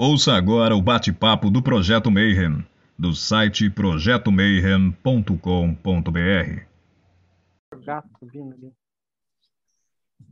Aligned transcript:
Ouça 0.00 0.34
agora 0.34 0.76
o 0.76 0.80
bate-papo 0.80 1.50
do 1.50 1.60
Projeto 1.60 2.08
Mayhem, 2.08 2.64
do 2.96 3.12
site 3.12 3.68
projetomayhem.com.br. 3.68 6.62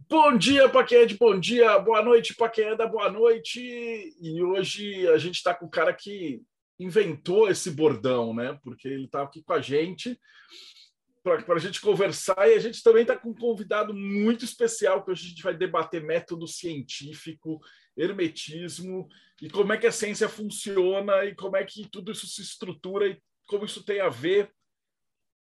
Bom 0.08 0.38
dia 0.38 0.68
para 0.68 0.84
quem 0.84 0.98
é 0.98 1.04
de 1.04 1.16
bom 1.16 1.40
dia, 1.40 1.76
boa 1.80 2.00
noite 2.00 2.32
para 2.37 2.48
quem 2.48 2.66
é 2.66 2.76
da 2.76 2.87
boa 2.87 3.10
noite. 3.10 3.60
E 4.21 4.40
hoje 4.40 5.09
a 5.09 5.18
gente 5.18 5.34
está 5.34 5.52
com 5.52 5.67
o 5.67 5.71
cara 5.71 5.93
que 5.93 6.41
inventou 6.79 7.51
esse 7.51 7.73
bordão, 7.73 8.33
né? 8.33 8.57
Porque 8.62 8.87
ele 8.87 9.07
está 9.07 9.25
aqui 9.25 9.43
com 9.43 9.53
a 9.53 9.61
gente 9.61 10.17
para 11.25 11.57
a 11.57 11.59
gente 11.59 11.80
conversar 11.80 12.48
e 12.48 12.55
a 12.55 12.61
gente 12.61 12.85
também 12.85 13.03
está 13.03 13.17
com 13.17 13.30
um 13.30 13.35
convidado 13.35 13.93
muito 13.93 14.45
especial 14.45 15.05
que 15.05 15.11
hoje 15.11 15.27
a 15.27 15.29
gente 15.30 15.43
vai 15.43 15.57
debater 15.57 16.01
método 16.01 16.46
científico, 16.46 17.61
hermetismo 17.96 19.08
e 19.40 19.48
como 19.48 19.72
é 19.72 19.78
que 19.78 19.86
a 19.86 19.92
ciência 19.92 20.28
funciona 20.28 21.24
e 21.24 21.34
como 21.34 21.56
é 21.56 21.64
que 21.64 21.88
tudo 21.88 22.12
isso 22.12 22.27
se 22.27 22.42
estrutura 22.42 23.09
e 23.09 23.23
como 23.46 23.64
isso 23.64 23.84
tem 23.84 24.00
a 24.00 24.09
ver 24.09 24.52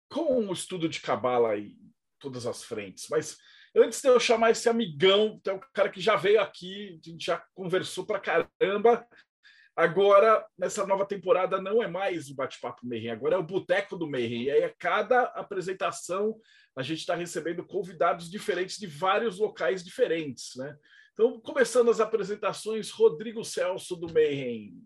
com 0.09 0.47
o 0.47 0.53
estudo 0.53 0.87
de 0.87 0.99
cabala 0.99 1.57
e 1.57 1.75
todas 2.19 2.45
as 2.45 2.63
frentes. 2.63 3.07
Mas 3.09 3.37
antes 3.75 4.01
de 4.01 4.07
eu 4.07 4.19
chamar 4.19 4.51
esse 4.51 4.69
amigão, 4.69 5.39
que 5.43 5.49
é 5.49 5.53
um 5.53 5.59
cara 5.73 5.89
que 5.89 5.99
já 5.99 6.15
veio 6.15 6.41
aqui, 6.41 6.99
a 7.03 7.09
gente 7.09 7.25
já 7.25 7.43
conversou 7.53 8.05
para 8.05 8.19
caramba, 8.19 9.07
Agora, 9.75 10.45
nessa 10.57 10.87
nova 10.87 11.05
temporada, 11.05 11.61
não 11.61 11.83
é 11.83 11.87
mais 11.87 12.29
o 12.29 12.35
Bate-Papo 12.35 12.87
Mayhem, 12.87 13.11
agora 13.11 13.35
é 13.35 13.37
o 13.37 13.43
Boteco 13.43 13.97
do 13.97 14.09
Mayhem. 14.09 14.43
E 14.43 14.51
aí, 14.51 14.63
a 14.63 14.73
cada 14.73 15.23
apresentação, 15.23 16.39
a 16.77 16.81
gente 16.81 16.99
está 16.99 17.13
recebendo 17.13 17.65
convidados 17.65 18.31
diferentes 18.31 18.77
de 18.77 18.87
vários 18.87 19.37
locais 19.37 19.83
diferentes. 19.83 20.55
Né? 20.55 20.77
Então, 21.15 21.39
começando 21.39 21.89
as 21.89 22.01
apresentações, 22.01 22.91
Rodrigo 22.91 23.43
Celso 23.43 23.95
do 23.95 24.13
Mayhem. 24.13 24.83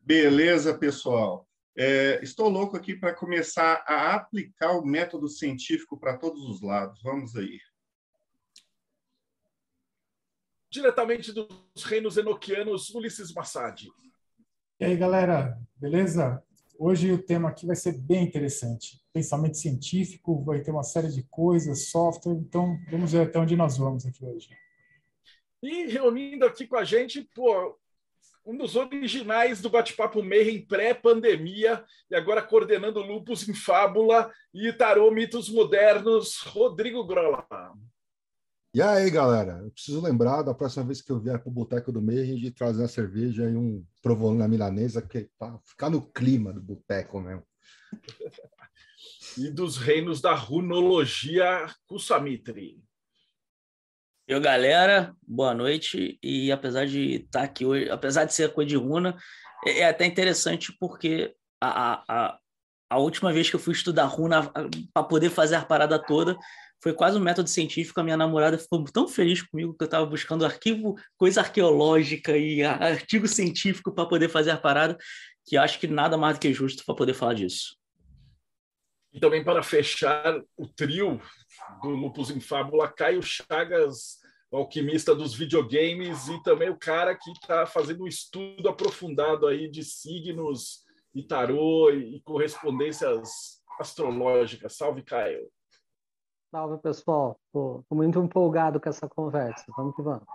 Beleza, 0.00 0.78
pessoal. 0.78 1.48
É, 1.76 2.20
estou 2.22 2.48
louco 2.48 2.76
aqui 2.76 2.94
para 2.94 3.12
começar 3.12 3.84
a 3.84 4.14
aplicar 4.14 4.78
o 4.78 4.86
método 4.86 5.28
científico 5.28 5.98
para 5.98 6.16
todos 6.16 6.48
os 6.48 6.62
lados. 6.62 7.02
Vamos 7.02 7.34
aí 7.34 7.58
diretamente 10.74 11.32
dos 11.32 11.84
reinos 11.84 12.16
enoquianos, 12.16 12.90
Ulisses 12.90 13.32
Massad. 13.32 13.86
E 14.80 14.84
aí, 14.84 14.96
galera, 14.96 15.56
beleza? 15.76 16.42
Hoje 16.76 17.12
o 17.12 17.22
tema 17.22 17.48
aqui 17.48 17.64
vai 17.64 17.76
ser 17.76 17.92
bem 17.96 18.24
interessante. 18.24 19.00
Pensamento 19.12 19.56
científico, 19.56 20.42
vai 20.42 20.60
ter 20.62 20.72
uma 20.72 20.82
série 20.82 21.12
de 21.12 21.22
coisas, 21.30 21.90
software, 21.90 22.34
então 22.34 22.76
vamos 22.90 23.12
ver 23.12 23.28
até 23.28 23.38
onde 23.38 23.54
nós 23.54 23.78
vamos 23.78 24.04
aqui 24.04 24.24
hoje. 24.24 24.48
E 25.64 25.86
reunindo 25.86 26.44
aqui 26.44 26.66
com 26.66 26.76
a 26.76 26.84
gente, 26.84 27.22
pô, 27.34 27.74
um 28.44 28.54
dos 28.54 28.76
originais 28.76 29.62
do 29.62 29.70
Bate-Papo 29.70 30.22
Mayhem 30.22 30.60
pré-pandemia 30.60 31.82
e 32.10 32.14
agora 32.14 32.42
coordenando 32.42 33.00
Lupus 33.00 33.48
em 33.48 33.54
Fábula 33.54 34.30
e 34.52 34.70
Tarô 34.74 35.10
Mitos 35.10 35.48
Modernos, 35.48 36.42
Rodrigo 36.42 37.02
Grola. 37.06 37.46
E 38.74 38.82
aí, 38.82 39.08
galera, 39.10 39.62
eu 39.64 39.70
preciso 39.70 40.02
lembrar 40.02 40.42
da 40.42 40.52
próxima 40.52 40.84
vez 40.84 41.00
que 41.00 41.10
eu 41.10 41.18
vier 41.18 41.38
para 41.38 41.48
o 41.48 41.52
Boteco 41.52 41.90
do 41.90 42.02
Meio 42.02 42.38
de 42.38 42.50
trazer 42.50 42.82
uma 42.82 42.88
cerveja 42.88 43.48
e 43.48 43.56
um 43.56 43.82
provolone 44.02 44.46
milanesa, 44.46 45.00
que 45.00 45.30
para 45.38 45.58
ficar 45.64 45.88
no 45.88 46.02
clima 46.12 46.52
do 46.52 46.60
boteco 46.60 47.20
mesmo. 47.20 47.42
e 49.38 49.48
dos 49.48 49.78
reinos 49.78 50.20
da 50.20 50.34
runologia 50.34 51.66
Kusamitri. 51.86 52.84
Eu, 54.26 54.40
galera, 54.40 55.14
boa 55.26 55.52
noite. 55.52 56.18
E 56.22 56.50
apesar 56.50 56.86
de 56.86 57.16
estar 57.16 57.40
tá 57.40 57.44
aqui 57.44 57.66
hoje, 57.66 57.90
apesar 57.90 58.24
de 58.24 58.32
ser 58.32 58.54
coisa 58.54 58.70
de 58.70 58.76
runa, 58.76 59.14
é, 59.66 59.80
é 59.80 59.88
até 59.88 60.06
interessante 60.06 60.74
porque 60.80 61.34
a, 61.60 62.02
a, 62.08 62.38
a 62.88 62.98
última 62.98 63.30
vez 63.34 63.50
que 63.50 63.56
eu 63.56 63.60
fui 63.60 63.74
estudar 63.74 64.06
runa 64.06 64.50
para 64.94 65.04
poder 65.04 65.28
fazer 65.28 65.56
a 65.56 65.64
parada 65.64 65.98
toda, 65.98 66.38
foi 66.82 66.94
quase 66.94 67.18
um 67.18 67.20
método 67.20 67.50
científico. 67.50 68.00
A 68.00 68.02
minha 68.02 68.16
namorada 68.16 68.56
ficou 68.56 68.82
tão 68.84 69.06
feliz 69.06 69.42
comigo 69.42 69.74
que 69.76 69.84
eu 69.84 69.86
estava 69.86 70.06
buscando 70.06 70.46
arquivo, 70.46 70.94
coisa 71.18 71.42
arqueológica 71.42 72.34
e 72.34 72.62
artigo 72.62 73.28
científico 73.28 73.92
para 73.92 74.06
poder 74.06 74.30
fazer 74.30 74.52
a 74.52 74.56
parada, 74.56 74.96
que 75.46 75.54
acho 75.54 75.78
que 75.78 75.86
nada 75.86 76.16
mais 76.16 76.38
do 76.38 76.40
que 76.40 76.50
justo 76.50 76.82
para 76.86 76.94
poder 76.94 77.12
falar 77.12 77.34
disso. 77.34 77.76
E 79.12 79.20
também 79.20 79.44
para 79.44 79.62
fechar 79.62 80.40
o 80.56 80.66
trio 80.66 81.20
do 81.82 81.90
Lupus 81.90 82.30
em 82.30 82.40
Fábula, 82.40 82.92
Caio 82.92 83.22
Chagas, 83.22 84.18
o 84.50 84.56
alquimista 84.56 85.14
dos 85.14 85.34
videogames, 85.34 86.28
e 86.28 86.42
também 86.42 86.70
o 86.70 86.78
cara 86.78 87.14
que 87.14 87.30
está 87.32 87.66
fazendo 87.66 88.04
um 88.04 88.06
estudo 88.06 88.68
aprofundado 88.68 89.46
aí 89.46 89.68
de 89.68 89.82
signos 89.82 90.84
e 91.14 91.22
tarô 91.22 91.90
e 91.90 92.20
correspondências 92.22 93.62
astrológicas. 93.78 94.76
Salve, 94.76 95.02
Caio! 95.02 95.50
Salve, 96.50 96.80
pessoal. 96.80 97.40
Estou 97.46 97.84
muito 97.90 98.18
empolgado 98.20 98.80
com 98.80 98.88
essa 98.88 99.08
conversa. 99.08 99.64
Vamos 99.76 99.96
que 99.96 100.02
vamos. 100.02 100.26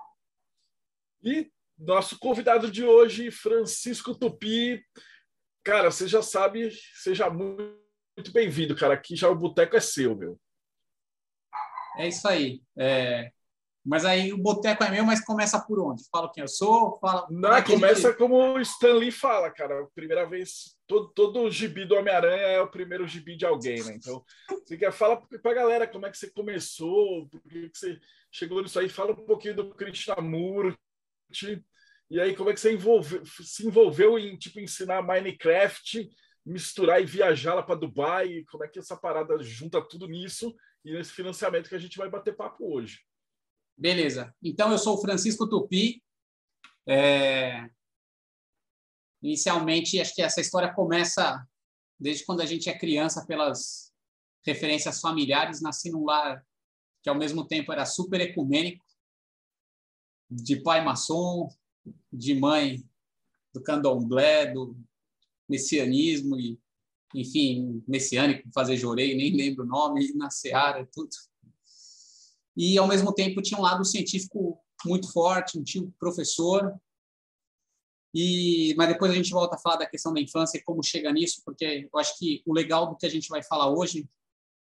E 1.23 1.49
nosso 1.77 2.19
convidado 2.19 2.69
de 2.69 2.83
hoje, 2.83 3.31
Francisco 3.31 4.13
Tupi. 4.13 4.83
Cara, 5.63 5.89
você 5.91 6.07
já 6.07 6.21
sabe, 6.21 6.71
seja 6.95 7.29
muito 7.29 8.33
bem-vindo, 8.33 8.75
cara. 8.75 8.95
Aqui 8.95 9.15
já 9.15 9.29
o 9.29 9.35
boteco 9.35 9.77
é 9.77 9.79
seu, 9.79 10.13
meu. 10.15 10.37
É 11.97 12.07
isso 12.07 12.27
aí. 12.27 12.61
É, 12.77 13.31
mas 13.85 14.05
aí 14.05 14.33
o 14.33 14.37
boteco 14.37 14.83
é 14.83 14.91
meu, 14.91 15.05
mas 15.05 15.23
começa 15.23 15.59
por 15.59 15.79
onde? 15.79 16.03
Fala 16.11 16.31
quem 16.31 16.41
eu 16.41 16.47
sou? 16.47 16.99
Fala... 16.99 17.25
Não, 17.29 17.63
começa 17.63 18.13
como 18.13 18.35
o 18.35 18.59
Stanley 18.59 19.09
fala, 19.09 19.49
cara. 19.49 19.87
Primeira 19.95 20.25
vez, 20.25 20.77
todo, 20.85 21.07
todo 21.09 21.49
gibi 21.49 21.85
do 21.85 21.95
Homem-Aranha 21.95 22.47
é 22.47 22.61
o 22.61 22.69
primeiro 22.69 23.07
gibi 23.07 23.35
de 23.35 23.45
alguém, 23.45 23.83
né? 23.83 23.95
Então, 23.95 24.23
você 24.47 24.77
quer 24.77 24.91
falar 24.91 25.17
pra 25.41 25.53
galera 25.53 25.87
como 25.87 26.05
é 26.05 26.11
que 26.11 26.17
você 26.17 26.29
começou, 26.29 27.27
por 27.29 27.41
que 27.41 27.71
você 27.73 27.99
chegou 28.31 28.61
nisso 28.61 28.79
aí, 28.79 28.89
fala 28.89 29.13
um 29.13 29.25
pouquinho 29.25 29.55
do 29.55 29.73
Krishnamurti, 29.73 30.77
e 32.11 32.19
aí 32.19 32.35
como 32.35 32.49
é 32.49 32.53
que 32.53 32.59
você 32.59 32.73
envolveu, 32.73 33.23
se 33.25 33.65
envolveu 33.65 34.19
em, 34.19 34.37
tipo, 34.37 34.59
ensinar 34.59 35.01
Minecraft, 35.01 36.07
misturar 36.45 37.01
e 37.01 37.05
viajar 37.05 37.53
lá 37.55 37.63
para 37.63 37.79
Dubai, 37.79 38.43
como 38.51 38.63
é 38.63 38.67
que 38.67 38.77
essa 38.77 38.95
parada 38.95 39.41
junta 39.41 39.81
tudo 39.81 40.07
nisso 40.07 40.53
e 40.83 40.93
nesse 40.93 41.11
financiamento 41.11 41.69
que 41.69 41.75
a 41.75 41.79
gente 41.79 41.97
vai 41.97 42.09
bater 42.09 42.35
papo 42.35 42.73
hoje. 42.73 43.03
Beleza. 43.77 44.33
Então, 44.41 44.71
eu 44.71 44.77
sou 44.77 44.97
o 44.97 45.01
Francisco 45.01 45.47
Tupi. 45.47 46.03
É... 46.87 47.69
Inicialmente, 49.21 49.99
acho 49.99 50.15
que 50.15 50.21
essa 50.21 50.41
história 50.41 50.73
começa 50.73 51.45
desde 51.99 52.25
quando 52.25 52.41
a 52.41 52.45
gente 52.45 52.69
é 52.69 52.77
criança, 52.77 53.25
pelas 53.25 53.93
referências 54.45 55.01
familiares. 55.01 55.61
Nasci 55.61 55.91
num 55.91 56.05
lar 56.05 56.45
que, 57.01 57.09
ao 57.09 57.15
mesmo 57.15 57.45
tempo, 57.45 57.71
era 57.71 57.85
super 57.85 58.21
ecumênico, 58.21 58.85
de 60.29 60.61
pai 60.61 60.83
maçom, 60.83 61.49
de 62.11 62.35
mãe 62.35 62.83
do 63.53 63.61
candomblé, 63.61 64.47
do 64.47 64.77
messianismo 65.47 66.39
e, 66.39 66.59
enfim, 67.15 67.83
messiânico, 67.87 68.49
fazer 68.53 68.77
jorei, 68.77 69.15
nem 69.15 69.35
lembro 69.35 69.63
o 69.63 69.67
nome, 69.67 70.13
na 70.13 70.29
seara, 70.29 70.87
tudo 70.91 71.09
e 72.61 72.77
ao 72.77 72.89
mesmo 72.89 73.13
tempo 73.13 73.41
tinha 73.41 73.57
um 73.57 73.63
lado 73.63 73.85
científico 73.85 74.59
muito 74.85 75.09
forte, 75.13 75.57
um 75.57 75.63
tio 75.63 75.93
professor. 75.97 76.77
E 78.13 78.75
mas 78.77 78.89
depois 78.89 79.09
a 79.11 79.15
gente 79.15 79.31
volta 79.31 79.55
a 79.55 79.59
falar 79.59 79.77
da 79.77 79.85
questão 79.85 80.13
da 80.13 80.19
infância 80.19 80.57
e 80.57 80.61
como 80.61 80.83
chega 80.83 81.09
nisso, 81.13 81.41
porque 81.45 81.87
eu 81.89 81.99
acho 81.99 82.17
que 82.17 82.43
o 82.45 82.53
legal 82.53 82.89
do 82.89 82.97
que 82.97 83.05
a 83.05 83.09
gente 83.09 83.29
vai 83.29 83.41
falar 83.41 83.69
hoje 83.71 84.09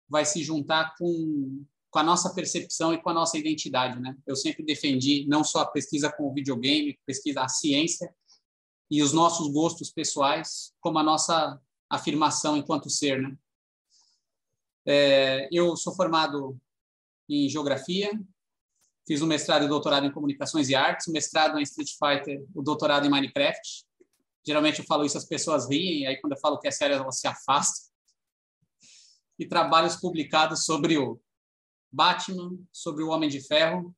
vai 0.08 0.24
se 0.24 0.40
juntar 0.44 0.94
com 0.96 1.64
com 1.90 1.98
a 1.98 2.04
nossa 2.04 2.32
percepção 2.32 2.94
e 2.94 3.02
com 3.02 3.10
a 3.10 3.14
nossa 3.14 3.36
identidade, 3.36 3.98
né? 3.98 4.16
Eu 4.24 4.36
sempre 4.36 4.62
defendi 4.62 5.26
não 5.26 5.42
só 5.42 5.62
a 5.62 5.66
pesquisa 5.66 6.12
com 6.12 6.30
o 6.30 6.32
videogame, 6.32 6.96
pesquisa 7.04 7.40
a 7.42 7.48
ciência 7.48 8.14
e 8.88 9.02
os 9.02 9.12
nossos 9.12 9.48
gostos 9.48 9.90
pessoais, 9.90 10.72
como 10.80 11.00
a 11.00 11.02
nossa 11.02 11.60
afirmação 11.90 12.56
enquanto 12.56 12.88
ser, 12.88 13.20
né? 13.20 13.36
É, 14.86 15.48
eu 15.52 15.76
sou 15.76 15.94
formado 15.94 16.58
em 17.28 17.48
Geografia, 17.48 18.10
fiz 19.06 19.20
um 19.20 19.26
mestrado 19.26 19.64
e 19.64 19.68
doutorado 19.68 20.06
em 20.06 20.12
Comunicações 20.12 20.68
e 20.68 20.74
Artes, 20.74 21.08
um 21.08 21.12
mestrado 21.12 21.58
em 21.58 21.62
Street 21.62 21.90
Fighter, 21.90 22.44
o 22.54 22.62
doutorado 22.62 23.06
em 23.06 23.10
Minecraft. 23.10 23.84
Geralmente 24.46 24.78
eu 24.78 24.86
falo 24.86 25.04
isso, 25.04 25.18
as 25.18 25.24
pessoas 25.24 25.68
riem, 25.68 26.06
aí 26.06 26.16
quando 26.20 26.32
eu 26.32 26.38
falo 26.38 26.58
que 26.58 26.68
é 26.68 26.70
sério, 26.70 26.96
elas 26.96 27.18
se 27.18 27.26
afastam. 27.26 27.90
E 29.38 29.46
trabalhos 29.46 29.96
publicados 29.96 30.64
sobre 30.64 30.96
o 30.96 31.20
Batman, 31.90 32.58
sobre 32.72 33.02
o 33.02 33.08
Homem 33.08 33.28
de 33.28 33.40
Ferro. 33.40 33.94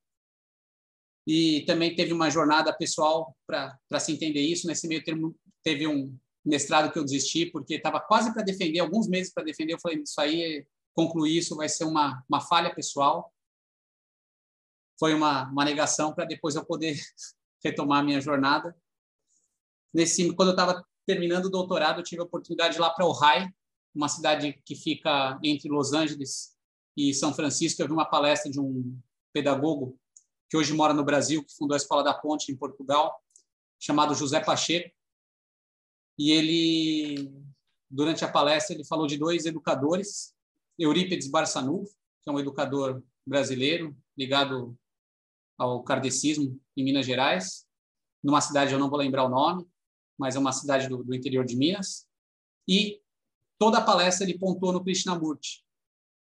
E 1.26 1.64
também 1.66 1.94
teve 1.94 2.12
uma 2.12 2.30
jornada 2.30 2.72
pessoal 2.72 3.36
para 3.46 4.00
se 4.00 4.12
entender 4.12 4.40
isso. 4.40 4.66
Nesse 4.66 4.88
meio 4.88 5.02
termo, 5.04 5.36
teve 5.62 5.86
um 5.86 6.16
mestrado 6.44 6.92
que 6.92 6.98
eu 6.98 7.04
desisti, 7.04 7.46
porque 7.46 7.74
estava 7.74 8.00
quase 8.00 8.32
para 8.32 8.42
defender, 8.42 8.80
alguns 8.80 9.08
meses 9.08 9.32
para 9.32 9.44
defender. 9.44 9.74
Eu 9.74 9.80
falei, 9.80 10.02
isso 10.02 10.20
aí 10.20 10.66
concluir 10.94 11.38
isso 11.38 11.56
vai 11.56 11.68
ser 11.68 11.84
uma, 11.84 12.24
uma 12.28 12.40
falha 12.40 12.74
pessoal. 12.74 13.32
Foi 14.98 15.14
uma, 15.14 15.50
uma 15.50 15.64
negação 15.64 16.14
para 16.14 16.24
depois 16.24 16.54
eu 16.54 16.64
poder 16.64 16.96
retomar 17.64 18.00
a 18.00 18.02
minha 18.02 18.20
jornada. 18.20 18.76
nesse 19.94 20.32
quando 20.34 20.48
eu 20.48 20.54
estava 20.54 20.84
terminando 21.06 21.46
o 21.46 21.50
doutorado, 21.50 22.00
eu 22.00 22.04
tive 22.04 22.22
a 22.22 22.24
oportunidade 22.24 22.74
de 22.74 22.78
ir 22.78 22.82
lá 22.82 22.90
para 22.90 23.06
Ohio, 23.06 23.52
uma 23.94 24.08
cidade 24.08 24.60
que 24.64 24.74
fica 24.74 25.38
entre 25.42 25.68
Los 25.68 25.92
Angeles 25.92 26.56
e 26.96 27.12
São 27.12 27.34
Francisco. 27.34 27.82
Eu 27.82 27.86
vi 27.86 27.92
uma 27.92 28.08
palestra 28.08 28.50
de 28.50 28.60
um 28.60 28.98
pedagogo 29.32 29.98
que 30.48 30.56
hoje 30.56 30.72
mora 30.72 30.92
no 30.92 31.04
Brasil, 31.04 31.44
que 31.44 31.54
fundou 31.54 31.74
a 31.74 31.78
Escola 31.78 32.04
da 32.04 32.14
Ponte 32.14 32.52
em 32.52 32.56
Portugal, 32.56 33.20
chamado 33.80 34.14
José 34.14 34.38
Pacheco. 34.38 34.94
E 36.22 36.30
ele, 36.30 37.34
durante 37.90 38.24
a 38.24 38.30
palestra, 38.30 38.76
ele 38.76 38.84
falou 38.84 39.08
de 39.08 39.18
dois 39.18 39.44
educadores, 39.44 40.32
Eurípides 40.78 41.26
Barçanuvo, 41.26 41.90
que 42.22 42.30
é 42.30 42.32
um 42.32 42.38
educador 42.38 43.02
brasileiro 43.26 43.96
ligado 44.16 44.78
ao 45.58 45.82
kardecismo 45.82 46.60
em 46.76 46.84
Minas 46.84 47.06
Gerais, 47.06 47.66
numa 48.22 48.40
cidade, 48.40 48.72
eu 48.72 48.78
não 48.78 48.88
vou 48.88 49.00
lembrar 49.00 49.24
o 49.24 49.28
nome, 49.28 49.66
mas 50.16 50.36
é 50.36 50.38
uma 50.38 50.52
cidade 50.52 50.88
do, 50.88 51.02
do 51.02 51.12
interior 51.12 51.44
de 51.44 51.56
Minas. 51.56 52.06
E 52.68 53.00
toda 53.58 53.78
a 53.78 53.84
palestra 53.84 54.24
ele 54.24 54.38
pontuou 54.38 54.72
no 54.72 54.84
Krishnamurti. 54.84 55.64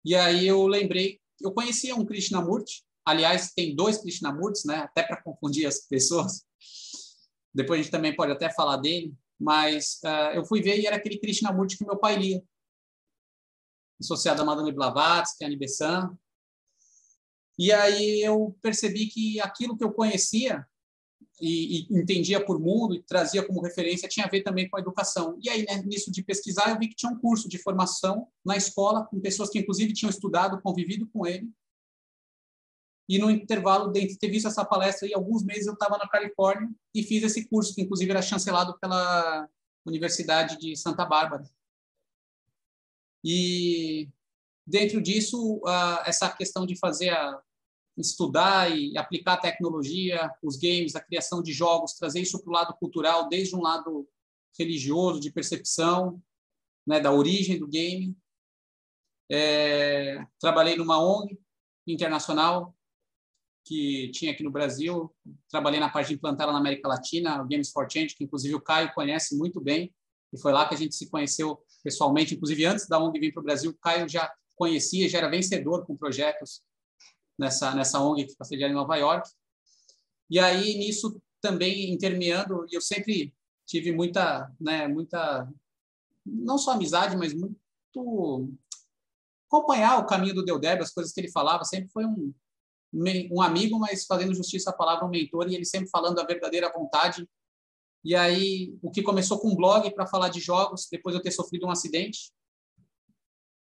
E 0.05 0.17
aí 0.17 0.49
eu 0.49 0.67
lembrei, 0.67 1.21
eu 1.41 1.53
conhecia 1.53 1.94
um 1.94 2.05
Krishnamurti, 2.05 2.85
aliás, 3.05 3.53
tem 3.55 3.77
dois 3.77 3.99
Krishnamurtis, 3.99 4.65
né? 4.65 4.79
até 4.79 5.05
para 5.05 5.23
confundir 5.23 5.65
as 5.65 5.87
pessoas. 5.87 6.44
Depois 7.55 7.79
a 7.79 7.83
gente 7.85 7.93
também 7.93 8.17
pode 8.17 8.33
até 8.33 8.53
falar 8.53 8.79
dele, 8.79 9.15
mas 9.38 10.00
uh, 10.05 10.35
eu 10.35 10.44
fui 10.44 10.62
ver 10.62 10.79
e 10.79 10.87
era 10.87 10.97
aquele 10.97 11.19
Krishnamurti 11.19 11.77
que 11.77 11.87
meu 11.87 11.97
pai 11.97 12.17
lia, 12.17 12.43
associado 14.00 14.43
a 14.43 14.44
Madame 14.44 14.73
Blavatsky, 14.73 15.44
a 15.44 15.56
Besant. 15.56 16.17
E 17.59 17.73
aí 17.73 18.21
eu 18.23 18.56
percebi 18.61 19.06
que 19.06 19.41
aquilo 19.41 19.77
que 19.77 19.85
eu 19.85 19.93
conhecia 19.93 20.67
e, 21.41 21.81
e, 21.81 21.99
entendia 21.99 22.44
por 22.44 22.59
mundo 22.59 22.94
e 22.94 23.03
trazia 23.03 23.47
como 23.47 23.62
referência 23.62 24.09
tinha 24.09 24.27
a 24.27 24.29
ver 24.29 24.43
também 24.43 24.69
com 24.69 24.77
a 24.77 24.81
educação. 24.81 25.38
E 25.43 25.49
aí, 25.49 25.65
né, 25.65 25.83
nisso 25.83 26.11
de 26.11 26.23
pesquisar, 26.23 26.71
eu 26.71 26.79
vi 26.79 26.88
que 26.88 26.94
tinha 26.94 27.11
um 27.11 27.19
curso 27.19 27.49
de 27.49 27.59
formação 27.59 28.29
na 28.44 28.56
escola, 28.56 29.05
com 29.06 29.21
pessoas 29.21 29.50
que, 29.50 29.59
inclusive, 29.59 29.93
tinham 29.93 30.11
estudado, 30.11 30.61
convivido 30.61 31.06
com 31.09 31.27
ele. 31.27 31.49
E 33.08 33.19
no 33.19 33.31
intervalo, 33.31 33.93
dentro 33.93 34.11
de 34.11 34.19
ter 34.19 34.29
visto 34.29 34.49
essa 34.49 34.64
palestra, 34.64 35.06
aí, 35.06 35.14
alguns 35.14 35.44
meses 35.44 35.67
eu 35.67 35.75
estava 35.75 35.97
na 35.97 36.08
Califórnia 36.08 36.69
e 36.94 37.03
fiz 37.03 37.23
esse 37.23 37.49
curso, 37.49 37.75
que, 37.75 37.82
inclusive, 37.82 38.11
era 38.11 38.23
chancelado 38.23 38.76
pela 38.81 39.49
Universidade 39.85 40.58
de 40.58 40.76
Santa 40.76 41.05
Bárbara. 41.05 41.49
E 43.25 44.08
dentro 44.67 45.00
disso, 45.00 45.62
essa 46.05 46.29
questão 46.31 46.67
de 46.67 46.76
fazer 46.76 47.11
a, 47.11 47.41
estudar 47.97 48.76
e 48.76 48.97
aplicar 48.99 49.35
a 49.35 49.41
tecnologia, 49.41 50.31
os 50.43 50.56
games, 50.56 50.94
a 50.94 51.00
criação 51.00 51.43
de 51.43 51.52
jogos, 51.52 51.94
trazer 51.94 52.20
isso 52.20 52.38
para 52.43 52.50
o 52.50 52.52
lado 52.52 52.75
cultural, 52.75 53.29
desde 53.29 53.56
um 53.56 53.62
lado 53.62 54.06
religioso, 54.59 55.20
de 55.20 55.31
percepção, 55.31 56.23
né, 56.87 57.00
da 57.00 57.12
origem 57.12 57.59
do 57.59 57.67
game. 57.67 58.17
É, 59.31 60.25
trabalhei 60.38 60.76
numa 60.76 61.02
ONG 61.02 61.38
internacional 61.87 62.75
que 63.67 64.11
tinha 64.13 64.31
aqui 64.31 64.45
no 64.45 64.51
Brasil. 64.51 65.13
Trabalhei 65.51 65.81
na 65.81 65.91
parte 65.91 66.09
de 66.09 66.15
implantar 66.15 66.47
na 66.47 66.57
América 66.57 66.89
Latina, 66.89 67.43
o 67.43 67.49
Games 67.49 67.71
for 67.73 67.91
Change, 67.91 68.15
que 68.15 68.23
inclusive 68.23 68.55
o 68.55 68.61
Caio 68.61 68.95
conhece 68.95 69.37
muito 69.37 69.61
bem. 69.61 69.93
E 70.33 70.39
foi 70.39 70.53
lá 70.53 70.69
que 70.69 70.75
a 70.75 70.79
gente 70.79 70.95
se 70.95 71.11
conheceu 71.11 71.61
pessoalmente. 71.83 72.35
Inclusive, 72.35 72.65
antes 72.65 72.87
da 72.87 72.99
ONG 72.99 73.19
vir 73.19 73.33
para 73.33 73.41
o 73.41 73.45
Brasil, 73.45 73.73
o 73.73 73.79
Caio 73.79 74.09
já 74.09 74.33
conhecia, 74.55 75.09
já 75.09 75.19
era 75.19 75.29
vencedor 75.29 75.85
com 75.85 75.97
projetos 75.97 76.63
nessa, 77.37 77.75
nessa 77.75 78.01
ONG 78.01 78.25
que 78.25 78.33
fica 78.33 78.45
sediada 78.45 78.73
em 78.73 78.77
Nova 78.77 78.97
York. 78.97 79.29
E 80.31 80.39
aí, 80.39 80.79
nisso, 80.79 81.21
também 81.41 81.93
intermeando, 81.93 82.67
eu 82.71 82.81
sempre 82.81 83.35
tive 83.67 83.91
muita, 83.91 84.49
né, 84.61 84.87
muita, 84.87 85.49
não 86.25 86.57
só 86.57 86.73
amizade, 86.73 87.17
mas 87.17 87.35
muito 87.35 88.49
acompanhar 89.49 89.99
o 89.99 90.07
caminho 90.07 90.35
do 90.35 90.45
Deodeb, 90.45 90.83
as 90.83 90.93
coisas 90.93 91.12
que 91.12 91.21
ele 91.21 91.31
falava, 91.31 91.65
sempre 91.65 91.89
foi 91.89 92.05
um, 92.05 92.33
um 92.93 93.43
amigo, 93.43 93.79
mas 93.79 94.06
fazendo 94.06 94.35
justiça 94.35 94.71
à 94.71 94.73
palavra, 94.73 95.05
um 95.05 95.11
mentor, 95.11 95.49
e 95.49 95.55
ele 95.55 95.65
sempre 95.65 95.88
falando 95.88 96.19
a 96.19 96.25
verdadeira 96.25 96.73
vontade. 96.73 97.29
E 98.05 98.15
aí, 98.15 98.79
o 98.83 98.91
que 98.91 99.03
começou 99.03 99.38
com 99.38 99.49
um 99.49 99.56
blog 99.56 99.91
para 99.93 100.06
falar 100.06 100.29
de 100.29 100.41
jogos, 100.41 100.88
depois 100.91 101.15
eu 101.15 101.23
ter 101.23 101.33
sofrido 101.33 101.67
um 101.67 101.71
acidente, 101.71 102.33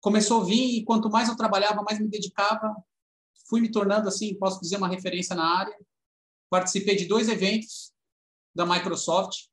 começou 0.00 0.43
a 0.43 0.44
vir, 0.44 0.79
e 0.79 0.85
quanto 0.85 1.11
mais 1.11 1.29
eu 1.29 1.37
trabalhava, 1.37 1.82
mais 1.82 1.99
me 1.99 2.08
dedicava, 2.08 2.75
fui 3.49 3.61
me 3.61 3.70
tornando, 3.70 4.08
assim, 4.08 4.35
posso 4.38 4.61
dizer, 4.61 4.76
uma 4.76 4.88
referência 4.88 5.35
na 5.35 5.58
área. 5.58 5.76
Participei 6.50 6.97
de 6.97 7.06
dois 7.06 7.29
eventos 7.29 7.93
da 8.55 8.67
Microsoft, 8.67 9.49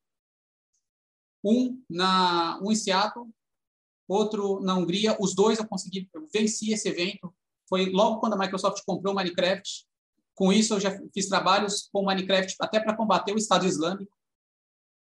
um, 1.44 1.84
na, 1.90 2.60
um 2.64 2.72
em 2.72 2.76
Seattle, 2.76 3.30
outro 4.08 4.62
na 4.62 4.76
Hungria. 4.76 5.18
Os 5.20 5.36
dois 5.36 5.60
eu 5.60 5.68
consegui, 5.68 6.10
eu 6.14 6.26
venci 6.34 6.72
esse 6.72 6.88
evento. 6.88 7.34
Foi 7.74 7.90
logo 7.90 8.20
quando 8.20 8.34
a 8.34 8.38
Microsoft 8.38 8.84
comprou 8.86 9.14
o 9.14 9.16
Minecraft. 9.16 9.88
Com 10.36 10.54
isso, 10.54 10.76
eu 10.76 10.80
já 10.80 10.96
fiz 11.12 11.28
trabalhos 11.28 11.90
com 11.92 12.02
o 12.02 12.06
Minecraft 12.06 12.56
até 12.60 12.80
para 12.80 12.96
combater 12.96 13.34
o 13.34 13.38
Estado 13.40 13.66
Islâmico. 13.66 14.16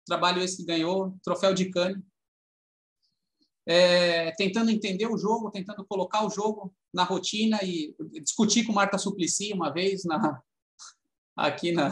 Trabalho 0.04 0.42
esse 0.42 0.58
que 0.58 0.66
ganhou 0.66 1.16
troféu 1.24 1.54
de 1.54 1.70
Cannes 1.70 2.02
é, 3.64 4.32
tentando 4.32 4.70
entender 4.70 5.06
o 5.06 5.16
jogo, 5.16 5.50
tentando 5.50 5.82
colocar 5.86 6.26
o 6.26 6.28
jogo 6.28 6.70
na 6.92 7.04
rotina 7.04 7.58
e 7.62 7.96
discutir 8.20 8.66
com 8.66 8.72
Marta 8.74 8.98
Suplicy 8.98 9.54
uma 9.54 9.72
vez 9.72 10.04
na, 10.04 10.42
aqui 11.34 11.72
na, 11.72 11.88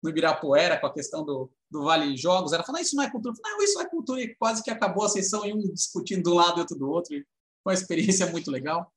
no 0.00 0.08
Ibirapuera 0.08 0.78
com 0.78 0.86
a 0.86 0.94
questão 0.94 1.24
do, 1.24 1.50
do 1.68 1.82
Vale 1.82 2.16
Jogos. 2.16 2.52
Ela 2.52 2.62
falou, 2.62 2.80
isso 2.80 2.94
não 2.94 3.02
é 3.02 3.10
cultura. 3.10 3.34
Falei, 3.34 3.56
não, 3.56 3.64
isso 3.64 3.80
é 3.80 3.88
cultura. 3.88 4.20
E 4.20 4.36
quase 4.36 4.62
que 4.62 4.70
acabou 4.70 5.04
a 5.04 5.08
sessão 5.08 5.44
e 5.44 5.52
um 5.52 5.74
discutindo 5.74 6.22
de 6.22 6.30
um 6.30 6.34
lado 6.34 6.58
e 6.58 6.60
outro 6.60 6.78
do 6.78 6.88
outro. 6.88 7.10
Foi 7.64 7.72
uma 7.72 7.74
experiência 7.74 8.30
muito 8.30 8.48
legal. 8.48 8.88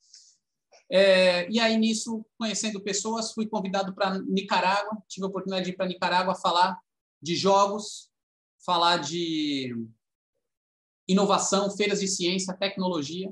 É, 0.90 1.50
e 1.50 1.60
aí, 1.60 1.78
nisso, 1.78 2.26
conhecendo 2.38 2.82
pessoas, 2.82 3.34
fui 3.34 3.48
convidado 3.48 3.94
para 3.94 4.20
Nicarágua. 4.20 5.02
Tive 5.08 5.26
a 5.26 5.30
oportunidade 5.30 5.66
de 5.66 5.72
ir 5.72 5.76
para 5.76 5.88
Nicarágua 5.88 6.36
falar 6.36 6.80
de 7.22 7.36
jogos, 7.36 8.10
falar 8.64 8.98
de 8.98 9.76
inovação, 11.08 11.70
feiras 11.72 12.00
de 12.00 12.08
ciência, 12.08 12.56
tecnologia. 12.56 13.32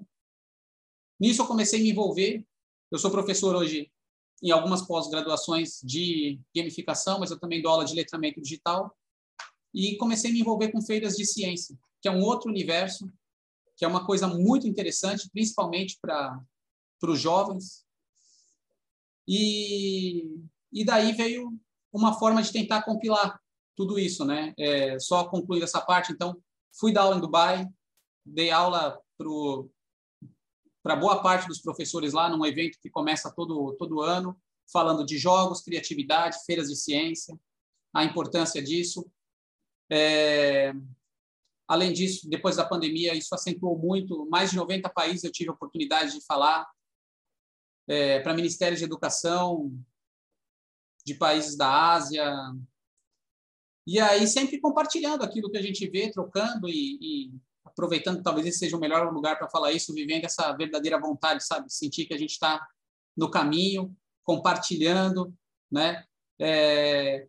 Nisso 1.19 1.41
eu 1.41 1.47
comecei 1.47 1.79
a 1.79 1.83
me 1.83 1.91
envolver. 1.91 2.45
Eu 2.91 2.99
sou 2.99 3.11
professor 3.11 3.55
hoje 3.55 3.91
em 4.41 4.51
algumas 4.51 4.81
pós-graduações 4.81 5.79
de 5.83 6.39
gamificação, 6.55 7.19
mas 7.19 7.31
eu 7.31 7.39
também 7.39 7.61
dou 7.61 7.71
aula 7.71 7.85
de 7.85 7.95
letramento 7.95 8.41
digital. 8.41 8.95
E 9.73 9.95
comecei 9.97 10.29
a 10.29 10.33
me 10.33 10.41
envolver 10.41 10.69
com 10.71 10.81
feiras 10.81 11.15
de 11.15 11.25
ciência, 11.25 11.77
que 12.01 12.07
é 12.07 12.11
um 12.11 12.21
outro 12.21 12.49
universo, 12.49 13.11
que 13.75 13.85
é 13.85 13.87
uma 13.87 14.05
coisa 14.05 14.27
muito 14.27 14.67
interessante, 14.67 15.29
principalmente 15.31 15.97
para 15.99 16.39
os 17.11 17.19
jovens. 17.19 17.85
E, 19.27 20.39
e 20.71 20.85
daí 20.85 21.13
veio 21.13 21.57
uma 21.91 22.13
forma 22.13 22.41
de 22.41 22.51
tentar 22.51 22.83
compilar 22.83 23.39
tudo 23.75 23.97
isso, 23.97 24.25
né? 24.25 24.53
É, 24.57 24.99
só 24.99 25.25
concluir 25.25 25.63
essa 25.63 25.81
parte, 25.81 26.11
então, 26.11 26.41
Fui 26.75 26.91
dar 26.91 27.03
aula 27.03 27.17
em 27.17 27.21
Dubai, 27.21 27.69
dei 28.25 28.49
aula 28.49 28.99
para 30.81 30.95
boa 30.95 31.21
parte 31.21 31.47
dos 31.47 31.61
professores 31.61 32.13
lá 32.13 32.29
num 32.29 32.45
evento 32.45 32.79
que 32.81 32.89
começa 32.89 33.31
todo, 33.31 33.75
todo 33.77 34.01
ano, 34.01 34.35
falando 34.71 35.05
de 35.05 35.17
jogos, 35.17 35.61
criatividade, 35.61 36.43
feiras 36.45 36.69
de 36.69 36.75
ciência, 36.75 37.39
a 37.93 38.03
importância 38.03 38.61
disso. 38.61 39.07
É... 39.89 40.73
Além 41.67 41.93
disso, 41.93 42.27
depois 42.27 42.55
da 42.55 42.65
pandemia, 42.65 43.13
isso 43.13 43.33
acentuou 43.35 43.77
muito. 43.77 44.27
Mais 44.29 44.49
de 44.49 44.57
90 44.57 44.89
países 44.89 45.23
eu 45.23 45.31
tive 45.31 45.49
a 45.49 45.53
oportunidade 45.53 46.13
de 46.13 46.25
falar 46.25 46.67
é, 47.87 48.19
para 48.19 48.33
ministérios 48.33 48.79
de 48.79 48.85
educação 48.85 49.71
de 51.05 51.15
países 51.15 51.57
da 51.57 51.91
Ásia, 51.91 52.33
e 53.85 53.99
aí 53.99 54.25
sempre 54.27 54.59
compartilhando 54.59 55.23
aquilo 55.23 55.51
que 55.51 55.57
a 55.57 55.61
gente 55.61 55.85
vê, 55.89 56.09
trocando 56.09 56.69
e, 56.69 56.97
e 57.01 57.31
aproveitando, 57.65 58.23
talvez 58.23 58.47
esse 58.47 58.59
seja 58.59 58.77
o 58.77 58.79
melhor 58.79 59.11
lugar 59.13 59.37
para 59.37 59.49
falar 59.49 59.71
isso, 59.73 59.93
vivendo 59.93 60.25
essa 60.25 60.51
verdadeira 60.53 60.99
vontade, 60.99 61.45
sabe? 61.45 61.71
Sentir 61.71 62.05
que 62.05 62.13
a 62.13 62.17
gente 62.17 62.31
está 62.31 62.65
no 63.15 63.29
caminho, 63.29 63.95
compartilhando, 64.23 65.33
né? 65.69 66.05
É, 66.39 67.27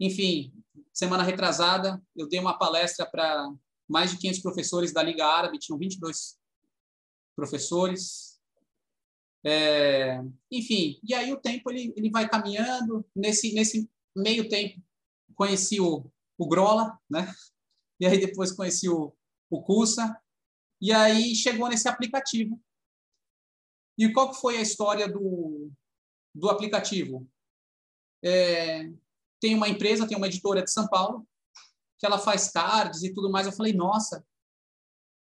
enfim, 0.00 0.52
semana 0.92 1.22
retrasada, 1.22 2.02
eu 2.16 2.28
dei 2.28 2.40
uma 2.40 2.58
palestra 2.58 3.06
para 3.06 3.52
mais 3.88 4.10
de 4.10 4.18
500 4.18 4.40
professores 4.40 4.92
da 4.92 5.02
Liga 5.02 5.26
Árabe, 5.26 5.58
tinham 5.58 5.78
22 5.78 6.38
professores. 7.36 8.31
É, 9.44 10.20
enfim, 10.50 11.00
e 11.02 11.14
aí 11.14 11.32
o 11.32 11.40
tempo 11.40 11.70
ele, 11.70 11.92
ele 11.96 12.10
vai 12.10 12.28
caminhando, 12.28 13.04
nesse, 13.14 13.52
nesse 13.54 13.90
meio 14.16 14.48
tempo 14.48 14.80
conheci 15.34 15.80
o, 15.80 16.10
o 16.38 16.48
Grola, 16.48 16.98
né? 17.10 17.26
E 17.98 18.06
aí 18.06 18.18
depois 18.18 18.52
conheci 18.52 18.88
o, 18.88 19.12
o 19.50 19.62
Cusa, 19.62 20.16
e 20.80 20.92
aí 20.92 21.34
chegou 21.34 21.68
nesse 21.68 21.88
aplicativo. 21.88 22.60
E 23.98 24.12
qual 24.12 24.30
que 24.30 24.40
foi 24.40 24.56
a 24.56 24.62
história 24.62 25.08
do, 25.08 25.70
do 26.34 26.48
aplicativo? 26.48 27.28
É, 28.24 28.90
tem 29.40 29.54
uma 29.54 29.68
empresa, 29.68 30.06
tem 30.06 30.16
uma 30.16 30.26
editora 30.26 30.62
de 30.62 30.70
São 30.70 30.88
Paulo, 30.88 31.26
que 31.98 32.06
ela 32.06 32.18
faz 32.18 32.50
cards 32.50 33.02
e 33.02 33.12
tudo 33.12 33.30
mais. 33.30 33.46
Eu 33.46 33.52
falei, 33.52 33.72
nossa, 33.72 34.24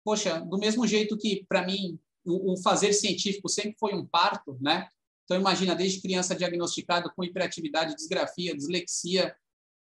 poxa, 0.03 0.39
do 0.41 0.57
mesmo 0.57 0.85
jeito 0.87 1.17
que 1.17 1.45
para 1.47 1.65
mim 1.65 1.99
o, 2.25 2.53
o, 2.53 2.57
fazer 2.61 2.93
científico 2.93 3.49
sempre 3.49 3.75
foi 3.79 3.93
um 3.93 4.05
parto, 4.05 4.57
né? 4.61 4.87
Então 5.23 5.39
imagina 5.39 5.75
desde 5.75 6.01
criança 6.01 6.35
diagnosticado 6.35 7.11
com 7.15 7.23
hiperatividade, 7.23 7.95
disgrafia, 7.95 8.55
dislexia. 8.55 9.35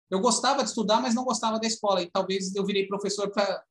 Eu 0.10 0.20
gostava 0.20 0.64
de 0.64 0.70
estudar, 0.70 1.02
mas 1.02 1.16
não 1.16 1.24
gostava 1.24 1.60
da 1.60 1.68
escola 1.68 2.02
e 2.02 2.10
talvez 2.10 2.56
eu 2.56 2.66
virei 2.66 2.88
professor 2.88 3.30
para 3.32 3.64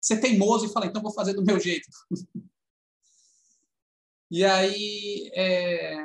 ser 0.00 0.18
teimoso 0.18 0.66
e 0.66 0.68
falar, 0.68 0.86
então 0.86 1.02
vou 1.02 1.12
fazer 1.12 1.32
do 1.34 1.44
meu 1.44 1.58
jeito. 1.58 1.88
e 4.30 4.44
aí 4.44 5.30
é, 5.34 5.96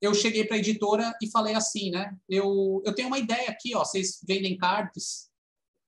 eu 0.00 0.14
cheguei 0.14 0.44
para 0.44 0.56
a 0.56 0.60
editora 0.60 1.14
e 1.22 1.30
falei 1.30 1.54
assim, 1.54 1.90
né? 1.90 2.16
Eu, 2.28 2.82
eu 2.84 2.94
tenho 2.94 3.08
uma 3.08 3.18
ideia 3.18 3.50
aqui, 3.50 3.74
ó. 3.74 3.84
Vocês 3.84 4.20
vendem 4.26 4.56
cards, 4.56 5.30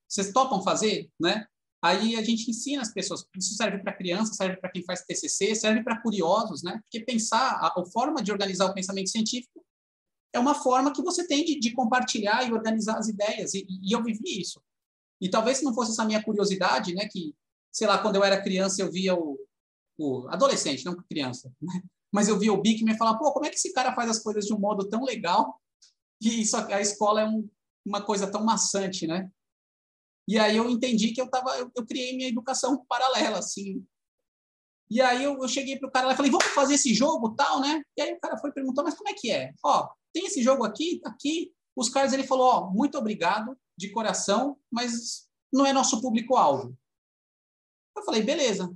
vocês 0.09 0.33
topam 0.33 0.62
fazer, 0.62 1.11
né? 1.21 1.47
Aí 1.82 2.14
a 2.16 2.22
gente 2.22 2.50
ensina 2.50 2.82
as 2.82 2.92
pessoas. 2.92 3.25
Isso 3.37 3.54
serve 3.54 3.78
para 3.78 3.96
criança, 3.96 4.34
serve 4.34 4.56
para 4.58 4.70
quem 4.70 4.84
faz 4.84 5.02
TCC, 5.02 5.54
serve 5.54 5.82
para 5.82 6.00
curiosos, 6.00 6.62
né? 6.62 6.78
Porque 6.82 7.04
pensar, 7.04 7.52
a, 7.52 7.80
a, 7.80 7.84
forma 7.87 8.22
de 8.22 8.30
organizar 8.30 8.66
o 8.66 8.75
pensamento 8.75 9.08
científico 9.08 9.64
é 10.32 10.38
uma 10.38 10.54
forma 10.54 10.92
que 10.92 11.02
você 11.02 11.26
tem 11.26 11.44
de, 11.44 11.58
de 11.58 11.72
compartilhar 11.72 12.46
e 12.46 12.52
organizar 12.52 12.99
as 12.99 13.08
ideias. 13.08 13.54
E, 13.54 13.66
e, 13.68 13.92
eu 13.92 14.02
vivi 14.02 14.40
isso. 14.40 14.60
E 15.20 15.28
talvez 15.28 15.58
se 15.58 15.64
não 15.64 15.75
fosse 15.75 15.92
essa 15.92 16.04
minha 16.04 16.22
curiosidade, 16.22 16.94
né? 16.94 17.08
Que, 17.10 17.34
sei 17.72 17.87
lá, 17.87 17.99
quando 17.99 18.16
eu 18.16 18.25
era 18.25 18.42
criança 18.42 18.82
eu 18.82 18.92
via 18.92 19.14
o, 19.14 19.38
o 19.99 20.28
adolescente, 20.28 20.84
não 20.84 20.96
criança, 20.96 21.50
né? 21.60 21.82
mas 22.12 22.28
eu 22.28 22.38
via 22.38 22.52
o 22.52 22.60
Bickman 22.60 22.96
falar, 22.96 23.16
pô, 23.16 23.32
como 23.32 23.46
é 23.46 23.50
que 23.50 23.56
esse 23.56 23.72
cara 23.72 23.94
faz 23.94 24.10
as 24.10 24.18
coisas 24.18 24.44
de 24.44 24.52
um 24.52 24.58
modo 24.58 24.88
tão 24.88 25.04
legal 25.04 25.60
que 26.20 26.28
isso, 26.28 26.56
a 26.56 26.80
escola 26.80 27.22
é 27.22 27.25
um, 27.25 27.49
uma 27.87 28.02
coisa 28.02 28.30
tão 28.30 28.44
maçante, 28.44 29.06
né? 29.06 29.30
E 30.28 30.38
aí 30.38 30.56
eu 30.56 30.68
entendi 30.68 31.12
que 31.12 31.20
eu 31.20 31.28
tava, 31.28 31.56
eu, 31.58 31.70
eu 31.74 31.86
criei 31.86 32.16
minha 32.16 32.28
educação 32.28 32.84
paralela, 32.86 33.38
assim. 33.38 33.84
E 34.90 35.00
aí 35.00 35.22
eu, 35.22 35.40
eu 35.40 35.48
cheguei 35.48 35.78
para 35.78 35.88
o 35.88 35.92
cara 35.92 36.08
lá 36.08 36.12
e 36.12 36.16
falei, 36.16 36.30
vamos 36.30 36.46
fazer 36.48 36.74
esse 36.74 36.92
jogo, 36.92 37.34
tal, 37.34 37.60
né? 37.60 37.82
E 37.96 38.02
aí 38.02 38.12
o 38.12 38.20
cara 38.20 38.36
foi 38.38 38.52
perguntar, 38.52 38.82
mas 38.82 38.94
como 38.94 39.08
é 39.08 39.14
que 39.14 39.30
é? 39.30 39.52
Ó, 39.64 39.88
tem 40.12 40.26
esse 40.26 40.42
jogo 40.42 40.64
aqui, 40.64 41.00
aqui. 41.04 41.52
Os 41.76 41.88
caras, 41.88 42.12
ele 42.12 42.26
falou, 42.26 42.46
ó, 42.46 42.70
muito 42.70 42.98
obrigado, 42.98 43.56
de 43.78 43.90
coração, 43.90 44.58
mas 44.70 45.28
não 45.52 45.64
é 45.64 45.72
nosso 45.72 46.00
público-alvo. 46.02 46.76
Eu 47.96 48.02
falei, 48.02 48.22
beleza. 48.22 48.74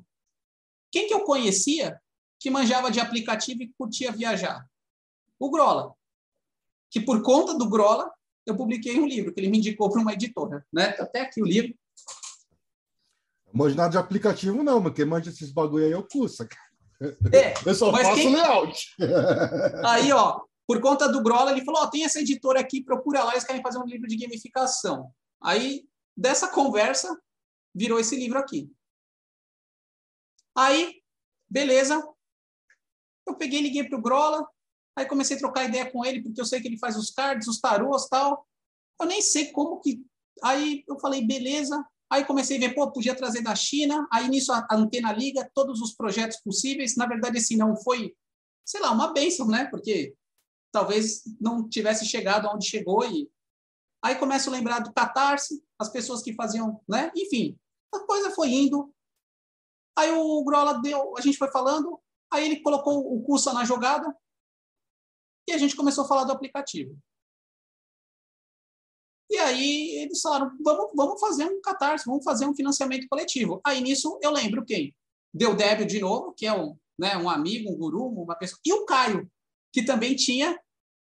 Quem 0.90 1.08
que 1.08 1.14
eu 1.14 1.24
conhecia 1.24 2.00
que 2.40 2.50
manjava 2.50 2.90
de 2.90 3.00
aplicativo 3.00 3.62
e 3.62 3.72
curtia 3.76 4.12
viajar? 4.12 4.64
O 5.38 5.50
Grola. 5.50 5.94
Que 6.90 7.00
por 7.00 7.22
conta 7.22 7.54
do 7.54 7.68
Grola, 7.68 8.10
eu 8.46 8.56
publiquei 8.56 8.98
um 8.98 9.06
livro 9.06 9.32
que 9.32 9.40
ele 9.40 9.48
me 9.48 9.58
indicou 9.58 9.90
para 9.90 10.00
uma 10.00 10.12
editora, 10.12 10.64
né? 10.72 10.94
Até 10.98 11.20
aqui 11.20 11.42
o 11.42 11.46
livro. 11.46 11.74
Manjo 13.52 13.76
nada 13.76 13.90
de 13.90 13.98
aplicativo, 13.98 14.62
não, 14.62 14.80
mas 14.80 14.94
quem 14.94 15.04
manja 15.04 15.30
esses 15.30 15.52
bagulho 15.52 15.84
aí 15.84 15.92
é 15.92 15.96
o 15.96 16.06
Cussa. 16.06 16.46
É, 17.32 17.54
eu 17.64 17.74
só 17.74 17.92
faço 17.92 18.14
quem... 18.14 18.34
layout. 18.34 18.94
Aí, 19.86 20.12
ó, 20.12 20.40
por 20.66 20.80
conta 20.80 21.08
do 21.08 21.22
Grola, 21.22 21.52
ele 21.52 21.64
falou: 21.64 21.82
ó, 21.82 21.86
tem 21.86 22.04
essa 22.04 22.20
editora 22.20 22.60
aqui, 22.60 22.82
procura 22.82 23.22
lá, 23.22 23.32
eles 23.32 23.44
querem 23.44 23.62
fazer 23.62 23.78
um 23.78 23.86
livro 23.86 24.08
de 24.08 24.16
gamificação. 24.16 25.10
Aí, 25.42 25.86
dessa 26.16 26.48
conversa, 26.48 27.16
virou 27.74 27.98
esse 27.98 28.16
livro 28.16 28.38
aqui. 28.38 28.70
Aí, 30.56 31.02
beleza. 31.48 32.02
Eu 33.26 33.36
peguei, 33.36 33.60
liguei 33.60 33.84
para 33.88 33.98
o 33.98 34.02
Grola, 34.02 34.46
Aí 34.96 35.06
comecei 35.06 35.36
a 35.36 35.38
trocar 35.38 35.64
ideia 35.64 35.90
com 35.90 36.04
ele, 36.04 36.22
porque 36.22 36.40
eu 36.40 36.44
sei 36.44 36.60
que 36.60 36.68
ele 36.68 36.78
faz 36.78 36.96
os 36.96 37.10
cards, 37.10 37.48
os 37.48 37.60
tarôs 37.60 38.08
tal. 38.08 38.46
Eu 39.00 39.06
nem 39.06 39.20
sei 39.20 39.50
como 39.50 39.80
que. 39.80 40.04
Aí 40.42 40.84
eu 40.88 40.98
falei, 40.98 41.26
beleza. 41.26 41.84
Aí 42.10 42.24
comecei 42.24 42.56
a 42.56 42.60
ver, 42.60 42.74
pô, 42.74 42.90
podia 42.92 43.14
trazer 43.14 43.42
da 43.42 43.54
China. 43.54 44.06
Aí 44.12 44.28
nisso 44.28 44.52
a 44.52 44.66
antena 44.70 45.12
liga, 45.12 45.50
todos 45.52 45.80
os 45.80 45.94
projetos 45.94 46.38
possíveis. 46.40 46.96
Na 46.96 47.06
verdade, 47.06 47.38
esse 47.38 47.56
não 47.56 47.76
foi, 47.76 48.14
sei 48.64 48.80
lá, 48.80 48.92
uma 48.92 49.12
bênção, 49.12 49.48
né? 49.48 49.66
Porque 49.66 50.14
talvez 50.70 51.22
não 51.40 51.68
tivesse 51.68 52.04
chegado 52.04 52.46
aonde 52.46 52.68
chegou. 52.68 53.04
E 53.04 53.28
aí 54.02 54.16
começo 54.16 54.48
a 54.48 54.52
lembrar 54.52 54.80
do 54.80 54.92
Catarse, 54.92 55.62
as 55.78 55.88
pessoas 55.88 56.22
que 56.22 56.34
faziam, 56.34 56.80
né? 56.88 57.10
Enfim, 57.16 57.56
a 57.94 58.00
coisa 58.00 58.30
foi 58.30 58.50
indo. 58.50 58.92
Aí 59.96 60.10
o 60.10 60.42
Grola 60.44 60.80
deu, 60.80 61.16
a 61.16 61.20
gente 61.20 61.38
foi 61.38 61.50
falando, 61.52 62.00
aí 62.32 62.44
ele 62.44 62.60
colocou 62.60 63.14
o 63.14 63.22
curso 63.22 63.52
na 63.52 63.64
jogada, 63.64 64.14
e 65.46 65.52
a 65.52 65.58
gente 65.58 65.76
começou 65.76 66.04
a 66.04 66.08
falar 66.08 66.24
do 66.24 66.32
aplicativo. 66.32 66.96
E 69.30 69.36
aí 69.38 70.02
eles 70.02 70.20
falaram, 70.20 70.50
vamos, 70.62 70.90
vamos 70.94 71.20
fazer 71.20 71.44
um 71.44 71.60
catarse, 71.60 72.04
vamos 72.06 72.24
fazer 72.24 72.46
um 72.46 72.54
financiamento 72.54 73.06
coletivo. 73.08 73.60
Aí 73.64 73.80
nisso 73.80 74.18
eu 74.22 74.30
lembro 74.30 74.64
quem? 74.64 74.94
Deu 75.32 75.56
Débio 75.56 75.86
de 75.86 75.98
novo, 76.00 76.32
que 76.32 76.46
é 76.46 76.52
um, 76.52 76.76
né, 76.98 77.16
um 77.16 77.28
amigo, 77.28 77.72
um 77.72 77.76
guru, 77.76 78.06
uma 78.06 78.36
pessoa. 78.36 78.60
E 78.64 78.72
o 78.72 78.84
Caio, 78.84 79.30
que 79.72 79.82
também 79.82 80.14
tinha 80.14 80.58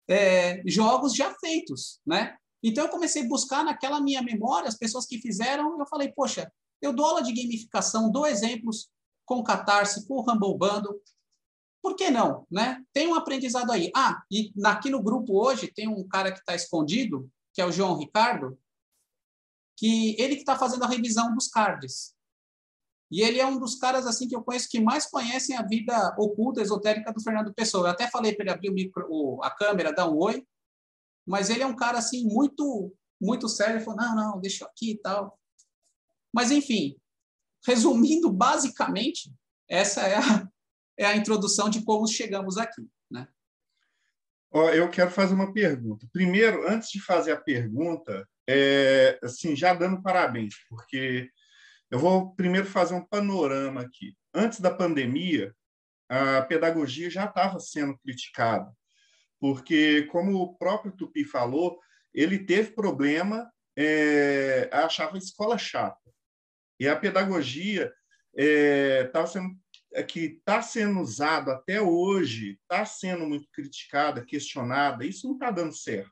é, 0.08 0.62
jogos 0.66 1.14
já 1.14 1.34
feitos, 1.34 2.00
né? 2.06 2.36
Então 2.62 2.84
eu 2.84 2.90
comecei 2.90 3.22
a 3.22 3.28
buscar 3.28 3.64
naquela 3.64 4.00
minha 4.00 4.22
memória 4.22 4.68
as 4.68 4.78
pessoas 4.78 5.06
que 5.06 5.20
fizeram, 5.20 5.78
eu 5.78 5.86
falei, 5.86 6.10
poxa, 6.12 6.50
eu 6.80 6.92
dou 6.94 7.04
aula 7.04 7.22
de 7.22 7.34
gamificação, 7.34 8.10
dou 8.10 8.26
exemplos 8.26 8.88
com 9.24 9.42
Catarse, 9.42 10.06
com 10.06 10.14
o 10.14 10.20
Humble 10.22 10.56
Bundle, 10.56 11.00
por 11.86 11.94
que 11.94 12.10
não? 12.10 12.44
Né? 12.50 12.84
Tem 12.92 13.06
um 13.06 13.14
aprendizado 13.14 13.70
aí. 13.70 13.92
Ah, 13.94 14.20
e 14.28 14.52
aqui 14.64 14.90
no 14.90 15.00
grupo 15.00 15.40
hoje 15.40 15.70
tem 15.72 15.86
um 15.86 16.02
cara 16.08 16.32
que 16.32 16.40
está 16.40 16.52
escondido, 16.52 17.30
que 17.54 17.62
é 17.62 17.64
o 17.64 17.70
João 17.70 17.96
Ricardo, 17.96 18.58
que 19.78 20.20
ele 20.20 20.34
que 20.34 20.40
está 20.40 20.58
fazendo 20.58 20.82
a 20.82 20.88
revisão 20.88 21.32
dos 21.32 21.46
cards. 21.46 22.12
E 23.08 23.22
ele 23.22 23.38
é 23.38 23.46
um 23.46 23.56
dos 23.56 23.76
caras 23.76 24.04
assim 24.04 24.26
que 24.26 24.34
eu 24.34 24.42
conheço 24.42 24.68
que 24.68 24.80
mais 24.80 25.06
conhecem 25.06 25.56
a 25.56 25.62
vida 25.62 26.12
oculta, 26.18 26.60
esotérica 26.60 27.12
do 27.12 27.22
Fernando 27.22 27.54
Pessoa. 27.54 27.86
Eu 27.86 27.92
até 27.92 28.10
falei 28.10 28.34
para 28.34 28.42
ele 28.42 28.50
abrir 28.50 28.70
o 28.70 28.74
micro, 28.74 29.40
a 29.44 29.50
câmera, 29.52 29.92
dar 29.92 30.10
um 30.10 30.18
oi, 30.18 30.44
mas 31.24 31.50
ele 31.50 31.62
é 31.62 31.66
um 31.66 31.76
cara 31.76 31.98
assim 31.98 32.26
muito 32.26 32.92
muito 33.22 33.48
sério. 33.48 33.76
Ele 33.76 33.84
falou: 33.84 34.00
não, 34.00 34.16
não, 34.16 34.40
deixa 34.40 34.64
eu 34.64 34.68
aqui 34.68 34.90
e 34.90 34.98
tal. 34.98 35.38
Mas 36.34 36.50
enfim, 36.50 36.96
resumindo 37.64 38.28
basicamente, 38.32 39.32
essa 39.68 40.00
é 40.00 40.16
a, 40.16 40.48
é 40.98 41.04
a 41.04 41.16
introdução 41.16 41.68
de 41.68 41.84
como 41.84 42.06
chegamos 42.06 42.56
aqui. 42.56 42.86
Né? 43.10 43.26
eu 44.74 44.88
quero 44.90 45.10
fazer 45.10 45.34
uma 45.34 45.52
pergunta. 45.52 46.08
Primeiro, 46.12 46.66
antes 46.66 46.88
de 46.90 47.00
fazer 47.00 47.32
a 47.32 47.40
pergunta, 47.40 48.26
é, 48.48 49.18
assim, 49.22 49.54
já 49.54 49.74
dando 49.74 50.02
parabéns, 50.02 50.54
porque 50.68 51.30
eu 51.90 51.98
vou 51.98 52.34
primeiro 52.34 52.66
fazer 52.66 52.94
um 52.94 53.04
panorama 53.04 53.82
aqui. 53.82 54.16
Antes 54.34 54.60
da 54.60 54.70
pandemia, 54.70 55.54
a 56.08 56.42
pedagogia 56.42 57.10
já 57.10 57.24
estava 57.24 57.58
sendo 57.60 57.98
criticada, 57.98 58.70
porque, 59.38 60.04
como 60.04 60.36
o 60.36 60.56
próprio 60.56 60.92
Tupi 60.92 61.24
falou, 61.24 61.78
ele 62.14 62.38
teve 62.38 62.70
problema, 62.70 63.50
é, 63.76 64.70
achava 64.72 65.16
a 65.16 65.18
escola 65.18 65.58
chata. 65.58 65.98
E 66.80 66.88
a 66.88 66.96
pedagogia 66.96 67.92
estava 68.34 69.24
é, 69.24 69.30
sendo 69.30 69.56
que 70.02 70.20
está 70.20 70.60
sendo 70.60 71.00
usado 71.00 71.50
até 71.50 71.80
hoje, 71.80 72.58
está 72.62 72.84
sendo 72.84 73.26
muito 73.26 73.48
criticada, 73.50 74.24
questionada, 74.24 75.04
isso 75.04 75.26
não 75.26 75.34
está 75.34 75.50
dando 75.50 75.74
certo. 75.74 76.10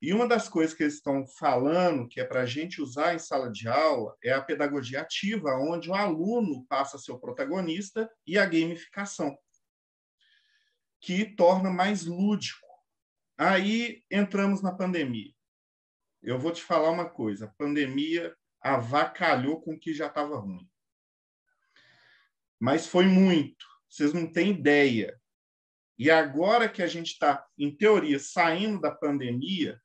E 0.00 0.12
uma 0.12 0.28
das 0.28 0.48
coisas 0.48 0.74
que 0.74 0.82
eles 0.82 0.96
estão 0.96 1.26
falando, 1.26 2.06
que 2.06 2.20
é 2.20 2.24
para 2.24 2.42
a 2.42 2.46
gente 2.46 2.82
usar 2.82 3.14
em 3.14 3.18
sala 3.18 3.50
de 3.50 3.66
aula, 3.66 4.14
é 4.22 4.32
a 4.32 4.42
pedagogia 4.42 5.00
ativa, 5.00 5.56
onde 5.56 5.88
o 5.88 5.94
aluno 5.94 6.66
passa 6.68 6.96
a 6.96 7.00
ser 7.00 7.12
o 7.12 7.18
protagonista 7.18 8.10
e 8.26 8.38
a 8.38 8.44
gamificação, 8.44 9.36
que 11.00 11.24
torna 11.24 11.70
mais 11.70 12.04
lúdico. 12.04 12.66
Aí 13.38 14.04
entramos 14.10 14.60
na 14.60 14.72
pandemia. 14.72 15.32
Eu 16.22 16.38
vou 16.38 16.52
te 16.52 16.62
falar 16.62 16.90
uma 16.90 17.08
coisa: 17.08 17.46
a 17.46 17.54
pandemia 17.56 18.36
avacalhou 18.60 19.60
com 19.62 19.74
o 19.74 19.78
que 19.78 19.94
já 19.94 20.08
estava 20.08 20.36
ruim 20.36 20.68
mas 22.58 22.86
foi 22.86 23.06
muito. 23.06 23.64
Vocês 23.88 24.12
não 24.12 24.30
têm 24.30 24.50
ideia. 24.50 25.18
E 25.98 26.10
agora 26.10 26.68
que 26.68 26.82
a 26.82 26.86
gente 26.86 27.12
está, 27.12 27.44
em 27.56 27.74
teoria, 27.74 28.18
saindo 28.18 28.80
da 28.80 28.90
pandemia, 28.90 29.80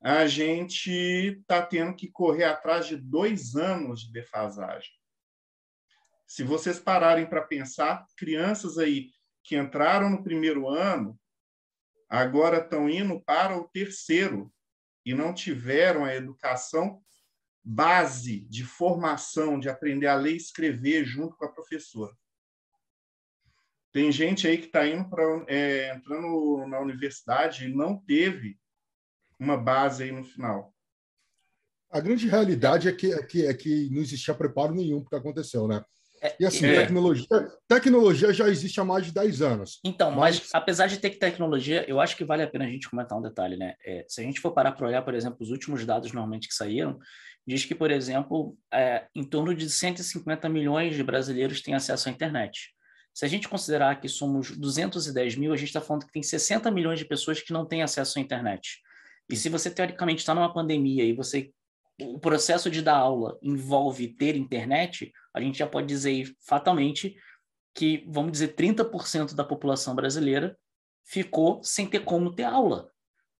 a 0.00 0.26
gente 0.28 0.90
está 0.90 1.60
tendo 1.60 1.94
que 1.94 2.08
correr 2.08 2.44
atrás 2.44 2.86
de 2.86 2.96
dois 2.96 3.56
anos 3.56 4.02
de 4.02 4.12
defasagem. 4.12 4.92
Se 6.26 6.44
vocês 6.44 6.78
pararem 6.78 7.26
para 7.26 7.42
pensar, 7.42 8.06
crianças 8.16 8.78
aí 8.78 9.10
que 9.42 9.56
entraram 9.56 10.10
no 10.10 10.22
primeiro 10.22 10.68
ano, 10.68 11.18
agora 12.08 12.58
estão 12.58 12.88
indo 12.88 13.20
para 13.22 13.56
o 13.56 13.66
terceiro 13.68 14.52
e 15.04 15.14
não 15.14 15.32
tiveram 15.34 16.04
a 16.04 16.14
educação 16.14 17.02
base 17.64 18.40
de 18.48 18.64
formação, 18.64 19.58
de 19.58 19.68
aprender 19.68 20.06
a 20.06 20.14
ler 20.14 20.32
e 20.32 20.36
escrever 20.36 21.04
junto 21.04 21.36
com 21.36 21.44
a 21.44 21.52
professora. 21.52 22.12
Tem 23.92 24.12
gente 24.12 24.46
aí 24.46 24.58
que 24.58 24.66
está 24.66 24.86
indo 24.86 25.08
para 25.08 25.22
é, 25.48 25.94
entrando 25.94 26.66
na 26.66 26.78
universidade 26.80 27.64
e 27.64 27.74
não 27.74 27.96
teve 27.98 28.58
uma 29.38 29.56
base 29.56 30.04
aí 30.04 30.12
no 30.12 30.24
final. 30.24 30.74
A 31.90 32.00
grande 32.00 32.28
realidade 32.28 32.86
é 32.86 32.92
que, 32.92 33.12
é 33.12 33.22
que, 33.22 33.46
é 33.46 33.54
que 33.54 33.88
não 33.90 34.02
existia 34.02 34.34
preparo 34.34 34.74
nenhum 34.74 35.00
para 35.02 35.06
o 35.06 35.10
que 35.22 35.28
aconteceu, 35.28 35.66
né? 35.66 35.82
É, 36.20 36.36
E 36.40 36.44
assim, 36.44 36.66
é. 36.66 36.82
tecnologia, 36.82 37.26
tecnologia 37.66 38.32
já 38.32 38.48
existe 38.48 38.80
há 38.80 38.84
mais 38.84 39.06
de 39.06 39.12
10 39.12 39.40
anos. 39.40 39.80
Então, 39.84 40.10
mas, 40.10 40.40
Mas- 40.40 40.50
apesar 40.52 40.86
de 40.88 40.98
ter 40.98 41.10
tecnologia, 41.10 41.88
eu 41.88 42.00
acho 42.00 42.16
que 42.16 42.24
vale 42.24 42.42
a 42.42 42.50
pena 42.50 42.64
a 42.64 42.68
gente 42.68 42.90
comentar 42.90 43.16
um 43.16 43.22
detalhe, 43.22 43.56
né? 43.56 43.74
É, 43.86 44.04
se 44.08 44.20
a 44.20 44.24
gente 44.24 44.40
for 44.40 44.52
parar 44.52 44.72
para 44.72 44.86
olhar, 44.86 45.02
por 45.02 45.14
exemplo, 45.14 45.38
os 45.40 45.50
últimos 45.50 45.84
dados 45.86 46.12
normalmente 46.12 46.48
que 46.48 46.54
saíram, 46.54 46.98
diz 47.48 47.64
que, 47.64 47.74
por 47.74 47.90
exemplo, 47.90 48.54
é, 48.70 49.06
em 49.14 49.24
torno 49.24 49.54
de 49.54 49.70
150 49.70 50.48
milhões 50.50 50.94
de 50.94 51.02
brasileiros 51.02 51.62
têm 51.62 51.74
acesso 51.74 52.08
à 52.08 52.12
internet. 52.12 52.74
Se 53.14 53.24
a 53.24 53.28
gente 53.28 53.48
considerar 53.48 53.98
que 54.00 54.08
somos 54.08 54.50
210 54.56 55.34
mil, 55.36 55.52
a 55.52 55.56
gente 55.56 55.68
está 55.68 55.80
falando 55.80 56.04
que 56.04 56.12
tem 56.12 56.22
60 56.22 56.70
milhões 56.70 56.98
de 56.98 57.06
pessoas 57.06 57.40
que 57.40 57.50
não 57.50 57.64
têm 57.64 57.82
acesso 57.82 58.18
à 58.18 58.22
internet. 58.22 58.82
E 59.30 59.34
se 59.34 59.48
você, 59.48 59.70
teoricamente, 59.70 60.20
está 60.20 60.34
numa 60.34 60.52
pandemia 60.52 61.04
e 61.04 61.14
você 61.14 61.50
o 62.00 62.18
processo 62.18 62.70
de 62.70 62.80
dar 62.80 62.96
aula 62.96 63.36
envolve 63.42 64.06
ter 64.06 64.36
internet, 64.36 65.10
a 65.34 65.40
gente 65.40 65.58
já 65.58 65.66
pode 65.66 65.88
dizer 65.88 66.32
fatalmente 66.46 67.16
que, 67.74 68.04
vamos 68.08 68.30
dizer, 68.30 68.54
30% 68.54 69.34
da 69.34 69.42
população 69.42 69.96
brasileira 69.96 70.56
ficou 71.04 71.60
sem 71.64 71.86
ter 71.86 72.04
como 72.04 72.32
ter 72.32 72.44
aula. 72.44 72.88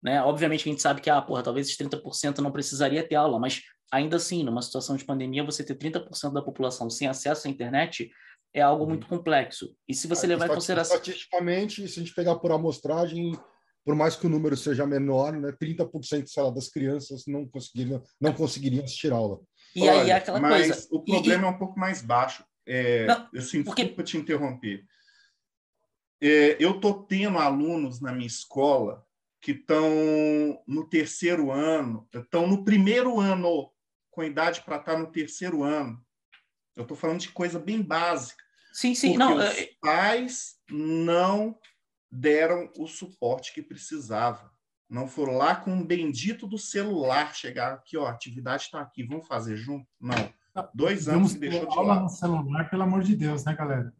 Né? 0.02 0.20
Obviamente 0.22 0.68
a 0.68 0.72
gente 0.72 0.82
sabe 0.82 1.00
que, 1.00 1.10
ah, 1.10 1.22
porra, 1.22 1.42
talvez 1.42 1.68
esses 1.68 1.78
30% 1.78 2.38
não 2.38 2.50
precisaria 2.50 3.06
ter 3.06 3.14
aula, 3.14 3.38
mas 3.38 3.62
ainda 3.90 4.16
assim, 4.16 4.42
numa 4.42 4.62
situação 4.62 4.96
de 4.96 5.04
pandemia, 5.04 5.44
você 5.44 5.64
ter 5.64 5.76
30% 5.76 6.32
da 6.32 6.42
população 6.42 6.88
sem 6.90 7.08
acesso 7.08 7.46
à 7.46 7.50
internet 7.50 8.10
é 8.54 8.60
algo 8.60 8.86
muito 8.86 9.06
complexo. 9.06 9.74
E 9.88 9.94
se 9.94 10.06
você 10.06 10.26
levar 10.26 10.46
em 10.46 10.54
consideração... 10.54 10.96
Estatisticamente, 10.96 11.86
se 11.88 12.00
a 12.00 12.02
gente 12.02 12.14
pegar 12.14 12.36
por 12.36 12.50
amostragem, 12.50 13.38
por 13.84 13.94
mais 13.94 14.16
que 14.16 14.26
o 14.26 14.30
número 14.30 14.56
seja 14.56 14.86
menor, 14.86 15.32
né, 15.32 15.52
30% 15.52 16.26
sei 16.26 16.42
lá, 16.42 16.50
das 16.50 16.68
crianças 16.68 17.24
não 17.26 17.46
conseguiriam, 17.46 18.02
não 18.20 18.32
conseguiriam 18.32 18.84
assistir 18.84 19.12
aula. 19.12 19.40
E 19.76 19.88
aí 19.88 19.98
é 19.98 20.00
Olha, 20.02 20.16
aquela 20.16 20.40
mas 20.40 20.66
coisa... 20.66 20.88
o 20.92 21.02
E- 21.06 21.12
problema 21.12 21.46
é 21.46 21.50
um 21.50 21.58
pouco 21.58 21.78
mais 21.78 22.00
baixo. 22.02 22.44
É, 22.66 23.06
Não, 23.06 23.28
assim, 23.36 23.62
porque- 23.62 23.82
desculpa 23.82 24.02
te 24.02 24.16
interromper. 24.16 24.84
É, 26.20 26.56
eu 26.58 26.72
estou 26.72 27.04
tendo 27.04 27.38
alunos 27.38 28.00
na 28.00 28.12
minha 28.12 28.26
escola 28.26 29.04
que 29.40 29.52
estão 29.52 29.88
no 30.66 30.88
terceiro 30.88 31.52
ano, 31.52 32.08
estão 32.12 32.46
no 32.46 32.64
primeiro 32.64 33.20
ano, 33.20 33.70
com 34.18 34.24
idade 34.24 34.62
para 34.62 34.78
estar 34.78 34.98
no 34.98 35.06
terceiro 35.06 35.62
ano. 35.62 36.04
Eu 36.74 36.82
estou 36.82 36.96
falando 36.96 37.20
de 37.20 37.28
coisa 37.28 37.56
bem 37.56 37.80
básica. 37.80 38.42
Sim, 38.72 38.92
sim, 38.92 39.12
porque 39.12 39.18
não... 39.18 39.36
os 39.36 39.44
é- 39.44 39.70
pais 39.80 40.56
não 40.68 41.56
deram 42.10 42.68
o 42.76 42.88
suporte 42.88 43.54
que 43.54 43.62
precisava. 43.62 44.50
Não 44.90 45.06
foram 45.06 45.36
lá 45.36 45.54
com 45.54 45.70
um 45.70 45.86
bendito 45.86 46.48
do 46.48 46.58
celular 46.58 47.32
chegar 47.32 47.74
aqui, 47.74 47.96
ó, 47.96 48.06
a 48.06 48.10
atividade 48.10 48.64
está 48.64 48.80
aqui, 48.80 49.04
vamos 49.04 49.28
fazer 49.28 49.56
junto? 49.56 49.86
Não. 50.00 50.14
Dois 50.74 51.06
anos 51.06 51.30
Vamos 51.30 51.32
que 51.34 51.38
deixou 51.38 51.68
de 51.68 51.78
aula 51.78 51.94
lado. 51.94 52.02
no 52.02 52.08
celular, 52.08 52.68
pelo 52.68 52.82
amor 52.82 53.04
de 53.04 53.14
Deus, 53.14 53.44
né, 53.44 53.54
galera? 53.54 53.94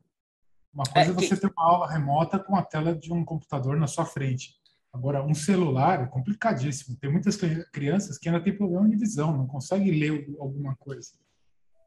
Uma 0.75 0.83
coisa 0.85 1.11
é, 1.11 1.13
É, 1.13 1.17
que- 1.17 1.29
você 1.29 1.37
ter 1.37 1.47
uma 1.57 1.65
aula 1.65 1.89
remota 1.89 2.41
com 2.41 2.57
a 2.57 2.63
tela 2.65 2.93
de 2.93 3.13
um 3.13 3.25
computador 3.25 3.77
na 3.77 3.87
sua 3.87 4.05
frente. 4.05 4.57
Agora, 4.99 5.23
um 5.25 5.33
celular 5.33 6.03
é 6.03 6.07
complicadíssimo. 6.07 6.97
Tem 6.97 7.09
muitas 7.11 7.37
cri- 7.37 7.65
crianças 7.71 8.19
que 8.19 8.29
ainda 8.29 8.43
têm 8.43 8.57
problema 8.57 8.89
de 8.89 8.97
visão, 8.97 9.37
não 9.37 9.47
conseguem 9.47 9.93
ler 9.93 10.27
alguma 10.41 10.75
coisa. 10.75 11.13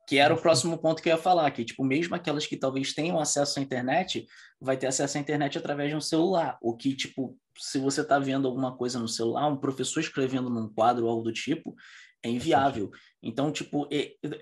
Que 0.07 0.17
era 0.17 0.33
o 0.33 0.41
próximo 0.41 0.77
ponto 0.77 1.01
que 1.01 1.09
eu 1.09 1.15
ia 1.15 1.21
falar, 1.21 1.51
que, 1.51 1.65
tipo, 1.65 1.83
mesmo 1.83 2.15
aquelas 2.15 2.47
que 2.47 2.55
talvez 2.55 2.93
tenham 2.93 3.19
acesso 3.19 3.59
à 3.59 3.61
internet, 3.61 4.25
vai 4.61 4.77
ter 4.77 4.87
acesso 4.87 5.17
à 5.17 5.21
internet 5.21 5.57
através 5.57 5.89
de 5.89 5.95
um 5.95 6.01
celular. 6.01 6.57
O 6.61 6.73
que, 6.75 6.95
tipo, 6.95 7.37
se 7.57 7.79
você 7.79 7.99
está 7.99 8.17
vendo 8.17 8.47
alguma 8.47 8.77
coisa 8.77 8.97
no 8.97 9.09
celular, 9.09 9.45
um 9.47 9.57
professor 9.57 9.99
escrevendo 9.99 10.49
num 10.49 10.69
quadro 10.69 11.03
ou 11.03 11.11
algo 11.11 11.23
do 11.23 11.33
tipo, 11.33 11.75
é 12.23 12.29
inviável. 12.29 12.91
Então, 13.21 13.51
tipo, 13.51 13.89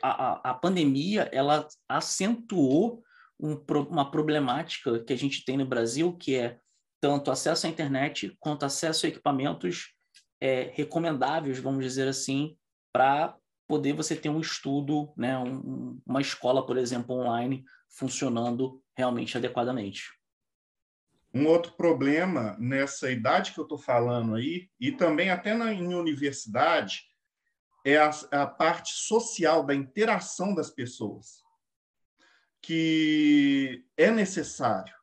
a, 0.04 0.10
a, 0.10 0.52
a 0.52 0.54
pandemia, 0.54 1.28
ela 1.32 1.68
acentuou 1.88 3.02
um 3.40 3.56
uma 3.90 4.12
problemática 4.12 5.00
que 5.04 5.14
a 5.14 5.18
gente 5.18 5.44
tem 5.44 5.58
no 5.58 5.66
Brasil, 5.66 6.14
que 6.14 6.36
é 6.36 6.60
tanto 7.02 7.32
acesso 7.32 7.66
à 7.66 7.70
internet 7.70 8.36
quanto 8.40 8.66
acesso 8.66 9.06
a 9.06 9.10
equipamentos 9.10 9.94
é, 10.42 10.72
recomendáveis, 10.74 11.60
vamos 11.60 11.84
dizer 11.84 12.08
assim, 12.08 12.58
para 12.94 13.36
poder 13.68 13.94
você 13.94 14.16
ter 14.16 14.30
um 14.30 14.40
estudo, 14.40 15.14
né, 15.16 15.38
um- 15.38 15.58
um- 15.58 16.02
uma 16.06 16.22
escola, 16.22 16.66
por 16.66 16.78
exemplo, 16.78 17.16
online 17.16 17.64
funcionando 17.90 18.82
realmente 18.98 19.38
adequadamente. 19.38 20.10
Um 21.34 21.46
outro 21.46 21.74
problema 21.74 22.56
nessa 22.60 23.12
idade 23.12 23.54
que 23.54 23.60
eu 23.60 23.64
estou 23.64 23.78
falando 23.78 24.36
aí, 24.36 24.70
e 24.80 24.92
também 24.92 25.30
até 25.30 25.54
na, 25.54 25.72
em 25.72 25.94
universidade, 25.94 27.04
é 27.86 27.98
a, 27.98 28.10
a 28.32 28.48
parte 28.48 28.92
social 28.94 29.64
da 29.64 29.76
interação 29.76 30.56
das 30.56 30.70
pessoas, 30.70 31.44
que 32.62 33.86
é 33.96 34.10
necessário. 34.10 34.94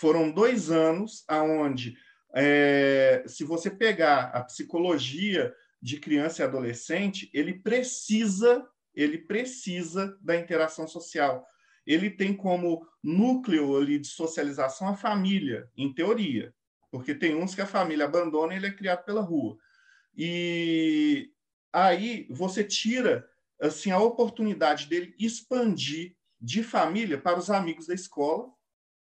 Foram 0.00 0.30
dois 0.30 0.70
anos 0.70 1.24
aonde, 1.28 1.94
é, 2.34 3.22
se 3.26 3.44
você 3.44 3.70
pegar 3.70 4.30
a 4.30 4.42
psicologia 4.42 5.54
de 5.82 6.00
criança 6.00 6.40
e 6.40 6.44
adolescente, 6.46 7.30
ele 7.34 7.58
precisa, 7.58 8.66
ele 8.94 9.18
precisa 9.18 10.16
da 10.22 10.34
interação 10.34 10.88
social. 10.88 11.46
Ele 11.86 12.08
tem 12.08 12.34
como 12.34 12.88
núcleo 13.02 13.76
ali 13.76 13.98
de 13.98 14.06
socialização 14.06 14.88
a 14.88 14.96
família, 14.96 15.68
em 15.76 15.92
teoria, 15.92 16.54
porque 16.90 17.14
tem 17.14 17.34
uns 17.34 17.54
que 17.54 17.60
a 17.60 17.66
família 17.66 18.06
abandona 18.06 18.54
e 18.54 18.56
ele 18.56 18.68
é 18.68 18.72
criado 18.72 19.04
pela 19.04 19.20
rua. 19.20 19.58
E 20.16 21.30
aí 21.70 22.26
você 22.30 22.64
tira 22.64 23.28
assim 23.60 23.90
a 23.90 23.98
oportunidade 23.98 24.86
dele 24.86 25.14
expandir 25.18 26.16
de 26.40 26.62
família 26.62 27.20
para 27.20 27.38
os 27.38 27.50
amigos 27.50 27.86
da 27.86 27.92
escola, 27.92 28.50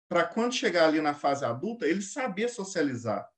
para 0.09 0.25
quando 0.25 0.53
chegar 0.55 0.87
ali 0.89 1.01
na 1.01 1.15
fase 1.15 1.45
adulta, 1.45 1.87
ele 1.87 2.03
saber 2.03 2.49
socializar. 2.49 3.29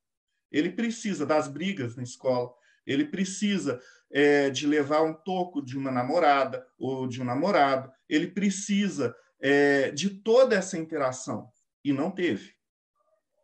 Ele 0.51 0.71
precisa 0.71 1.25
das 1.27 1.49
brigas 1.49 1.97
na 1.97 2.03
escola, 2.03 2.53
ele 2.87 3.05
precisa 3.05 3.81
é, 4.11 4.51
de 4.51 4.67
levar 4.67 5.03
um 5.03 5.13
toco 5.13 5.61
de 5.61 5.77
uma 5.77 5.91
namorada 5.91 6.67
ou 6.79 7.07
de 7.07 7.21
um 7.21 7.25
namorado, 7.25 7.93
ele 8.09 8.29
precisa 8.29 9.15
é, 9.41 9.91
de 9.91 10.11
toda 10.11 10.55
essa 10.55 10.79
interação 10.79 11.51
e 11.85 11.93
não 11.93 12.11
teve. 12.11 12.55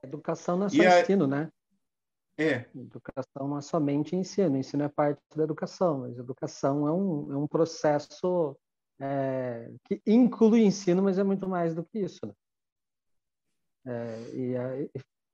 Educação 0.03 0.57
não 0.57 0.67
é 0.67 0.69
só 0.69 0.77
E 0.77 0.87
a- 0.87 1.01
ensino, 1.01 1.27
né? 1.27 1.51
É, 2.39 2.67
Educação 2.75 3.47
não 3.49 3.59
é 3.59 3.61
somente 3.61 4.17
ensino, 4.17 4.57
ensino 4.57 4.83
é 4.85 4.89
parte 4.89 5.21
da 5.37 5.45
educação, 5.45 6.01
mas 6.01 6.19
educação 6.19 6.89
é 6.89 6.93
um, 6.93 7.33
é 7.33 7.37
um 7.37 7.47
processo 7.47 8.57
é, 8.99 9.71
que 9.85 10.01
inclui 10.07 10.63
ensino, 10.63 11.03
mas 11.03 11.19
é 11.19 11.23
muito 11.23 11.47
mais 11.49 11.75
do 11.75 11.85
que 11.85 11.99
isso. 11.99 12.25
Né? 12.27 12.33
É, 13.85 14.21
e, 14.33 14.91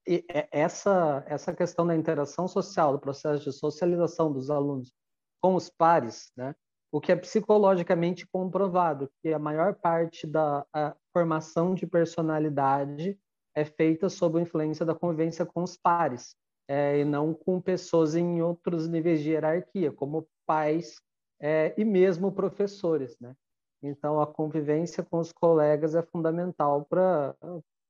e- 0.06 0.24
é- 0.30 0.48
essa, 0.50 1.22
essa 1.26 1.54
questão 1.54 1.87
da 1.87 1.94
interação 1.94 2.48
social, 2.48 2.92
do 2.92 2.98
processo 2.98 3.44
de 3.44 3.52
socialização 3.52 4.32
dos 4.32 4.50
alunos 4.50 4.92
com 5.40 5.54
os 5.54 5.68
pares, 5.68 6.32
né? 6.37 6.54
o 6.90 7.00
que 7.00 7.12
é 7.12 7.16
psicologicamente 7.16 8.26
comprovado, 8.26 9.11
que 9.20 9.32
a 9.32 9.38
maior 9.38 9.74
parte 9.74 10.26
da 10.26 10.66
formação 11.12 11.74
de 11.74 11.87
personalidade 11.87 13.18
é 13.54 13.64
feita 13.64 14.08
sob 14.08 14.38
a 14.38 14.42
influência 14.42 14.87
da 14.87 14.94
convivência 14.94 15.44
com 15.44 15.62
os 15.62 15.76
pares 15.76 16.34
é, 16.66 16.98
e 17.00 17.04
não 17.04 17.34
com 17.34 17.61
pessoas 17.61 18.14
em 18.14 18.40
outros 18.40 18.88
níveis 18.88 19.22
de 19.22 19.30
hierarquia, 19.30 19.92
como 19.92 20.28
pais 20.46 20.96
é, 21.40 21.74
e 21.76 21.84
mesmo 21.84 22.32
professores, 22.32 23.16
né? 23.20 23.34
Então, 23.82 24.20
a 24.20 24.26
convivência 24.26 25.04
com 25.04 25.18
os 25.18 25.32
colegas 25.32 25.94
é 25.94 26.02
fundamental 26.02 26.84
para 26.84 27.34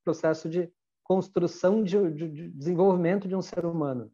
processo 0.03 0.49
de 0.49 0.71
construção 1.03 1.83
de, 1.83 1.97
de- 2.11 2.29
de 2.29 2.49
desenvolvimento 2.49 3.27
de 3.27 3.35
um 3.35 3.41
ser 3.41 3.65
humano. 3.65 4.11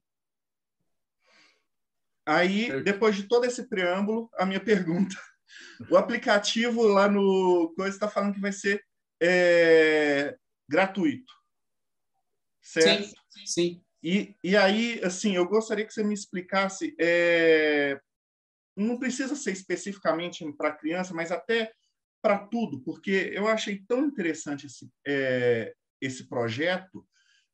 Aí, 2.25 2.81
depois 2.83 3.15
de 3.15 3.23
todo 3.27 3.45
esse 3.45 3.67
preâmbulo, 3.67 4.29
a 4.35 4.45
minha 4.45 4.59
pergunta. 4.59 5.15
O 5.91 5.97
aplicativo 5.97 6.81
lá 6.83 7.07
no 7.07 7.71
coisa 7.75 7.95
está 7.95 8.09
falando 8.09 8.33
que 8.33 8.39
vai 8.41 8.51
ser 8.51 8.83
é, 9.21 10.35
gratuito. 10.67 11.31
Certo? 12.61 13.13
Sim, 13.29 13.45
sim. 13.45 13.83
E, 14.01 14.35
e 14.43 14.57
aí, 14.57 14.99
assim, 15.03 15.35
eu 15.35 15.47
gostaria 15.47 15.85
que 15.85 15.93
você 15.93 16.03
me 16.03 16.13
explicasse. 16.13 16.95
é, 16.99 17.99
não 18.75 18.97
precisa 18.97 19.35
ser 19.35 19.51
especificamente 19.51 20.45
para 20.53 20.75
criança, 20.75 21.13
mas 21.13 21.31
até 21.31 21.71
para 22.25 22.39
tudo, 22.39 22.79
porque 22.81 23.31
eu 23.35 23.47
achei 23.47 23.83
tão 23.87 24.03
interessante 24.03 24.65
esse, 24.65 24.89
é, 25.05 25.75
esse 26.01 26.27
projeto 26.27 27.07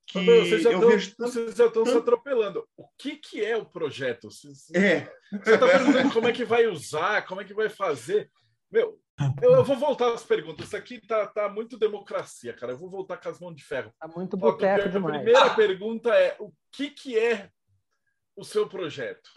que 0.07 0.13
Fabio, 0.19 0.45
vocês 0.45 0.61
já 0.63 0.71
eu 0.71 0.75
estão, 0.77 0.89
vejo 0.89 1.09
tanto. 1.17 1.29
vocês 1.29 1.55
já 1.57 1.65
estão 1.65 1.85
se 1.85 1.97
atropelando. 1.97 2.65
O 2.77 2.87
que, 2.97 3.17
que 3.17 3.43
é 3.43 3.57
o 3.57 3.65
projeto? 3.65 4.31
Vocês- 4.31 4.69
É, 4.73 5.11
Você 5.43 5.55
está 5.55 5.67
perguntando 5.67 6.13
como 6.13 6.27
é 6.29 6.31
que 6.31 6.45
vai 6.45 6.67
usar, 6.67 7.25
como 7.25 7.41
é 7.41 7.43
que 7.43 7.53
vai 7.53 7.67
fazer. 7.67 8.31
Meu, 8.71 8.97
eu, 9.41 9.51
eu 9.55 9.63
vou 9.65 9.75
voltar 9.75 10.13
às 10.13 10.23
perguntas. 10.23 10.67
Isso 10.67 10.77
aqui 10.77 11.05
tá, 11.05 11.27
tá 11.27 11.49
muito 11.49 11.77
democracia, 11.77 12.53
cara. 12.53 12.71
Eu 12.71 12.77
vou 12.77 12.89
voltar 12.89 13.17
com 13.17 13.27
as 13.27 13.41
mãos 13.41 13.53
de 13.55 13.65
ferro. 13.65 13.93
Tá 13.99 14.07
muito 14.07 14.37
boteco 14.37 14.85
a 14.85 14.87
demais. 14.87 15.15
primeira 15.21 15.53
pergunta 15.53 16.15
é: 16.15 16.37
o 16.39 16.49
que, 16.71 16.91
que 16.91 17.19
é 17.19 17.49
o 18.37 18.45
seu 18.45 18.69
projeto? 18.69 19.29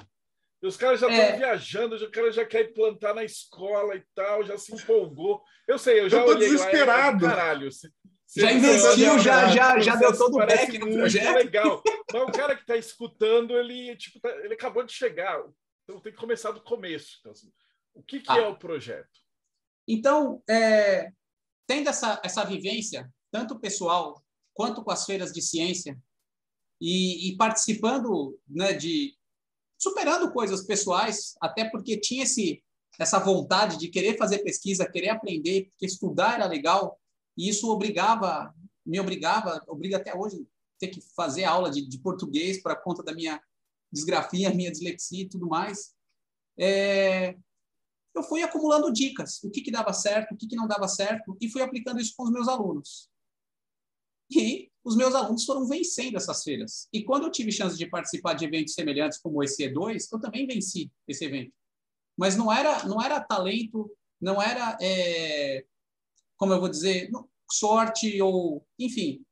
E 0.65 0.67
os 0.67 0.79
caras 0.79 0.99
já 0.99 1.09
estão 1.09 1.23
É. 1.23 1.37
viajando, 1.37 1.95
o 1.97 2.11
cara 2.11 2.33
já 2.33 2.45
quer 2.47 2.73
plantar 2.73 3.15
na 3.15 3.23
escola 3.23 3.95
e 3.97 4.03
tal, 4.15 4.43
já 4.47 4.57
se 4.57 4.75
empolgou. 4.75 5.43
Eu 5.69 5.79
sei, 5.79 6.01
eu 6.01 6.09
já 6.09 6.21
Eu 6.21 6.25
tô 6.25 6.31
olhei 6.31 6.49
lá. 6.49 6.55
é- 6.55 6.57
desesperado. 6.57 7.27
Caralho. 7.27 7.71
você- 7.71 7.91
você 8.27 8.41
Já 8.41 8.53
investiu, 8.53 9.19
já- 9.19 9.49
já- 9.51 9.79
já 9.79 9.95
deu 9.97 10.17
todo 10.17 10.37
o 10.37 10.39
back 10.47 10.79
no 10.79 10.91
projeto. 10.91 11.35
legal. 11.37 11.83
Mas 12.11 12.23
o 12.23 12.33
cara 12.33 12.57
que 12.57 12.63
está 12.63 12.77
escutando, 12.79 13.57
ele, 13.59 13.95
tipo, 13.97 14.19
tá- 14.21 14.35
ele 14.43 14.55
acabou 14.55 14.83
de 14.83 14.93
chegar. 14.93 15.39
Então 15.85 16.01
tem 16.01 16.13
que 16.13 16.19
começar 16.19 16.51
do 16.51 16.63
começo. 16.63 17.19
Então, 17.21 17.33
assim, 17.33 17.53
o 17.95 18.03
que, 18.03 18.21
que 18.21 18.33
Ah. 18.33 18.39
é 18.39 18.49
o 18.49 18.57
projeto? 18.59 19.21
Então, 19.87 20.43
é, 20.49 21.11
tendo 21.67 21.91
essa, 21.91 22.21
essa 22.25 22.43
vivência, 22.43 23.07
tanto 23.31 23.61
pessoal 23.61 24.25
quanto 24.55 24.83
com 24.83 24.91
as 24.91 25.05
feiras 25.05 25.31
de 25.31 25.43
ciência, 25.43 25.95
e, 26.81 27.29
e 27.31 27.37
participando 27.37 28.39
né, 28.49 28.73
de. 28.73 29.15
Superando 29.85 30.33
coisas 30.33 30.63
pessoais, 30.63 31.37
até 31.39 31.69
porque 31.69 32.01
tinha 32.01 32.25
esse, 32.25 32.65
essa 32.99 33.19
vontade 33.19 33.77
de 33.77 33.89
querer 33.89 34.17
fazer 34.17 34.39
pesquisa, 34.39 34.91
querer 34.91 35.11
aprender, 35.11 35.67
porque 35.67 35.85
estudar 35.85 36.37
era 36.37 36.47
legal, 36.47 36.99
e 37.37 37.51
isso 37.51 37.71
obrigava, 37.71 38.55
me 38.85 38.99
obrigava, 38.99 39.63
obriga 39.69 39.99
até 39.99 40.17
hoje, 40.17 40.49
ter 40.79 40.89
que 40.89 41.03
fazer 41.15 41.45
aula 41.45 41.71
de, 41.71 41.87
de 41.87 41.99
português 41.99 42.63
para 42.63 42.75
conta 42.75 43.03
da 43.03 43.13
minha 43.13 43.39
desgrafia, 43.93 44.55
minha 44.55 44.71
dislexia 44.71 45.23
e 45.23 45.29
tudo 45.29 45.47
mais. 45.47 45.95
É, 46.59 47.37
eu 48.15 48.23
fui 48.23 48.43
acumulando 48.43 48.93
dicas, 48.93 49.43
o 49.45 49.51
que, 49.51 49.61
que 49.61 49.71
dava 49.71 49.93
certo, 49.93 50.33
o 50.33 50.37
que, 50.37 50.47
que 50.47 50.57
não 50.57 50.67
dava 50.67 50.89
certo, 50.89 51.37
e 51.41 51.49
fui 51.51 51.61
aplicando 51.61 52.01
isso 52.01 52.15
com 52.17 52.25
os 52.25 52.31
meus 52.31 52.49
alunos. 52.49 53.11
E 54.31 54.71
os 54.85 54.97
meus 54.97 55.15
alunos 55.15 55.45
foram 55.45 55.67
vencendo 55.67 56.17
essas 56.17 56.43
feiras. 56.43 56.89
E 56.93 57.03
quando 57.03 57.25
eu 57.25 57.31
tive 57.31 57.51
chance 57.51 57.77
de 57.77 57.87
participar 57.87 58.35
de 58.35 58.45
eventos 58.45 58.75
semelhantes 58.75 59.19
como 59.19 59.43
esse 59.43 59.67
E2, 59.67 60.09
eu 60.13 60.21
também 60.21 60.47
venci 60.47 60.93
esse 61.09 61.25
evento. 61.25 61.53
Mas 62.17 62.37
não 62.37 62.53
era, 62.53 62.85
não 62.87 63.01
era 63.01 63.19
talento, 63.21 63.91
não 64.21 64.41
era, 64.41 64.77
é, 64.81 65.65
como 66.37 66.53
eu 66.53 66.61
vou 66.61 66.69
dizer, 66.69 67.11
sorte 67.51 68.21
ou, 68.21 68.67
enfim, 68.79 69.25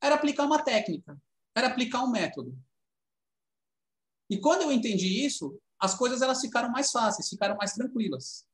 era 0.00 0.14
aplicar 0.14 0.46
uma 0.46 0.62
técnica, 0.62 1.20
era 1.54 1.66
aplicar 1.66 2.04
um 2.04 2.10
método. 2.10 2.56
E 4.30 4.38
quando 4.38 4.62
eu 4.62 4.72
entendi 4.72 5.24
isso, 5.24 5.60
as 5.80 5.94
coisas 5.94 6.22
elas 6.22 6.40
ficaram 6.40 6.70
mais 6.70 6.92
fáceis, 6.92 7.28
ficaram 7.28 7.56
mais 7.56 7.72
tranquilas. 7.72 8.46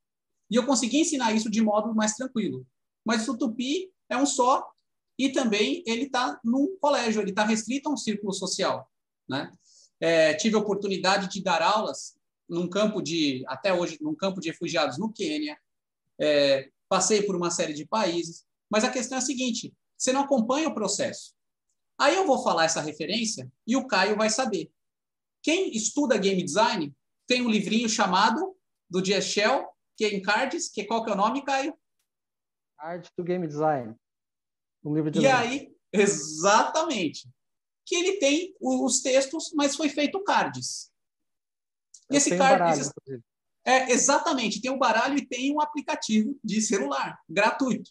E 0.51 0.57
eu 0.57 0.65
consegui 0.65 1.01
ensinar 1.01 1.35
isso 1.35 1.51
de 1.51 1.61
modo 1.61 1.95
mais 1.95 2.15
tranquilo. 2.15 2.67
Mas 3.05 3.29
o 3.29 3.37
Tupi 3.37 3.93
é 4.09 4.17
um 4.17 4.25
só 4.27 4.67
e 5.18 5.31
também 5.31 5.83
ele 5.87 6.04
está 6.04 6.38
num 6.44 6.76
colégio, 6.81 7.20
ele 7.20 7.31
está 7.31 7.44
restrito 7.44 7.88
a 7.88 7.92
um 7.92 7.96
círculo 7.96 8.33
social. 8.33 8.88
Né? 9.28 9.50
É, 10.00 10.35
tive 10.35 10.54
a 10.54 10.61
oportunidade 10.61 11.28
de 11.28 11.42
dar 11.42 11.61
aulas 11.61 12.16
num 12.48 12.68
campo 12.68 13.02
de, 13.02 13.44
até 13.48 13.74
hoje, 13.74 13.98
num 14.00 14.14
campo 14.14 14.40
de 14.40 14.50
refugiados 14.50 14.96
no 14.96 15.12
Quênia, 15.12 15.59
é, 16.18 16.70
passei 16.88 17.22
por 17.22 17.37
uma 17.37 17.50
série 17.50 17.74
de 17.74 17.85
países, 17.85 18.46
mas 18.70 18.85
a 18.85 18.90
questão 18.90 19.18
é 19.18 19.20
a 19.20 19.24
seguinte, 19.24 19.74
você 19.96 20.12
não 20.12 20.22
acompanha 20.22 20.68
o 20.68 20.74
processo. 20.74 21.35
Aí 21.98 22.14
eu 22.14 22.26
vou 22.26 22.42
falar 22.42 22.64
essa 22.64 22.81
referência 22.81 23.50
e 23.66 23.76
o 23.76 23.87
Caio 23.87 24.16
vai 24.16 24.31
saber. 24.31 24.70
Quem 25.42 25.74
estuda 25.76 26.16
game 26.16 26.42
design 26.42 26.94
tem 27.26 27.42
um 27.42 27.50
livrinho 27.50 27.88
chamado 27.88 28.57
do 28.88 29.04
Jess 29.04 29.26
Shell, 29.26 29.66
Game 29.98 30.22
Cards, 30.22 30.68
que 30.68 30.85
qual 30.85 31.04
que 31.04 31.11
é 31.11 31.12
o 31.12 31.16
nome, 31.16 31.44
Caio? 31.44 31.74
Arte 32.78 33.11
do 33.16 33.24
Game 33.24 33.46
Design. 33.46 33.94
Um 34.85 34.95
livro 34.95 35.11
de 35.11 35.19
E 35.19 35.23
lei. 35.23 35.31
aí, 35.31 35.77
exatamente, 35.93 37.29
que 37.85 37.95
ele 37.95 38.19
tem 38.19 38.55
os 38.61 39.01
textos, 39.01 39.53
mas 39.55 39.77
foi 39.77 39.88
feito 39.88 40.23
cards. 40.23 40.91
E 42.11 42.17
esse 42.17 42.37
card, 42.37 42.59
baralho, 42.59 42.83
é 43.64 43.91
exatamente, 43.91 44.61
tem 44.61 44.71
o 44.71 44.79
baralho 44.79 45.19
e 45.19 45.27
tem 45.27 45.55
um 45.55 45.61
aplicativo 45.61 46.38
de 46.43 46.61
celular 46.61 47.19
gratuito. 47.29 47.91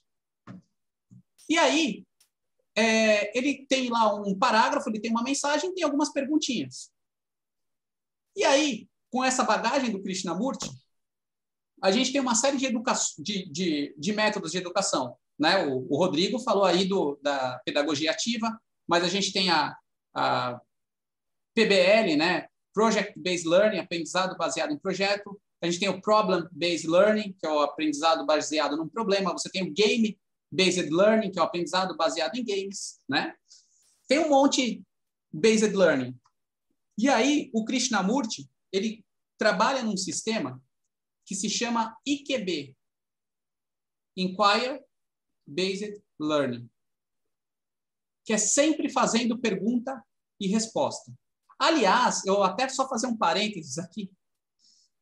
E 1.49 1.57
aí, 1.57 2.05
é, 2.75 3.37
ele 3.37 3.65
tem 3.67 3.89
lá 3.89 4.13
um 4.15 4.37
parágrafo, 4.37 4.89
ele 4.89 4.99
tem 4.99 5.11
uma 5.11 5.23
mensagem, 5.23 5.73
tem 5.73 5.83
algumas 5.83 6.11
perguntinhas. 6.11 6.91
E 8.35 8.43
aí, 8.43 8.87
com 9.09 9.23
essa 9.23 9.43
bagagem 9.43 9.91
do 9.91 10.01
Krishnamurti, 10.01 10.69
a 11.81 11.91
gente 11.91 12.11
tem 12.11 12.21
uma 12.21 12.35
série 12.35 12.57
de, 12.57 12.69
de, 13.19 13.51
de, 13.51 13.95
de 13.97 14.13
métodos 14.13 14.51
de 14.51 14.57
educação. 14.57 15.17
Né? 15.39 15.65
O, 15.65 15.87
o 15.89 15.97
Rodrigo 15.97 16.39
falou 16.39 16.65
aí 16.65 16.85
do, 16.85 17.19
da 17.21 17.59
pedagogia 17.65 18.11
ativa, 18.11 18.59
mas 18.87 19.03
a 19.03 19.07
gente 19.07 19.31
tem 19.31 19.49
a, 19.49 19.75
a 20.15 20.59
PBL, 21.55 22.15
né? 22.17 22.47
Project 22.73 23.19
Based 23.19 23.47
Learning, 23.47 23.79
aprendizado 23.79 24.37
baseado 24.37 24.71
em 24.71 24.77
projeto. 24.77 25.39
A 25.61 25.65
gente 25.65 25.79
tem 25.79 25.89
o 25.89 26.01
Problem 26.01 26.47
Based 26.51 26.87
Learning, 26.87 27.33
que 27.33 27.45
é 27.45 27.49
o 27.49 27.61
aprendizado 27.61 28.25
baseado 28.25 28.77
num 28.77 28.87
problema. 28.87 29.31
Você 29.31 29.49
tem 29.49 29.63
o 29.63 29.73
Game 29.73 30.19
Based 30.51 30.89
Learning, 30.89 31.31
que 31.31 31.39
é 31.39 31.41
o 31.41 31.45
aprendizado 31.45 31.97
baseado 31.97 32.35
em 32.35 32.45
games, 32.45 32.99
né? 33.09 33.33
Tem 34.07 34.19
um 34.19 34.29
monte 34.29 34.83
Based 35.33 35.75
Learning. 35.75 36.15
E 36.97 37.09
aí, 37.09 37.49
o 37.53 37.65
Krishnamurti, 37.65 38.49
ele 38.71 39.03
trabalha 39.37 39.83
num 39.83 39.97
sistema 39.97 40.61
que 41.25 41.35
se 41.35 41.49
chama 41.49 41.95
IQB, 42.05 42.75
Inquire 44.15 44.81
Based 45.47 46.01
Learning, 46.19 46.69
que 48.25 48.33
é 48.33 48.37
sempre 48.37 48.89
fazendo 48.89 49.39
pergunta 49.39 50.03
e 50.39 50.47
resposta. 50.47 51.13
Aliás, 51.57 52.25
eu 52.25 52.43
até 52.43 52.67
só 52.69 52.87
fazer 52.87 53.07
um 53.07 53.17
parênteses 53.17 53.77
aqui. 53.77 54.11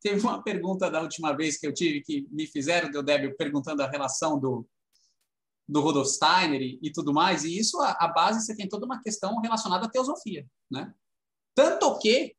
Teve 0.02 0.22
uma 0.22 0.44
pergunta 0.44 0.90
da 0.90 1.02
última 1.02 1.36
vez 1.36 1.58
que 1.58 1.66
eu 1.66 1.74
tive 1.74 2.02
que 2.02 2.28
me 2.32 2.46
fizeram, 2.46 2.92
deu 2.92 3.02
Débio, 3.02 3.36
perguntando 3.36 3.82
a 3.82 3.90
relação 3.90 4.40
do, 4.40 4.68
do 5.68 5.82
Rudolf 5.82 6.08
Steiner 6.08 6.62
e, 6.62 6.80
e 6.82 6.92
tudo 6.92 7.12
mais, 7.12 7.44
e 7.44 7.58
isso, 7.58 7.82
a, 7.82 7.92
a 8.00 8.08
base, 8.08 8.46
você 8.46 8.56
tem 8.56 8.70
toda 8.70 8.86
uma 8.86 9.02
questão 9.02 9.40
relacionada 9.40 9.88
à 9.88 9.90
teosofia, 9.90 10.46
né? 10.70 10.94
Tanto 11.56 11.98
que 11.98 12.36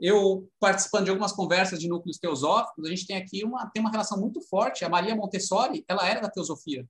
eu 0.00 0.48
participando 0.60 1.04
de 1.04 1.10
algumas 1.10 1.32
conversas 1.32 1.80
de 1.80 1.88
núcleos 1.88 2.18
teosóficos, 2.18 2.86
a 2.86 2.90
gente 2.90 3.06
tem 3.06 3.16
aqui 3.16 3.44
uma 3.44 3.68
tem 3.70 3.80
uma 3.80 3.90
relação 3.90 4.18
muito 4.20 4.40
forte. 4.42 4.84
A 4.84 4.88
Maria 4.88 5.16
Montessori, 5.16 5.84
ela 5.88 6.08
era 6.08 6.20
da 6.20 6.30
teosofia. 6.30 6.88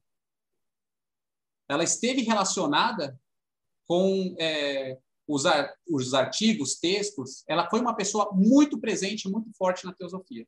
Ela 1.69 1.85
esteve 1.85 2.23
relacionada 2.23 3.19
com 3.87 4.35
é, 4.39 4.99
os, 5.27 5.47
ar, 5.47 5.75
os 5.89 6.13
artigos, 6.13 6.79
textos. 6.79 7.45
Ela 7.47 7.69
foi 7.69 7.81
uma 7.81 7.97
pessoa 7.97 8.31
muito 8.33 8.79
presente, 8.79 9.29
muito 9.29 9.51
forte 9.57 9.85
na 9.85 9.95
teosofia. 9.95 10.47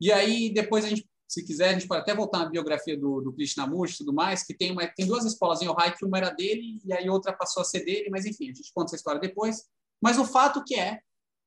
E 0.00 0.10
aí 0.10 0.52
depois 0.52 0.84
a 0.84 0.88
gente, 0.88 1.06
se 1.28 1.44
quiser, 1.44 1.70
a 1.70 1.72
gente 1.72 1.88
pode 1.88 2.02
até 2.02 2.14
voltar 2.14 2.38
na 2.40 2.50
biografia 2.50 2.98
do, 2.98 3.20
do 3.20 3.32
Krishnamurti 3.32 3.94
e 3.94 3.98
tudo 3.98 4.14
mais, 4.14 4.42
que 4.42 4.54
tem 4.54 4.72
uma, 4.72 4.86
tem 4.86 5.06
duas 5.06 5.24
escolas 5.24 5.60
em 5.60 5.68
Ohio, 5.68 5.96
que 5.96 6.04
uma 6.04 6.18
era 6.18 6.30
dele 6.30 6.80
e 6.84 6.92
aí 6.92 7.08
outra 7.08 7.34
passou 7.34 7.60
a 7.60 7.64
ser 7.64 7.84
dele, 7.84 8.08
mas 8.10 8.24
enfim, 8.24 8.50
a 8.50 8.54
gente 8.54 8.72
conta 8.72 8.88
essa 8.88 8.96
história 8.96 9.20
depois. 9.20 9.66
Mas 10.00 10.18
o 10.18 10.24
fato 10.24 10.62
que 10.64 10.74
é, 10.74 11.00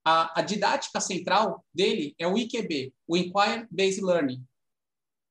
a, 0.05 0.39
a 0.39 0.41
didática 0.41 0.99
central 0.99 1.63
dele 1.73 2.15
é 2.17 2.27
o 2.27 2.37
IQB, 2.37 2.93
o 3.07 3.17
Inquire 3.17 3.67
Based 3.69 4.03
Learning, 4.03 4.43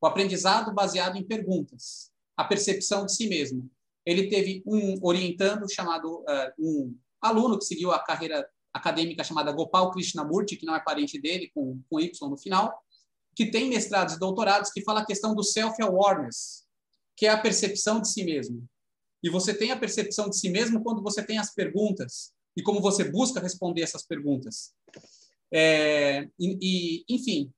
o 0.00 0.06
aprendizado 0.06 0.72
baseado 0.72 1.16
em 1.16 1.24
perguntas, 1.24 2.10
a 2.36 2.44
percepção 2.44 3.04
de 3.04 3.14
si 3.14 3.28
mesmo. 3.28 3.68
Ele 4.06 4.28
teve 4.28 4.62
um 4.64 4.94
orientando 5.02 5.70
chamado, 5.70 6.20
uh, 6.20 6.52
um 6.58 6.96
aluno 7.20 7.58
que 7.58 7.64
seguiu 7.64 7.92
a 7.92 7.98
carreira 7.98 8.48
acadêmica 8.72 9.24
chamada 9.24 9.52
Gopal 9.52 9.90
Krishnamurti, 9.90 10.56
que 10.56 10.64
não 10.64 10.74
é 10.74 10.80
parente 10.80 11.20
dele, 11.20 11.50
com, 11.54 11.82
com 11.90 12.00
Y 12.00 12.30
no 12.30 12.36
final, 12.36 12.80
que 13.34 13.50
tem 13.50 13.68
mestrados 13.68 14.14
e 14.14 14.18
doutorados 14.18 14.70
que 14.70 14.82
fala 14.82 15.00
a 15.00 15.06
questão 15.06 15.34
do 15.34 15.42
self-awareness, 15.42 16.64
que 17.16 17.26
é 17.26 17.30
a 17.30 17.40
percepção 17.40 18.00
de 18.00 18.08
si 18.08 18.24
mesmo. 18.24 18.64
E 19.22 19.28
você 19.28 19.52
tem 19.52 19.72
a 19.72 19.78
percepção 19.78 20.30
de 20.30 20.38
si 20.38 20.48
mesmo 20.48 20.82
quando 20.82 21.02
você 21.02 21.24
tem 21.24 21.38
as 21.38 21.52
perguntas 21.52 22.32
e 22.58 22.62
como 22.62 22.80
você 22.80 23.08
busca 23.08 23.38
responder 23.38 23.82
essas 23.82 24.04
perguntas. 24.04 24.74
É, 25.54 26.24
e, 26.36 26.58
e, 26.60 27.04
enfim. 27.08 27.54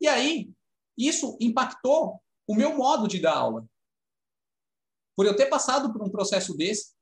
E 0.00 0.08
aí, 0.08 0.50
isso 0.96 1.36
impactou 1.38 2.18
o 2.48 2.54
meu 2.54 2.74
modo 2.74 3.06
de 3.06 3.20
dar 3.20 3.36
aula. 3.36 3.68
Por 5.14 5.26
eu 5.26 5.36
ter 5.36 5.44
passado 5.44 5.92
por 5.92 6.02
um 6.02 6.08
processo 6.08 6.56
desse. 6.56 6.94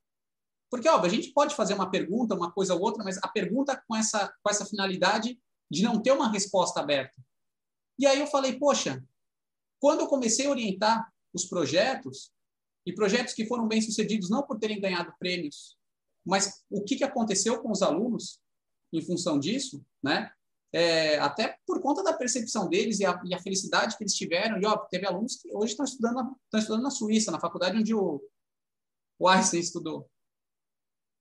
Porque, 0.68 0.88
óbvio, 0.88 1.12
a 1.12 1.14
gente 1.14 1.32
pode 1.32 1.54
fazer 1.54 1.74
uma 1.74 1.88
pergunta, 1.88 2.34
uma 2.34 2.50
coisa 2.50 2.74
ou 2.74 2.80
outra, 2.80 3.04
mas 3.04 3.18
a 3.18 3.28
pergunta 3.28 3.80
com 3.86 3.94
essa, 3.94 4.34
com 4.42 4.50
essa 4.50 4.66
finalidade 4.66 5.40
de 5.70 5.84
não 5.84 6.02
ter 6.02 6.10
uma 6.10 6.32
resposta 6.32 6.80
aberta. 6.80 7.22
E 8.00 8.04
aí 8.04 8.18
eu 8.18 8.26
falei, 8.26 8.58
poxa, 8.58 9.00
quando 9.78 10.00
eu 10.00 10.08
comecei 10.08 10.46
a 10.46 10.50
orientar 10.50 11.08
os 11.32 11.44
projetos, 11.44 12.32
e 12.84 12.92
projetos 12.92 13.32
que 13.32 13.46
foram 13.46 13.68
bem-sucedidos 13.68 14.28
não 14.28 14.42
por 14.42 14.58
terem 14.58 14.80
ganhado 14.80 15.14
prêmios, 15.20 15.77
mas 16.28 16.62
o 16.70 16.84
que, 16.84 16.96
que 16.96 17.04
aconteceu 17.04 17.62
com 17.62 17.70
os 17.70 17.82
alunos 17.82 18.40
em 18.92 19.00
função 19.00 19.38
disso, 19.38 19.84
né? 20.02 20.30
É, 20.70 21.18
até 21.18 21.56
por 21.66 21.80
conta 21.80 22.02
da 22.02 22.12
percepção 22.12 22.68
deles 22.68 23.00
e 23.00 23.06
a, 23.06 23.18
e 23.24 23.34
a, 23.34 23.40
felicidade 23.40 23.96
que 23.96 24.04
eles 24.04 24.14
tiveram. 24.14 24.60
E 24.60 24.66
ó, 24.66 24.76
teve 24.76 25.06
alunos 25.06 25.36
que 25.36 25.50
hoje 25.54 25.72
estão 25.72 25.84
estudando, 25.84 26.36
estão 26.44 26.60
estudando 26.60 26.82
na 26.82 26.90
Suíça, 26.90 27.30
na 27.30 27.40
faculdade 27.40 27.78
onde 27.78 27.94
o, 27.94 28.22
o 29.18 29.26
Einstein 29.26 29.60
estudou. 29.60 30.10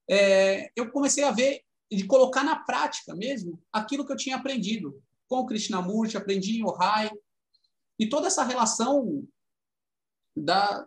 É, 0.09 0.69
eu 0.75 0.91
comecei 0.91 1.23
a 1.23 1.31
ver 1.31 1.61
de 1.89 2.05
colocar 2.05 2.43
na 2.43 2.57
prática 2.59 3.15
mesmo 3.15 3.61
aquilo 3.71 4.05
que 4.05 4.11
eu 4.11 4.17
tinha 4.17 4.35
aprendido 4.35 5.01
com 5.29 5.39
o 5.39 5.45
Krishnamurti, 5.45 6.17
aprendi 6.17 6.57
em 6.57 6.65
Ohai, 6.65 7.09
e 7.97 8.09
toda 8.09 8.27
essa 8.27 8.43
relação 8.43 9.25
da, 10.35 10.85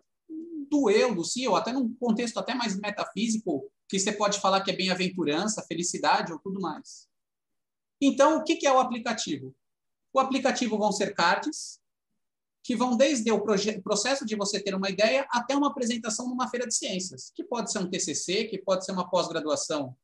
do 0.70 0.90
eu, 0.90 1.14
do 1.14 1.24
si, 1.24 1.48
ou 1.48 1.56
até 1.56 1.72
num 1.72 1.94
contexto 1.94 2.38
até 2.38 2.54
mais 2.54 2.78
metafísico, 2.78 3.70
que 3.90 3.98
você 3.98 4.12
pode 4.12 4.40
falar 4.40 4.62
que 4.62 4.70
é 4.70 4.76
bem-aventurança, 4.76 5.64
felicidade 5.66 6.33
ou 6.33 6.38
tudo 6.38 6.61
mais. 6.61 7.09
Então, 8.00 8.38
o 8.38 8.44
que 8.44 8.64
é 8.64 8.72
o 8.72 8.79
aplicativo? 8.79 9.55
O 10.12 10.20
aplicativo 10.20 10.79
vão 10.79 10.92
ser 10.92 11.12
cards 11.12 11.81
que 12.62 12.76
vão 12.76 12.96
desde 12.96 13.31
o 13.33 13.42
processo 13.83 14.24
de 14.24 14.37
você 14.37 14.62
ter 14.62 14.74
uma 14.74 14.90
ideia 14.90 15.26
até 15.31 15.57
uma 15.57 15.68
apresentação 15.68 16.29
numa 16.29 16.48
feira 16.48 16.66
de 16.66 16.74
ciências, 16.74 17.33
que 17.35 17.42
pode 17.42 17.72
ser 17.72 17.79
um 17.79 17.90
TCC, 17.90 18.44
que 18.44 18.59
pode 18.59 18.85
ser 18.85 18.92
uma 18.92 19.09
pós-graduação. 19.09 19.96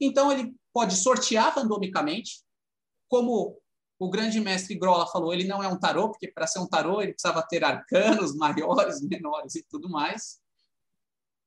Então, 0.00 0.30
ele 0.30 0.54
pode 0.72 0.94
sortear 0.96 1.54
randomicamente, 1.54 2.42
como 3.08 3.58
o 3.98 4.10
grande 4.10 4.40
mestre 4.40 4.74
Grola 4.74 5.06
falou, 5.06 5.32
ele 5.32 5.44
não 5.44 5.62
é 5.62 5.68
um 5.68 5.78
tarô, 5.78 6.10
porque 6.10 6.28
para 6.28 6.46
ser 6.46 6.58
um 6.58 6.66
tarô 6.66 7.00
ele 7.00 7.12
precisava 7.12 7.42
ter 7.42 7.64
arcanos 7.64 8.34
maiores, 8.36 9.00
menores 9.00 9.54
e 9.54 9.62
tudo 9.62 9.88
mais. 9.88 10.40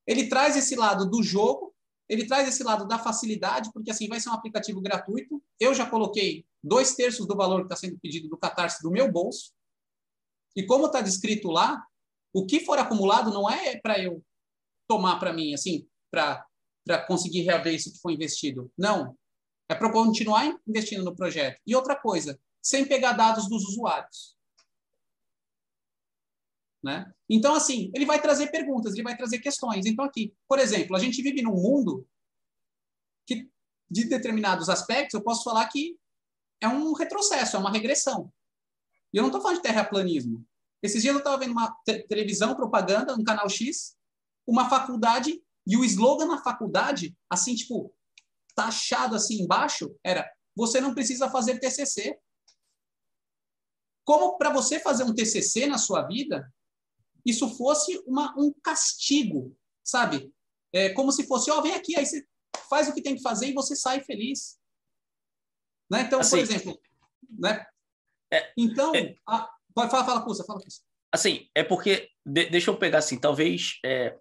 Ele 0.08 0.28
traz 0.30 0.56
esse 0.56 0.76
lado 0.76 1.10
do 1.10 1.22
jogo, 1.22 1.75
ele 2.08 2.28
traz 2.28 2.48
esse 2.48 2.64
lado 2.64 2.88
da 2.88 3.00
facilidade, 3.00 3.72
porque 3.74 3.92
assim 3.92 4.08
vai 4.08 4.20
ser 4.20 4.30
um 4.30 4.34
aplicativo 4.34 4.82
gratuito. 4.82 5.42
Eu 5.60 5.74
já 5.74 5.90
coloquei 5.90 6.46
dois 6.64 6.96
terços 6.96 7.28
do 7.28 7.36
valor 7.36 7.60
que 7.60 7.74
está 7.74 7.76
sendo 7.76 8.00
pedido 8.00 8.30
do 8.30 8.38
Catarse 8.38 8.82
do 8.84 8.92
meu 8.92 9.12
bolso. 9.12 9.54
E 10.56 10.66
como 10.66 10.86
está 10.86 11.02
descrito 11.02 11.50
lá, 11.50 11.84
o 12.34 12.46
que 12.46 12.60
for 12.60 12.78
acumulado 12.78 13.32
não 13.32 13.50
é 13.50 13.80
para 13.80 14.00
eu 14.02 14.24
tomar 14.88 15.20
para 15.20 15.34
mim, 15.34 15.54
assim, 15.54 15.88
para 16.12 16.46
conseguir 17.08 17.42
reaver 17.42 17.74
isso 17.74 17.92
que 17.92 18.00
foi 18.00 18.14
investido. 18.14 18.72
Não. 18.78 19.18
É 19.68 19.74
para 19.74 19.92
continuar 19.92 20.56
investindo 20.68 21.04
no 21.04 21.16
projeto. 21.16 21.60
E 21.66 21.76
outra 21.76 21.96
coisa, 21.96 22.40
sem 22.62 22.86
pegar 22.88 23.14
dados 23.14 23.50
dos 23.50 23.64
usuários. 23.66 24.35
Né? 26.86 27.12
Então, 27.28 27.56
assim, 27.56 27.92
ele 27.96 28.06
vai 28.06 28.22
trazer 28.22 28.52
perguntas, 28.52 28.94
ele 28.94 29.02
vai 29.02 29.18
trazer 29.18 29.40
questões. 29.40 29.88
Então, 29.88 30.06
aqui, 30.06 30.36
por 30.48 30.60
exemplo, 30.60 30.96
a 30.96 31.00
gente 31.00 31.20
vive 31.20 31.42
num 31.42 31.56
mundo 31.56 32.08
que, 33.26 33.50
de 33.90 34.04
determinados 34.04 34.70
aspectos, 34.70 35.16
eu 35.16 35.24
posso 35.24 35.44
falar 35.44 35.68
que 35.68 35.98
é 36.62 36.68
um 36.68 36.94
retrocesso, 36.94 37.56
é 37.56 37.60
uma 37.60 37.72
regressão. 37.72 38.32
E 39.12 39.18
eu 39.18 39.24
não 39.24 39.30
estou 39.30 39.42
falando 39.42 39.58
de 39.58 39.64
terraplanismo. 39.64 40.46
Esses 40.84 41.02
dias 41.02 41.16
eu 41.16 41.18
estava 41.18 41.40
vendo 41.40 41.54
uma 41.54 41.76
te 41.84 42.04
televisão, 42.04 42.54
propaganda, 42.56 43.18
no 43.18 43.24
canal 43.24 43.50
X, 43.50 43.98
uma 44.46 44.70
faculdade, 44.70 45.42
e 45.66 45.76
o 45.76 45.84
slogan 45.84 46.28
na 46.28 46.44
faculdade, 46.44 47.18
assim, 47.28 47.56
tipo, 47.56 47.92
taxado 48.54 49.16
assim 49.16 49.42
embaixo, 49.42 49.96
era: 50.04 50.32
você 50.56 50.80
não 50.80 50.94
precisa 50.94 51.32
fazer 51.32 51.60
TCC. 51.60 52.16
Como 54.04 54.38
para 54.38 54.52
você 54.52 54.80
fazer 54.80 55.04
um 55.04 55.16
TCC 55.16 55.66
na 55.66 55.80
sua 55.80 56.04
vida, 56.04 56.48
isso 57.26 57.50
fosse 57.58 57.98
uma, 58.06 58.34
um 58.38 58.54
castigo, 58.62 59.58
sabe? 59.84 60.32
É 60.72 60.90
como 60.90 61.12
se 61.12 61.26
fosse, 61.26 61.50
ó, 61.50 61.60
oh, 61.60 61.62
vem 61.62 61.74
aqui, 61.74 61.98
aí 61.98 62.06
você 62.06 62.26
faz 62.70 62.88
o 62.88 62.94
que 62.94 63.02
tem 63.02 63.16
que 63.16 63.22
fazer 63.22 63.48
e 63.48 63.54
você 63.54 63.76
sai 63.76 64.02
feliz. 64.04 64.60
Né? 65.90 66.02
Então, 66.02 66.20
assim, 66.20 66.38
por 66.38 66.40
exemplo, 66.40 66.82
né? 67.40 67.66
É, 68.32 68.52
então, 68.58 68.94
é, 68.96 69.16
a, 69.28 69.50
falar, 69.74 70.06
fala, 70.06 70.26
Puxa, 70.26 70.44
fala, 70.44 70.60
Puxa. 70.60 70.82
Assim, 71.12 71.50
é 71.56 71.64
porque, 71.64 72.10
de, 72.26 72.50
deixa 72.50 72.70
eu 72.70 72.78
pegar 72.78 73.00
assim, 73.00 73.18
talvez, 73.18 73.80
é, 73.86 74.18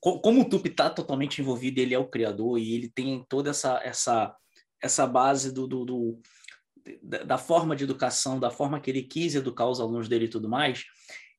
como 0.00 0.40
o 0.40 0.48
Tupi 0.48 0.70
está 0.70 0.88
totalmente 0.88 1.40
envolvido, 1.40 1.80
ele 1.80 1.94
é 1.94 1.98
o 1.98 2.08
criador 2.08 2.58
e 2.58 2.74
ele 2.74 2.88
tem 2.88 3.24
toda 3.28 3.50
essa, 3.50 3.80
essa, 3.82 4.34
essa 4.80 5.06
base 5.06 5.52
do, 5.52 5.66
do, 5.66 5.84
do 5.84 6.22
da 7.02 7.36
forma 7.36 7.74
de 7.74 7.82
educação, 7.82 8.38
da 8.38 8.48
forma 8.48 8.80
que 8.80 8.88
ele 8.88 9.02
quis 9.02 9.34
educar 9.34 9.66
os 9.68 9.80
alunos 9.80 10.08
dele 10.08 10.26
e 10.26 10.30
tudo 10.30 10.48
mais, 10.48 10.84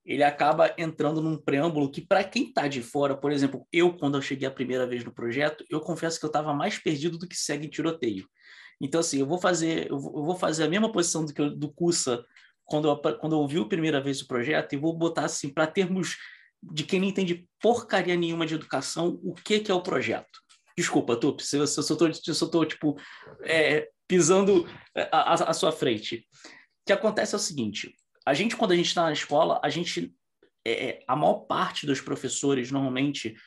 ele 0.08 0.24
acaba 0.24 0.74
entrando 0.78 1.22
num 1.22 1.36
preâmbulo 1.36 1.92
que, 1.92 2.00
para 2.00 2.24
quem 2.24 2.48
está 2.48 2.66
de 2.66 2.82
fora, 2.82 3.16
por 3.16 3.30
exemplo, 3.30 3.68
eu, 3.74 3.94
quando 3.94 4.18
eu 4.18 4.22
cheguei 4.22 4.48
a 4.48 4.52
primeira 4.52 4.88
vez 4.88 5.04
no 5.04 5.14
projeto, 5.14 5.66
eu 5.70 5.82
confesso 5.82 6.18
que 6.18 6.26
eu 6.26 6.30
estava 6.30 6.54
mais 6.54 6.80
perdido 6.80 7.18
do 7.18 7.28
que 7.28 7.36
segue 7.36 7.68
em 7.68 7.70
tiroteio. 7.70 8.26
Então, 8.80 9.02
assim, 9.02 9.20
eu 9.20 9.28
vou 9.28 9.38
fazer, 9.38 9.92
eu 9.92 10.00
vou 10.00 10.36
fazer 10.36 10.64
a 10.64 10.70
mesma 10.70 10.90
posição 10.90 11.26
do 11.26 11.34
que 11.34 11.42
eu, 11.42 11.54
do 11.54 11.70
Cussa 11.74 12.24
quando 12.64 12.88
eu, 12.88 12.98
quando 13.18 13.34
eu 13.34 13.40
ouvi 13.40 13.60
a 13.60 13.66
primeira 13.66 14.00
vez 14.00 14.22
o 14.22 14.28
projeto 14.28 14.74
e 14.74 14.78
vou 14.78 14.94
botar 14.94 15.26
assim 15.26 15.50
para 15.50 15.68
termos 15.68 16.16
de 16.64 16.86
quem 16.86 17.02
não 17.02 17.08
entende 17.08 17.46
porcaria 17.62 18.16
nenhuma 18.16 18.46
de 18.46 18.56
educação, 18.56 19.20
o 19.22 19.34
que, 19.34 19.60
que 19.60 19.72
é 19.72 19.76
o 19.76 19.84
projeto. 19.84 20.40
Desculpa, 20.78 21.18
Tupi, 21.18 21.44
se 21.44 21.58
eu, 21.58 21.68
só 21.68 21.82
estou, 21.82 22.66
tipo, 22.66 22.96
é, 23.44 23.90
pisando 24.08 24.66
à 25.12 25.54
sua 25.54 25.72
frente. 25.72 26.26
O 26.44 26.86
que 26.86 26.94
acontece 26.94 27.36
é 27.36 27.38
o 27.38 27.40
seguinte, 27.40 27.94
a 28.28 28.34
gente, 28.34 28.58
quando 28.58 28.74
a 28.74 28.76
gente 28.76 28.88
está 28.88 29.04
na 29.04 29.14
escola, 29.14 29.58
a 29.64 29.70
gente, 29.70 30.14
é, 30.66 30.90
é, 30.90 31.00
a 31.08 31.16
maior 31.16 31.46
parte 31.46 31.86
dos 31.86 32.02
professores, 32.02 32.70
normalmente, 32.70 33.38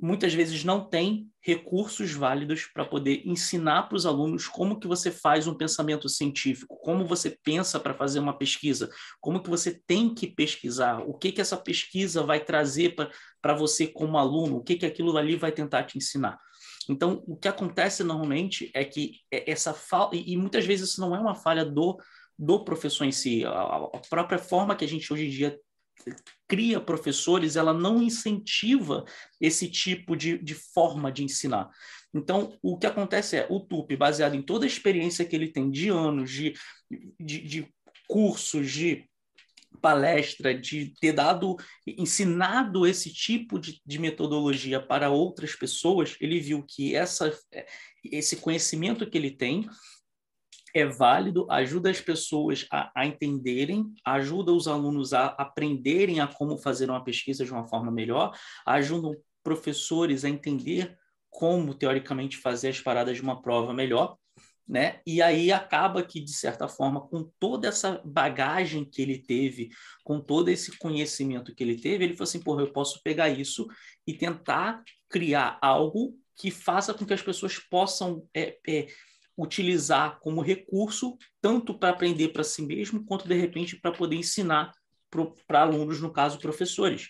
muitas 0.00 0.32
vezes 0.32 0.62
não 0.62 0.88
tem 0.88 1.26
recursos 1.42 2.12
válidos 2.12 2.66
para 2.72 2.84
poder 2.84 3.22
ensinar 3.26 3.88
para 3.88 3.96
os 3.96 4.06
alunos 4.06 4.46
como 4.46 4.78
que 4.78 4.86
você 4.86 5.10
faz 5.10 5.48
um 5.48 5.54
pensamento 5.54 6.08
científico, 6.08 6.78
como 6.80 7.04
você 7.04 7.36
pensa 7.42 7.80
para 7.80 7.92
fazer 7.94 8.20
uma 8.20 8.32
pesquisa, 8.38 8.88
como 9.20 9.42
que 9.42 9.50
você 9.50 9.82
tem 9.88 10.14
que 10.14 10.28
pesquisar, 10.28 11.00
o 11.00 11.14
que 11.14 11.32
que 11.32 11.40
essa 11.40 11.56
pesquisa 11.56 12.22
vai 12.22 12.38
trazer 12.38 12.94
para 13.42 13.54
você 13.54 13.88
como 13.88 14.18
aluno, 14.18 14.58
o 14.58 14.62
que 14.62 14.76
que 14.76 14.86
aquilo 14.86 15.16
ali 15.16 15.34
vai 15.34 15.50
tentar 15.50 15.82
te 15.82 15.98
ensinar. 15.98 16.38
Então, 16.88 17.24
o 17.26 17.36
que 17.36 17.48
acontece 17.48 18.04
normalmente 18.04 18.70
é 18.72 18.84
que 18.84 19.16
é 19.32 19.50
essa 19.50 19.74
falta, 19.74 20.14
e 20.14 20.36
muitas 20.36 20.64
vezes 20.64 20.90
isso 20.90 21.00
não 21.00 21.12
é 21.12 21.18
uma 21.18 21.34
falha 21.34 21.64
do, 21.64 21.98
do 22.38 22.64
professor 22.64 23.04
em 23.04 23.12
si, 23.12 23.44
a, 23.44 23.90
própria 24.08 24.38
forma 24.38 24.76
que 24.76 24.84
a 24.84 24.88
gente 24.88 25.12
hoje 25.12 25.26
em 25.26 25.30
dia 25.30 25.58
cria 26.46 26.80
professores, 26.80 27.56
ela 27.56 27.74
não 27.74 28.00
incentiva 28.00 29.04
esse 29.40 29.68
tipo 29.68 30.16
de, 30.16 30.38
de 30.38 30.54
forma 30.54 31.10
de 31.10 31.24
ensinar. 31.24 31.68
Então, 32.14 32.56
o 32.62 32.78
que 32.78 32.86
acontece 32.86 33.36
é, 33.36 33.46
o 33.50 33.60
TUP, 33.60 33.94
baseado 33.96 34.34
em 34.34 34.42
toda 34.42 34.64
a 34.64 34.68
experiência 34.68 35.24
que 35.24 35.36
ele 35.36 35.48
tem 35.48 35.70
de 35.70 35.88
anos, 35.88 36.30
de, 36.30 36.54
de, 37.20 37.42
de 37.42 37.74
cursos, 38.08 38.70
de 38.70 39.08
palestra, 39.82 40.58
de 40.58 40.94
ter 41.00 41.12
dado, 41.12 41.56
ensinado 41.86 42.86
esse 42.86 43.12
tipo 43.12 43.58
de, 43.58 43.80
de, 43.84 43.98
metodologia 43.98 44.80
para 44.80 45.10
outras 45.10 45.54
pessoas, 45.54 46.16
ele 46.20 46.40
viu 46.40 46.64
que 46.66 46.96
essa, 46.96 47.36
esse 48.02 48.36
conhecimento 48.36 49.08
que 49.08 49.18
ele 49.18 49.30
tem 49.30 49.68
é 50.74 50.84
válido, 50.84 51.46
ajuda 51.50 51.90
as 51.90 52.00
pessoas 52.00 52.66
a, 52.70 52.90
a, 52.94 53.06
entenderem, 53.06 53.92
ajuda 54.04 54.52
os 54.52 54.68
alunos 54.68 55.12
a 55.12 55.26
aprenderem 55.26 56.20
a 56.20 56.26
como 56.26 56.58
fazer 56.58 56.90
uma 56.90 57.02
pesquisa 57.02 57.44
de 57.44 57.52
uma 57.52 57.66
forma 57.66 57.90
melhor, 57.90 58.36
ajudam 58.66 59.14
professores 59.42 60.24
a 60.24 60.28
entender 60.28 60.96
como, 61.30 61.74
teoricamente, 61.74 62.36
fazer 62.36 62.68
as 62.68 62.80
paradas 62.80 63.16
de 63.16 63.22
uma 63.22 63.40
prova 63.40 63.72
melhor, 63.72 64.16
né? 64.66 65.00
E 65.06 65.22
aí 65.22 65.50
acaba 65.50 66.02
que, 66.02 66.20
de 66.20 66.32
certa 66.32 66.68
forma, 66.68 67.00
com 67.00 67.30
toda 67.38 67.68
essa 67.68 68.02
bagagem 68.04 68.84
que 68.84 69.00
ele 69.00 69.18
teve, 69.18 69.70
com 70.04 70.20
todo 70.20 70.50
esse 70.50 70.76
conhecimento 70.78 71.54
que 71.54 71.64
ele 71.64 71.80
teve, 71.80 72.04
ele 72.04 72.14
falou 72.14 72.28
assim, 72.28 72.40
porra, 72.40 72.62
eu 72.62 72.72
posso 72.72 73.00
pegar 73.02 73.30
isso 73.30 73.66
e 74.06 74.12
tentar 74.12 74.82
criar 75.08 75.58
algo 75.62 76.14
que 76.36 76.50
faça 76.50 76.94
com 76.94 77.06
que 77.06 77.14
as 77.14 77.22
pessoas 77.22 77.58
possam 77.58 78.26
é, 78.34 78.58
é, 78.68 78.86
utilizar 79.38 80.18
como 80.18 80.42
recurso, 80.42 81.16
tanto 81.40 81.78
para 81.78 81.90
aprender 81.90 82.28
para 82.28 82.42
si 82.42 82.60
mesmo, 82.60 83.04
quanto, 83.04 83.28
de 83.28 83.34
repente, 83.34 83.76
para 83.76 83.92
poder 83.92 84.16
ensinar 84.16 84.72
para 85.46 85.62
alunos, 85.62 86.00
no 86.00 86.12
caso, 86.12 86.38
professores. 86.38 87.08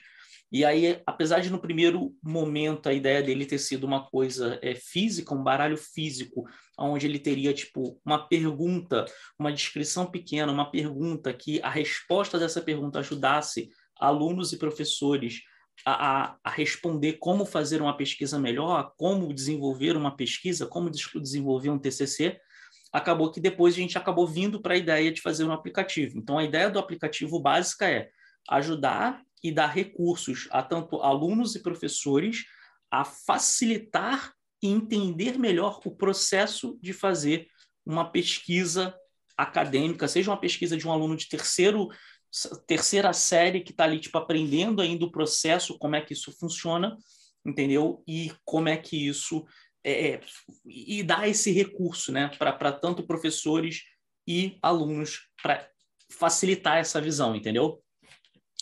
E 0.50 0.64
aí, 0.64 1.02
apesar 1.06 1.40
de 1.40 1.50
no 1.50 1.60
primeiro 1.60 2.14
momento 2.22 2.88
a 2.88 2.94
ideia 2.94 3.22
dele 3.22 3.44
ter 3.44 3.58
sido 3.58 3.84
uma 3.84 4.06
coisa 4.06 4.58
é, 4.62 4.74
física, 4.74 5.34
um 5.34 5.42
baralho 5.42 5.76
físico, 5.76 6.48
onde 6.78 7.06
ele 7.06 7.18
teria 7.18 7.52
tipo 7.52 8.00
uma 8.04 8.26
pergunta, 8.26 9.04
uma 9.38 9.52
descrição 9.52 10.06
pequena, 10.06 10.50
uma 10.50 10.70
pergunta 10.70 11.34
que 11.34 11.60
a 11.62 11.68
resposta 11.68 12.38
dessa 12.38 12.62
pergunta 12.62 13.00
ajudasse 13.00 13.68
alunos 14.00 14.52
e 14.52 14.56
professores 14.56 15.42
a, 15.84 16.36
a, 16.42 16.50
responder 16.50 17.14
como 17.14 17.44
fazer 17.44 17.80
uma 17.80 17.96
pesquisa 17.96 18.38
melhor, 18.38 18.92
como 18.96 19.32
desenvolver 19.32 19.96
uma 19.96 20.16
pesquisa, 20.16 20.66
como 20.66 20.90
desenvolver 20.90 21.70
um 21.70 21.78
TCC, 21.78 22.38
acabou 22.92 23.30
que 23.30 23.40
depois 23.40 23.74
a 23.74 23.78
gente 23.78 23.98
acabou 23.98 24.26
vindo 24.26 24.60
para 24.60 24.74
a 24.74 24.76
ideia 24.76 25.12
de 25.12 25.20
fazer 25.20 25.44
um 25.44 25.52
aplicativo. 25.52 26.18
Então, 26.18 26.38
a 26.38 26.44
ideia 26.44 26.70
do 26.70 26.78
aplicativo 26.78 27.40
básica 27.40 27.88
é 27.88 28.10
ajudar 28.48 29.22
e 29.42 29.52
dar 29.52 29.68
recursos 29.68 30.48
a 30.50 30.62
tanto 30.62 31.00
alunos 31.02 31.54
e 31.54 31.62
professores 31.62 32.44
a 32.90 33.04
facilitar 33.04 34.32
e 34.62 34.68
entender 34.68 35.38
melhor 35.38 35.80
o 35.84 35.90
processo 35.90 36.78
de 36.82 36.92
fazer 36.92 37.46
uma 37.86 38.10
pesquisa 38.10 38.94
acadêmica, 39.36 40.08
seja 40.08 40.30
uma 40.30 40.40
pesquisa 40.40 40.76
de 40.76 40.86
um 40.86 40.92
aluno 40.92 41.16
de 41.16 41.28
terceiro 41.28 41.88
terceira 42.66 43.12
série 43.12 43.60
que 43.60 43.72
está 43.72 43.84
ali, 43.84 43.98
tipo, 43.98 44.16
aprendendo 44.18 44.82
ainda 44.82 45.04
o 45.04 45.10
processo, 45.10 45.78
como 45.78 45.96
é 45.96 46.00
que 46.00 46.12
isso 46.12 46.32
funciona, 46.38 46.96
entendeu? 47.44 48.02
E 48.06 48.32
como 48.44 48.68
é 48.68 48.76
que 48.76 49.08
isso 49.08 49.44
é, 49.84 50.20
e 50.66 51.02
dar 51.02 51.28
esse 51.28 51.50
recurso 51.50 52.12
né, 52.12 52.30
para 52.38 52.72
tanto 52.72 53.06
professores 53.06 53.84
e 54.26 54.58
alunos 54.60 55.28
para 55.42 55.68
facilitar 56.10 56.78
essa 56.78 57.00
visão, 57.00 57.34
entendeu? 57.34 57.82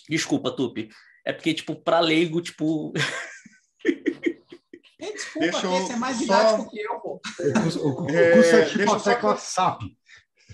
Desculpa, 0.09 0.55
Tupi. 0.55 0.89
É 1.25 1.33
porque, 1.33 1.53
tipo, 1.53 1.75
para 1.75 1.99
leigo, 1.99 2.41
tipo. 2.41 2.93
desculpa, 5.01 5.41
deixa 5.41 5.77
esse 5.79 5.93
é 5.93 5.97
mais 5.97 6.19
didático 6.19 6.63
só... 6.63 6.71
que 6.71 6.81
eu, 6.81 7.01
pô. 7.01 7.21
O, 7.83 7.89
o, 7.89 8.05
o 8.05 8.11
é, 8.11 8.33
curso 8.33 8.57
é 8.57 8.65
tipo 8.67 8.93
a 8.93 9.01
tecla 9.01 9.37
SAP. 9.37 9.83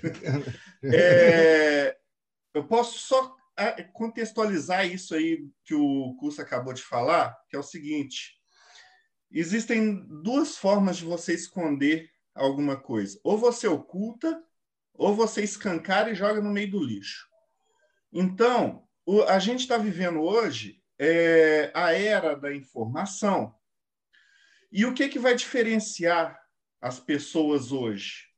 É, 0.85 1.97
eu 2.55 2.67
posso 2.67 2.99
só 2.99 3.37
é, 3.57 3.83
contextualizar 3.83 4.87
isso 4.87 5.15
aí 5.15 5.49
que 5.65 5.75
o 5.75 6.15
curso 6.19 6.41
acabou 6.41 6.73
de 6.73 6.83
falar, 6.83 7.37
que 7.49 7.57
é 7.57 7.59
o 7.59 7.63
seguinte: 7.63 8.39
existem 9.31 10.07
duas 10.23 10.57
formas 10.57 10.97
de 10.97 11.05
você 11.05 11.35
esconder 11.35 12.11
alguma 12.35 12.77
coisa. 12.77 13.19
Ou 13.23 13.37
você 13.37 13.67
oculta, 13.67 14.43
ou 14.95 15.15
você 15.15 15.43
escancara 15.43 16.11
e 16.11 16.15
joga 16.15 16.41
no 16.41 16.51
meio 16.51 16.71
do 16.71 16.83
lixo. 16.83 17.27
Então, 18.13 18.87
o, 19.05 19.23
a 19.23 19.39
gente 19.39 19.61
está 19.61 19.79
vivendo 19.79 20.21
hoje 20.21 20.83
é, 20.99 21.71
a 21.75 21.93
era 21.93 22.37
da 22.37 22.55
informação. 22.55 23.55
E 24.71 24.87
o 24.87 24.95
que, 24.95 25.09
que 25.09 25.19
vai 25.19 25.35
diferenciar 25.35 26.39
as 26.81 27.01
pessoas 27.01 27.73
hoje? 27.73 28.29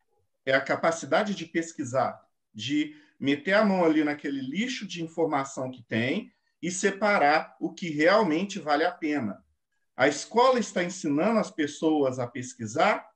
É 0.46 0.54
a 0.54 0.60
capacidade 0.60 1.34
de 1.34 1.46
pesquisar, 1.46 2.20
de 2.52 2.96
meter 3.18 3.54
a 3.54 3.64
mão 3.64 3.84
ali 3.84 4.04
naquele 4.04 4.40
lixo 4.40 4.86
de 4.86 5.02
informação 5.02 5.70
que 5.70 5.82
tem 5.82 6.32
e 6.62 6.70
separar 6.70 7.56
o 7.60 7.72
que 7.72 7.90
realmente 7.90 8.58
vale 8.58 8.84
a 8.84 8.92
pena. 8.92 9.44
A 9.96 10.08
escola 10.08 10.58
está 10.58 10.82
ensinando 10.82 11.38
as 11.38 11.50
pessoas 11.50 12.18
a 12.18 12.26
pesquisar? 12.26 13.08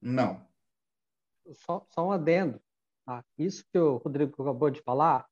Não. 0.00 0.46
Só, 1.52 1.86
só 1.90 2.08
um 2.08 2.12
adendo. 2.12 2.60
Tá? 3.04 3.24
Isso 3.38 3.64
que 3.72 3.78
o 3.78 3.98
Rodrigo 3.98 4.42
acabou 4.42 4.70
de 4.70 4.80
falar, 4.82 5.28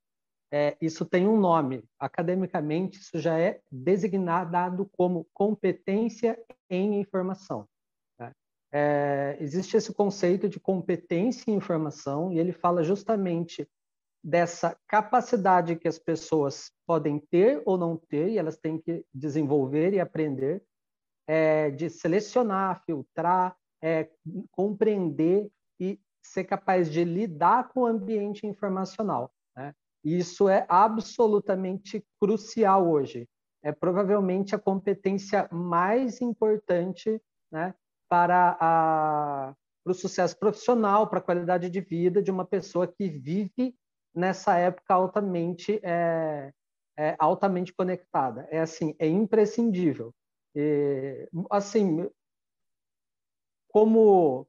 é, 0.50 0.76
isso 0.80 1.04
tem 1.04 1.26
um 1.26 1.38
nome. 1.38 1.84
Academicamente, 1.98 2.98
isso 2.98 3.18
já 3.18 3.38
é 3.38 3.60
designado 3.70 4.88
como 4.92 5.26
competência 5.32 6.38
em 6.70 7.00
informação. 7.00 7.68
É, 8.70 9.36
existe 9.40 9.76
esse 9.76 9.92
conceito 9.94 10.48
de 10.48 10.60
competência 10.60 11.50
em 11.50 11.54
informação 11.54 12.32
e 12.32 12.38
ele 12.38 12.52
fala 12.52 12.82
justamente 12.82 13.66
dessa 14.22 14.76
capacidade 14.86 15.76
que 15.76 15.88
as 15.88 15.98
pessoas 15.98 16.70
podem 16.86 17.18
ter 17.18 17.62
ou 17.64 17.78
não 17.78 17.96
ter, 17.96 18.28
e 18.28 18.38
elas 18.38 18.58
têm 18.58 18.78
que 18.78 19.04
desenvolver 19.14 19.94
e 19.94 20.00
aprender, 20.00 20.62
é, 21.26 21.70
de 21.70 21.88
selecionar, 21.88 22.82
filtrar, 22.84 23.56
é, 23.82 24.10
compreender 24.50 25.50
e 25.80 26.00
ser 26.22 26.44
capaz 26.44 26.90
de 26.90 27.04
lidar 27.04 27.68
com 27.68 27.80
o 27.80 27.86
ambiente 27.86 28.46
informacional. 28.46 29.32
Né? 29.56 29.74
Isso 30.04 30.48
é 30.48 30.66
absolutamente 30.68 32.04
crucial 32.20 32.90
hoje. 32.90 33.28
É 33.62 33.72
provavelmente 33.72 34.54
a 34.54 34.58
competência 34.58 35.48
mais 35.50 36.20
importante 36.20 37.20
né, 37.50 37.74
para, 38.08 38.56
a, 38.60 39.54
para 39.84 39.90
o 39.90 39.94
sucesso 39.94 40.38
profissional, 40.38 41.08
para 41.08 41.18
a 41.18 41.22
qualidade 41.22 41.68
de 41.70 41.80
vida 41.80 42.22
de 42.22 42.30
uma 42.30 42.44
pessoa 42.44 42.86
que 42.86 43.08
vive 43.08 43.74
nessa 44.14 44.56
época 44.56 44.94
altamente 44.94 45.80
é, 45.82 46.52
é 46.98 47.16
altamente 47.18 47.72
conectada. 47.72 48.48
É 48.50 48.60
assim, 48.60 48.94
é 48.98 49.06
imprescindível. 49.06 50.14
E, 50.54 51.28
assim, 51.50 52.08
como 53.68 54.46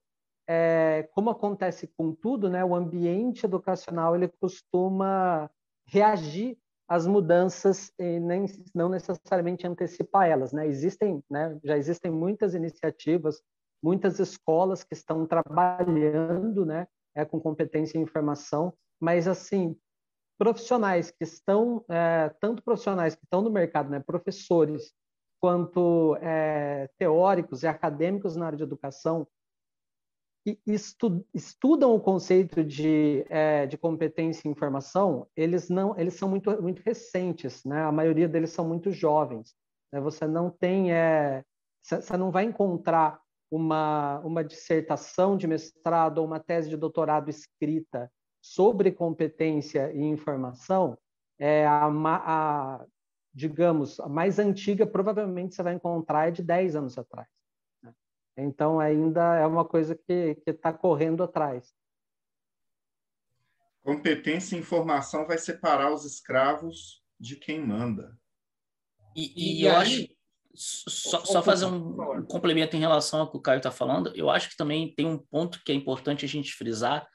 é, 0.48 1.08
como 1.12 1.30
acontece 1.30 1.86
com 1.96 2.12
tudo, 2.12 2.50
né, 2.50 2.66
o 2.66 2.74
ambiente 2.74 3.46
educacional 3.46 4.16
ele 4.16 4.28
costuma 4.28 5.48
reagir 5.86 6.58
às 6.90 7.06
mudanças 7.06 7.92
e 8.00 8.20
nem, 8.20 8.46
não 8.74 8.90
necessariamente 8.90 9.68
antecipar 9.68 10.28
elas. 10.28 10.52
Né? 10.52 10.66
Existem, 10.66 11.24
né, 11.30 11.56
já 11.64 11.78
existem 11.78 12.12
muitas 12.12 12.56
iniciativas, 12.56 13.44
muitas 13.82 14.20
escolas 14.20 14.84
que 14.84 14.96
estão 14.96 15.28
trabalhando 15.28 16.66
né, 16.66 16.88
é, 17.16 17.24
com 17.24 17.40
competência 17.40 18.00
em 18.00 18.02
informação, 18.02 18.74
mas 19.00 19.28
assim 19.28 19.78
profissionais 20.38 21.12
que 21.12 21.24
estão, 21.24 21.86
é, 21.90 22.30
tanto 22.42 22.64
profissionais 22.64 23.14
que 23.14 23.24
estão 23.24 23.42
no 23.42 23.52
mercado, 23.52 23.90
né, 23.90 24.00
professores, 24.00 24.92
quanto 25.40 26.18
é, 26.22 26.90
teóricos 26.98 27.62
e 27.62 27.68
acadêmicos 27.68 28.36
na 28.36 28.48
área 28.48 28.58
de 28.58 28.64
educação, 28.64 29.28
estu, 30.66 31.26
estudam 31.34 31.94
o 31.94 32.00
conceito 32.00 32.64
de, 32.64 33.26
é, 33.30 33.66
de 33.66 33.78
competência 33.78 34.48
em 34.48 34.52
informação, 34.52 35.28
eles 35.36 35.70
não, 35.70 35.98
eles 35.98 36.14
são 36.16 36.30
muito, 36.30 36.62
muito 36.62 36.82
recentes, 36.82 37.64
né? 37.64 37.84
A 37.84 37.92
maioria 37.92 38.28
deles 38.28 38.52
são 38.52 38.68
muito 38.68 38.92
jovens. 38.92 39.56
Né? 39.92 40.00
Você 40.00 40.26
não 40.28 40.50
tem, 40.50 40.94
é, 40.94 41.44
você 41.82 42.18
não 42.18 42.32
vai 42.32 42.46
encontrar 42.46 43.20
uma, 43.52 44.20
uma 44.20 44.44
dissertação 44.44 45.36
de 45.36 45.48
mestrado 45.48 46.20
ou 46.20 46.26
uma 46.26 46.40
tese 46.40 46.70
de 46.70 46.78
doutorado 46.78 47.30
escrita 47.30 48.12
sobre 48.42 48.92
competência 48.92 49.92
e 49.94 50.02
informação, 50.02 50.98
é 51.38 51.66
a, 51.66 51.88
a, 51.88 52.86
digamos, 53.34 54.00
a 54.00 54.08
mais 54.08 54.40
antiga 54.40 54.86
provavelmente 54.86 55.56
você 55.56 55.64
vai 55.64 55.74
encontrar 55.74 56.28
é 56.28 56.32
de 56.32 56.44
10 56.44 56.76
anos 56.76 56.98
atrás. 56.98 57.28
Então, 58.42 58.80
ainda 58.80 59.36
é 59.36 59.46
uma 59.46 59.66
coisa 59.66 59.96
que 59.96 60.38
está 60.46 60.72
correndo 60.74 61.24
atrás. 61.24 61.74
Competência 63.84 64.56
e 64.56 64.60
informação 64.60 65.26
vai 65.26 65.38
separar 65.38 65.94
os 65.94 66.06
escravos 66.06 67.04
de 67.20 67.36
quem 67.36 67.60
manda. 67.60 68.18
E, 69.16 69.34
e, 69.36 69.62
e 69.62 69.66
eu 69.66 69.76
aí... 69.76 69.78
acho. 69.78 70.20
Só, 70.56 71.24
só 71.24 71.44
fazer 71.44 71.66
um, 71.66 72.18
um 72.18 72.26
complemento 72.26 72.76
em 72.76 72.80
relação 72.80 73.22
ao 73.22 73.32
que 73.32 73.38
o 73.38 73.42
Caio 73.42 73.60
está 73.60 73.72
falando, 73.72 74.12
eu 74.16 74.30
acho 74.30 74.50
que 74.50 74.58
também 74.58 74.94
tem 74.94 75.06
um 75.06 75.18
ponto 75.18 75.62
que 75.64 75.72
é 75.72 75.76
importante 75.76 76.26
a 76.26 76.28
gente 76.28 76.54
frisar, 76.54 77.08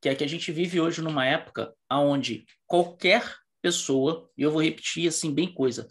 que 0.00 0.08
é 0.08 0.14
que 0.14 0.22
a 0.22 0.28
gente 0.28 0.52
vive 0.52 0.80
hoje 0.80 1.00
numa 1.00 1.26
época 1.26 1.74
onde 1.90 2.44
qualquer 2.66 3.36
pessoa, 3.62 4.30
e 4.36 4.42
eu 4.42 4.50
vou 4.50 4.62
repetir 4.62 5.08
assim 5.08 5.34
bem 5.34 5.52
coisa, 5.52 5.88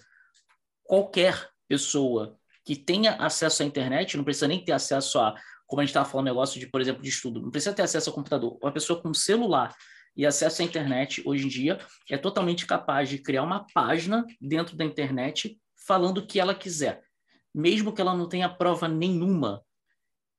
qualquer 0.84 1.50
pessoa 1.67 2.39
que 2.65 2.76
tenha 2.76 3.13
acesso 3.15 3.63
à 3.63 3.65
internet, 3.65 4.15
não 4.15 4.23
precisa 4.23 4.47
nem 4.47 4.63
ter 4.63 4.71
acesso 4.71 5.19
a, 5.19 5.36
como 5.67 5.82
a 5.82 5.84
gente 5.84 5.89
estava 5.89 6.10
falando, 6.10 6.26
negócio 6.26 6.60
de, 6.60 6.67
por 6.67 6.82
exemplo, 6.82 7.02
de 7.02 7.10
estudo, 7.10 7.41
não 7.41 7.52
precisa 7.52 7.73
ter 7.73 7.82
acesso 7.82 8.10
ao 8.10 8.15
computador. 8.15 8.58
Uma 8.62 8.71
pessoa 8.71 9.02
com 9.02 9.13
celular 9.13 9.76
e 10.15 10.26
acesso 10.26 10.62
à 10.62 10.65
internet, 10.65 11.21
hoje 11.26 11.45
em 11.45 11.49
dia, 11.49 11.80
é 12.10 12.17
totalmente 12.17 12.65
capaz 12.65 13.10
de 13.10 13.17
criar 13.17 13.43
uma 13.43 13.65
página 13.73 14.26
dentro 14.39 14.76
da 14.76 14.86
internet 14.86 15.58
falando 15.88 16.19
o 16.19 16.28
que 16.28 16.39
ela 16.39 16.56
quiser, 16.56 17.04
mesmo 17.54 17.91
que 17.91 17.99
ela 17.99 18.15
não 18.15 18.30
tenha 18.30 18.47
prova 18.47 18.88
nenhuma. 18.88 19.62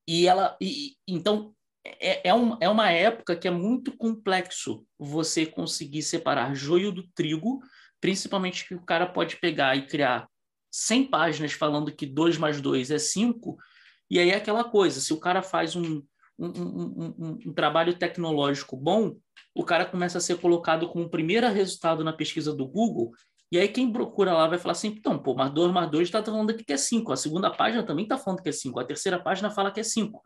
E 0.06 0.26
ela, 0.26 0.56
e, 0.60 0.96
então, 1.06 1.54
é, 1.84 2.28
é, 2.28 2.34
um, 2.34 2.56
é 2.60 2.68
uma 2.68 2.90
época 2.90 3.36
que 3.36 3.46
é 3.46 3.50
muito 3.50 3.96
complexo 3.96 4.86
você 4.98 5.44
conseguir 5.44 6.02
separar 6.02 6.54
joio 6.54 6.90
do 6.90 7.06
trigo, 7.08 7.60
principalmente 8.00 8.66
que 8.66 8.74
o 8.74 8.82
cara 8.82 9.06
pode 9.06 9.36
pegar 9.36 9.76
e 9.76 9.86
criar 9.86 10.28
100 10.74 11.04
páginas 11.04 11.52
falando 11.52 11.94
que 11.94 12.04
2 12.04 12.36
mais 12.36 12.60
2 12.60 12.90
é 12.90 12.98
5, 12.98 13.56
e 14.10 14.18
aí 14.18 14.30
é 14.30 14.36
aquela 14.36 14.64
coisa, 14.64 15.00
se 15.00 15.12
o 15.12 15.20
cara 15.20 15.40
faz 15.40 15.76
um, 15.76 16.02
um, 16.36 16.48
um, 16.48 17.38
um, 17.46 17.52
trabalho 17.54 17.94
tecnológico 17.94 18.76
bom, 18.76 19.16
o 19.54 19.64
cara 19.64 19.86
começa 19.86 20.18
a 20.18 20.20
ser 20.20 20.36
colocado 20.38 20.88
como 20.88 21.08
primeiro 21.08 21.48
resultado 21.48 22.02
na 22.02 22.12
pesquisa 22.12 22.52
do 22.52 22.66
Google, 22.66 23.12
e 23.52 23.58
aí 23.58 23.68
quem 23.68 23.92
procura 23.92 24.32
lá 24.32 24.48
vai 24.48 24.58
falar 24.58 24.72
assim, 24.72 24.88
então, 24.88 25.16
pô, 25.16 25.32
mas 25.32 25.54
2 25.54 25.72
mais 25.72 25.88
2 25.88 26.08
está 26.08 26.24
falando 26.24 26.50
aqui 26.50 26.64
que 26.64 26.72
é 26.72 26.76
5, 26.76 27.12
a 27.12 27.16
segunda 27.16 27.52
página 27.52 27.84
também 27.84 28.02
está 28.02 28.18
falando 28.18 28.42
que 28.42 28.48
é 28.48 28.52
5, 28.52 28.80
a 28.80 28.84
terceira 28.84 29.22
página 29.22 29.50
fala 29.50 29.70
que 29.70 29.78
é 29.78 29.84
5. 29.84 30.20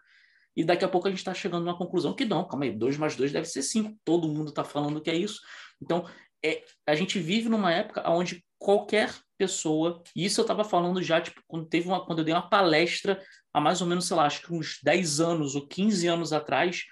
E 0.57 0.65
daqui 0.65 0.83
a 0.83 0.89
pouco 0.89 1.09
a 1.09 1.11
gente 1.11 1.19
está 1.19 1.35
chegando 1.35 1.67
numa 1.67 1.77
conclusão 1.77 2.15
que 2.15 2.25
não, 2.25 2.49
calma 2.49 2.65
aí, 2.65 2.73
2 2.73 2.97
mais 2.97 3.15
2 3.17 3.33
deve 3.33 3.47
ser 3.47 3.61
5, 3.61 3.95
todo 4.03 4.27
mundo 4.27 4.49
está 4.49 4.65
falando 4.65 4.99
que 5.03 5.11
é 5.11 5.15
isso. 5.15 5.43
Então, 5.81 6.09
é, 6.43 6.65
a 6.87 6.95
gente 6.95 7.19
vive 7.19 7.51
numa 7.51 7.71
época 7.71 8.09
onde 8.09 8.43
qualquer 8.59 9.11
pessoa, 9.39 10.03
e 10.15 10.25
isso 10.25 10.41
eu 10.41 10.43
estava 10.43 10.65
falando 10.65 11.03
já, 11.03 11.21
tipo, 11.21 11.41
quando 11.47 11.67
teve 11.67 11.89
uma, 11.89 12.05
quando 12.05 12.19
eu 12.19 12.25
dei 12.25 12.35
uma 12.35 12.49
palestra 12.49 13.23
há 13.55 13.61
mais 13.61 13.81
ou 13.81 13.87
menos, 13.87 14.07
sei 14.07 14.17
lá, 14.17 14.27
acho 14.27 14.43
que 14.43 14.53
uns 14.53 14.81
10 14.83 15.21
anos 15.21 15.55
ou 15.55 15.67
15 15.67 16.07
anos 16.09 16.33
atrás, 16.33 16.85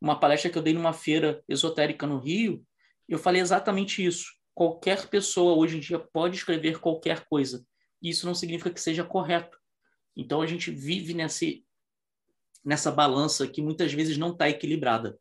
uma 0.00 0.18
palestra 0.18 0.50
que 0.50 0.58
eu 0.58 0.62
dei 0.62 0.74
numa 0.74 0.92
feira 0.92 1.42
esotérica 1.48 2.06
no 2.06 2.18
Rio, 2.18 2.64
eu 3.08 3.18
falei 3.18 3.40
exatamente 3.40 4.04
isso. 4.04 4.32
Qualquer 4.54 5.08
pessoa 5.08 5.56
hoje 5.56 5.76
em 5.76 5.80
dia 5.80 5.98
pode 5.98 6.36
escrever 6.36 6.80
qualquer 6.80 7.24
coisa. 7.26 7.64
E 8.02 8.10
isso 8.10 8.26
não 8.26 8.34
significa 8.34 8.70
que 8.70 8.80
seja 8.80 9.04
correto. 9.04 9.58
Então 10.16 10.42
a 10.42 10.46
gente 10.46 10.70
vive 10.70 11.14
nesse, 11.14 11.64
nessa 12.64 12.90
balança 12.90 13.46
que 13.46 13.62
muitas 13.62 13.92
vezes 13.92 14.18
não 14.18 14.32
está 14.32 14.48
equilibrada. 14.48 15.18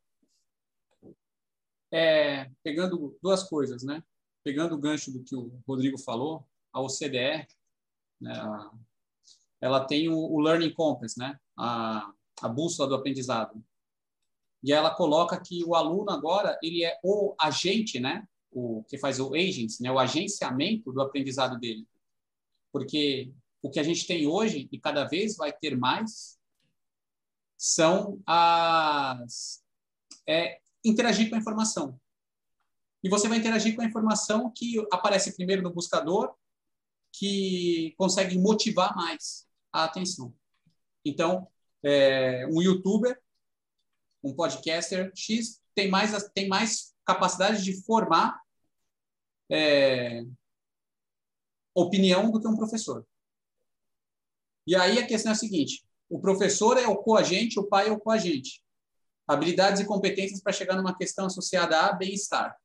É, 1.91 2.49
pegando 2.63 3.17
duas 3.21 3.43
coisas, 3.43 3.83
né? 3.83 4.03
Pegando 4.43 4.75
o 4.75 4.77
gancho 4.77 5.11
do 5.11 5.23
que 5.23 5.35
o 5.35 5.61
Rodrigo 5.67 5.97
falou, 5.97 6.47
a 6.73 6.81
OCDE, 6.81 7.47
né, 8.19 8.33
ela 9.61 9.85
tem 9.85 10.09
o, 10.09 10.17
o 10.17 10.39
Learning 10.39 10.73
Compass, 10.73 11.15
né? 11.15 11.39
A, 11.55 12.11
a 12.41 12.49
bússola 12.49 12.89
do 12.89 12.95
aprendizado. 12.95 13.63
E 14.63 14.73
ela 14.73 14.93
coloca 14.93 15.39
que 15.39 15.63
o 15.63 15.75
aluno 15.75 16.09
agora 16.09 16.57
ele 16.61 16.83
é 16.83 16.99
o 17.03 17.35
agente, 17.39 17.99
né? 17.99 18.27
O 18.51 18.83
que 18.83 18.97
faz 18.97 19.19
o 19.19 19.33
agents, 19.35 19.79
né? 19.79 19.91
O 19.91 19.99
agenciamento 19.99 20.91
do 20.91 21.01
aprendizado 21.01 21.59
dele. 21.59 21.87
Porque 22.71 23.31
o 23.61 23.69
que 23.69 23.79
a 23.79 23.83
gente 23.83 24.07
tem 24.07 24.25
hoje 24.25 24.67
e 24.71 24.79
cada 24.79 25.05
vez 25.05 25.35
vai 25.35 25.53
ter 25.53 25.77
mais 25.77 26.39
são 27.55 28.19
as 28.25 29.63
é, 30.27 30.59
interagir 30.83 31.29
com 31.29 31.35
a 31.35 31.39
informação. 31.39 31.99
E 33.03 33.09
você 33.09 33.27
vai 33.27 33.37
interagir 33.37 33.75
com 33.75 33.81
a 33.81 33.85
informação 33.85 34.51
que 34.55 34.83
aparece 34.91 35.35
primeiro 35.35 35.61
no 35.61 35.73
buscador, 35.73 36.35
que 37.11 37.93
consegue 37.97 38.37
motivar 38.37 38.95
mais 38.95 39.47
a 39.71 39.83
atenção. 39.83 40.33
Então, 41.03 41.47
é, 41.83 42.45
um 42.47 42.61
youtuber, 42.61 43.19
um 44.23 44.33
podcaster 44.33 45.11
X 45.15 45.61
tem 45.73 45.89
mais, 45.89 46.29
tem 46.33 46.47
mais 46.47 46.93
capacidade 47.05 47.63
de 47.63 47.81
formar 47.83 48.39
é, 49.49 50.23
opinião 51.73 52.31
do 52.31 52.39
que 52.39 52.47
um 52.47 52.55
professor. 52.55 53.05
E 54.65 54.75
aí 54.75 54.99
a 54.99 55.07
questão 55.07 55.31
é 55.31 55.35
a 55.35 55.37
seguinte: 55.37 55.83
o 56.09 56.19
professor 56.19 56.77
é 56.77 56.87
o 56.87 56.97
coagente, 56.97 57.59
o 57.59 57.67
pai 57.67 57.89
é 57.89 57.91
o 57.91 57.99
coagente. 57.99 58.63
Habilidades 59.27 59.81
e 59.81 59.85
competências 59.85 60.41
para 60.41 60.51
chegar 60.51 60.75
numa 60.75 60.95
questão 60.95 61.25
associada 61.25 61.79
a 61.79 61.93
bem-estar. 61.93 62.55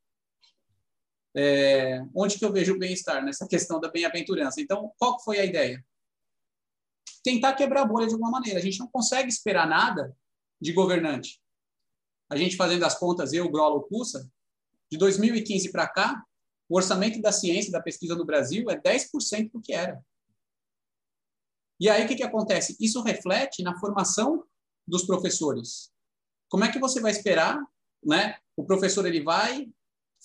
É, 1.37 2.03
onde 2.15 2.39
que 2.39 2.45
eu 2.45 2.53
vejo 2.53 2.75
o 2.75 2.79
bem-estar? 2.79 3.23
Nessa 3.25 3.47
questão 3.47 3.79
da 3.79 3.91
bem-aventurança. 3.91 4.61
Então, 4.61 4.93
qual 4.99 5.21
foi 5.23 5.39
a 5.39 5.45
ideia? 5.45 5.85
Tentar 7.23 7.55
quebrar 7.55 7.83
a 7.83 7.87
bolha 7.87 8.07
de 8.07 8.15
alguma 8.15 8.31
maneira. 8.31 8.59
A 8.59 8.63
gente 8.63 8.79
não 8.79 8.89
consegue 8.89 9.29
esperar 9.29 9.69
nada 9.69 10.17
de 10.61 10.73
governante. 10.73 11.41
A 12.31 12.37
gente 12.37 12.57
fazendo 12.57 12.85
as 12.85 12.99
contas, 12.99 13.33
eu, 13.33 13.51
Grolo, 13.51 13.83
Pussa, 13.83 14.31
de 14.91 14.97
2015 14.97 15.71
para 15.71 15.87
cá, 15.87 16.25
o 16.69 16.77
orçamento 16.77 17.21
da 17.21 17.31
ciência, 17.31 17.71
da 17.71 17.83
pesquisa 17.83 18.15
no 18.15 18.25
Brasil 18.25 18.71
é 18.71 18.81
10% 18.81 19.51
do 19.53 19.61
que 19.61 19.73
era. 19.73 20.03
E 21.79 21.89
aí 21.89 22.05
o 22.05 22.09
que, 22.09 22.17
que 22.17 22.23
acontece? 22.23 22.77
Isso 22.81 23.03
reflete 23.03 23.63
na 23.63 23.79
formação 23.79 24.45
dos 24.87 25.05
professores. 25.05 25.93
Como 26.49 26.65
é 26.65 26.73
que 26.73 26.79
você 26.79 27.01
vai 27.01 27.13
esperar, 27.13 27.61
né? 28.03 28.39
O 28.57 28.65
professor 28.65 29.07
ele 29.07 29.23
vai, 29.23 29.69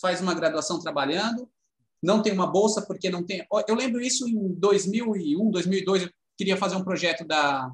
faz 0.02 0.20
uma 0.20 0.34
graduação 0.34 0.80
trabalhando, 0.80 1.50
não 2.02 2.22
tem 2.22 2.34
uma 2.34 2.48
bolsa 2.48 2.82
porque 2.82 3.10
não 3.10 3.24
tem. 3.24 3.46
Eu 3.68 3.76
lembro 3.76 4.02
isso 4.02 4.28
em 4.28 4.54
2001, 4.56 5.52
2002, 5.52 6.04
eu 6.04 6.10
queria 6.38 6.58
fazer 6.58 6.76
um 6.76 6.84
projeto 6.84 7.26
da 7.26 7.72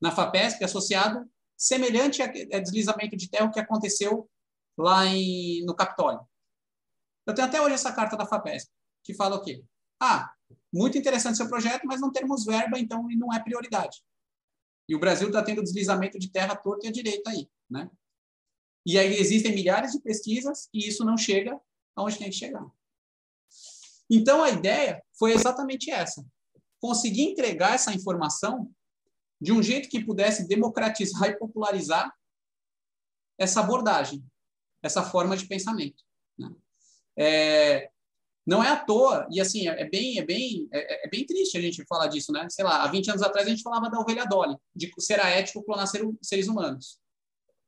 na 0.00 0.12
Fapesp 0.12 0.62
associado 0.62 1.28
semelhante 1.56 2.22
a, 2.22 2.28
deslizamento 2.60 3.16
de 3.16 3.28
terra 3.28 3.50
que 3.50 3.58
aconteceu 3.58 4.30
lá 4.76 5.06
em, 5.06 5.64
no 5.64 5.74
Capitólio. 5.74 6.20
Eu 7.26 7.34
tenho 7.34 7.48
até 7.48 7.60
hoje 7.60 7.74
essa 7.74 7.92
carta 7.92 8.16
da 8.16 8.26
Fapesp 8.26 8.70
que 9.02 9.14
fala 9.14 9.36
o 9.36 9.42
quê? 9.42 9.64
Ah, 10.00 10.30
muito 10.72 10.98
interessante 10.98 11.38
seu 11.38 11.48
projeto, 11.48 11.86
mas 11.86 12.00
não 12.00 12.12
temos 12.12 12.44
verba, 12.44 12.78
então 12.78 13.02
não 13.16 13.32
é 13.32 13.42
prioridade. 13.42 14.02
E 14.86 14.94
o 14.94 15.00
Brasil 15.00 15.28
está 15.28 15.42
tendo 15.42 15.62
deslizamento 15.62 16.18
de 16.18 16.30
terra 16.30 16.54
torta 16.54 16.86
e 16.86 16.88
à 16.90 16.92
direita 16.92 17.30
aí, 17.30 17.48
né? 17.70 17.90
E 18.88 18.98
aí 18.98 19.18
existem 19.18 19.54
milhares 19.54 19.92
de 19.92 20.00
pesquisas 20.00 20.66
e 20.72 20.88
isso 20.88 21.04
não 21.04 21.14
chega 21.14 21.60
aonde 21.94 22.16
tem 22.16 22.30
que 22.30 22.36
chegar. 22.36 22.66
Então 24.10 24.42
a 24.42 24.48
ideia 24.48 25.04
foi 25.18 25.32
exatamente 25.32 25.90
essa: 25.90 26.24
conseguir 26.80 27.24
entregar 27.24 27.74
essa 27.74 27.92
informação 27.92 28.72
de 29.38 29.52
um 29.52 29.62
jeito 29.62 29.90
que 29.90 30.02
pudesse 30.02 30.48
democratizar 30.48 31.28
e 31.28 31.38
popularizar 31.38 32.10
essa 33.38 33.60
abordagem, 33.60 34.24
essa 34.82 35.02
forma 35.02 35.36
de 35.36 35.46
pensamento. 35.46 36.02
Né? 36.38 36.50
É, 37.18 37.90
não 38.46 38.64
é 38.64 38.70
à 38.70 38.76
toa, 38.82 39.28
e 39.30 39.38
assim, 39.38 39.68
é 39.68 39.84
bem, 39.84 40.18
é 40.18 40.24
bem, 40.24 40.66
é, 40.72 41.06
é, 41.06 41.10
bem 41.10 41.26
triste 41.26 41.58
a 41.58 41.60
gente 41.60 41.84
falar 41.84 42.06
disso, 42.06 42.32
né? 42.32 42.48
Sei 42.48 42.64
lá, 42.64 42.82
há 42.82 42.88
20 42.88 43.10
anos 43.10 43.22
atrás 43.22 43.46
a 43.46 43.50
gente 43.50 43.62
falava 43.62 43.90
da 43.90 44.00
ovelha 44.00 44.24
Dolly, 44.24 44.56
de 44.74 44.90
ser 44.98 45.20
ético 45.20 45.62
clonar 45.62 45.86
ser, 45.86 46.02
seres 46.22 46.48
humanos. 46.48 46.98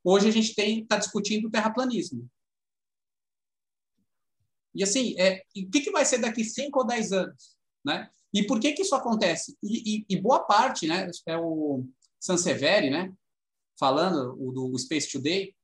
Hoje 0.03 0.29
a 0.29 0.31
gente 0.31 0.59
está 0.59 0.97
discutindo 0.97 1.47
o 1.49 1.51
terraplanismo. 1.51 2.29
E 4.75 4.83
assim, 4.83 5.15
é, 5.19 5.43
e 5.55 5.65
o 5.65 5.71
que, 5.71 5.81
que 5.81 5.91
vai 5.91 6.05
ser 6.05 6.19
daqui 6.19 6.45
5 6.45 6.79
ou 6.79 6.87
10 6.87 7.13
anos? 7.13 7.57
Né? 7.85 8.09
E 8.33 8.47
por 8.47 8.61
que, 8.61 8.73
que 8.73 8.83
isso 8.83 8.95
acontece? 8.95 9.57
E, 9.63 9.99
e, 9.99 10.07
e 10.09 10.21
boa 10.21 10.45
parte, 10.45 10.87
né, 10.87 11.11
é 11.27 11.37
o 11.37 11.85
Sanseveri, 12.21 12.91
né, 12.91 13.13
falando 13.79 14.37
o 14.41 14.53
do 14.53 14.79
Space 14.79 15.11
Today, 15.11 15.55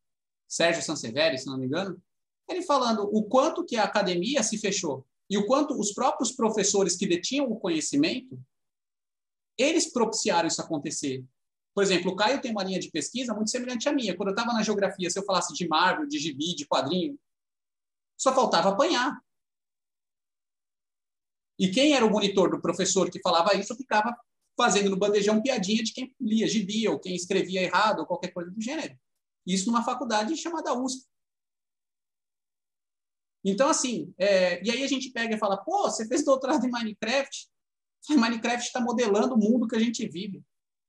Sérgio 0.49 0.83
Sanseveri, 0.83 1.39
se 1.39 1.47
não 1.47 1.59
me 1.59 1.67
engano, 1.67 2.01
ele 2.49 2.63
falando 2.63 3.09
o 3.13 3.25
quanto 3.25 3.65
que 3.65 3.77
a 3.77 3.85
academia 3.85 4.43
se 4.43 4.59
fechou 4.59 5.07
e 5.29 5.37
o 5.37 5.47
quanto 5.47 5.79
os 5.79 5.93
próprios 5.93 6.33
professores 6.33 6.97
que 6.97 7.07
detinham 7.07 7.51
o 7.51 7.59
conhecimento, 7.59 8.39
eles 9.59 9.93
propiciaram 9.93 10.47
isso 10.47 10.63
acontecer. 10.63 11.25
Por 11.77 11.83
exemplo, 11.83 12.11
o 12.11 12.17
Caio 12.17 12.41
tem 12.41 12.53
uma 12.53 12.65
linha 12.65 12.81
de 12.81 12.91
pesquisa 12.91 13.35
muito 13.35 13.51
semelhante 13.51 13.87
à 13.87 13.93
minha. 13.93 14.17
Quando 14.17 14.31
eu 14.31 14.35
estava 14.35 14.55
na 14.55 14.63
geografia, 14.63 15.11
se 15.11 15.19
eu 15.19 15.25
falasse 15.27 15.53
de 15.53 15.69
Marvel, 15.69 16.07
de 16.07 16.19
gibi, 16.19 16.55
de 16.55 16.67
quadrinho, 16.67 17.21
só 18.19 18.35
faltava 18.35 18.71
apanhar. 18.71 19.21
E 21.59 21.69
quem 21.71 21.93
era 21.93 22.07
o 22.07 22.11
monitor 22.11 22.51
do 22.51 22.63
professor 22.63 23.11
que 23.11 23.21
falava 23.21 23.55
isso 23.55 23.77
ficava 23.77 24.17
fazendo 24.57 24.89
no 24.89 24.97
bandejão 24.97 25.43
piadinha 25.43 25.85
de 25.85 25.93
quem 25.93 26.17
lia 26.19 26.49
gibi 26.49 26.89
ou 26.89 26.99
quem 26.99 27.15
escrevia 27.15 27.65
errado 27.65 27.99
ou 27.99 28.07
qualquer 28.07 28.33
coisa 28.33 28.51
do 28.51 28.59
gênero. 28.59 28.99
Isso 29.47 29.67
numa 29.67 29.85
faculdade 29.85 30.35
chamada 30.35 30.73
USP. 30.73 31.07
Então, 33.45 33.69
assim, 33.69 34.15
é, 34.17 34.65
e 34.65 34.71
aí 34.71 34.83
a 34.83 34.89
gente 34.89 35.11
pega 35.11 35.37
e 35.37 35.39
fala, 35.39 35.59
pô, 35.59 35.83
você 35.83 36.09
fez 36.09 36.25
doutorado 36.25 36.65
em 36.65 36.71
Minecraft? 36.71 37.51
Minecraft 38.09 38.67
está 38.67 38.81
modelando 38.81 39.35
o 39.35 39.39
mundo 39.39 39.69
que 39.69 39.77
a 39.77 39.79
gente 39.79 40.09
vive. 40.09 40.43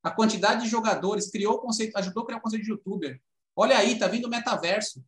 A 0.07 0.11
quantidade 0.11 0.63
de 0.63 0.69
jogadores, 0.69 1.29
criou 1.29 1.55
o 1.55 1.59
conceito, 1.59 1.95
ajudou 1.97 2.23
a 2.23 2.25
criar 2.25 2.39
o 2.39 2.41
conceito 2.41 2.63
de 2.63 2.71
youtuber. 2.71 3.21
Olha 3.55 3.77
aí, 3.77 3.97
tá 3.97 4.07
vindo 4.07 4.25
o 4.25 4.29
metaverso. 4.29 5.03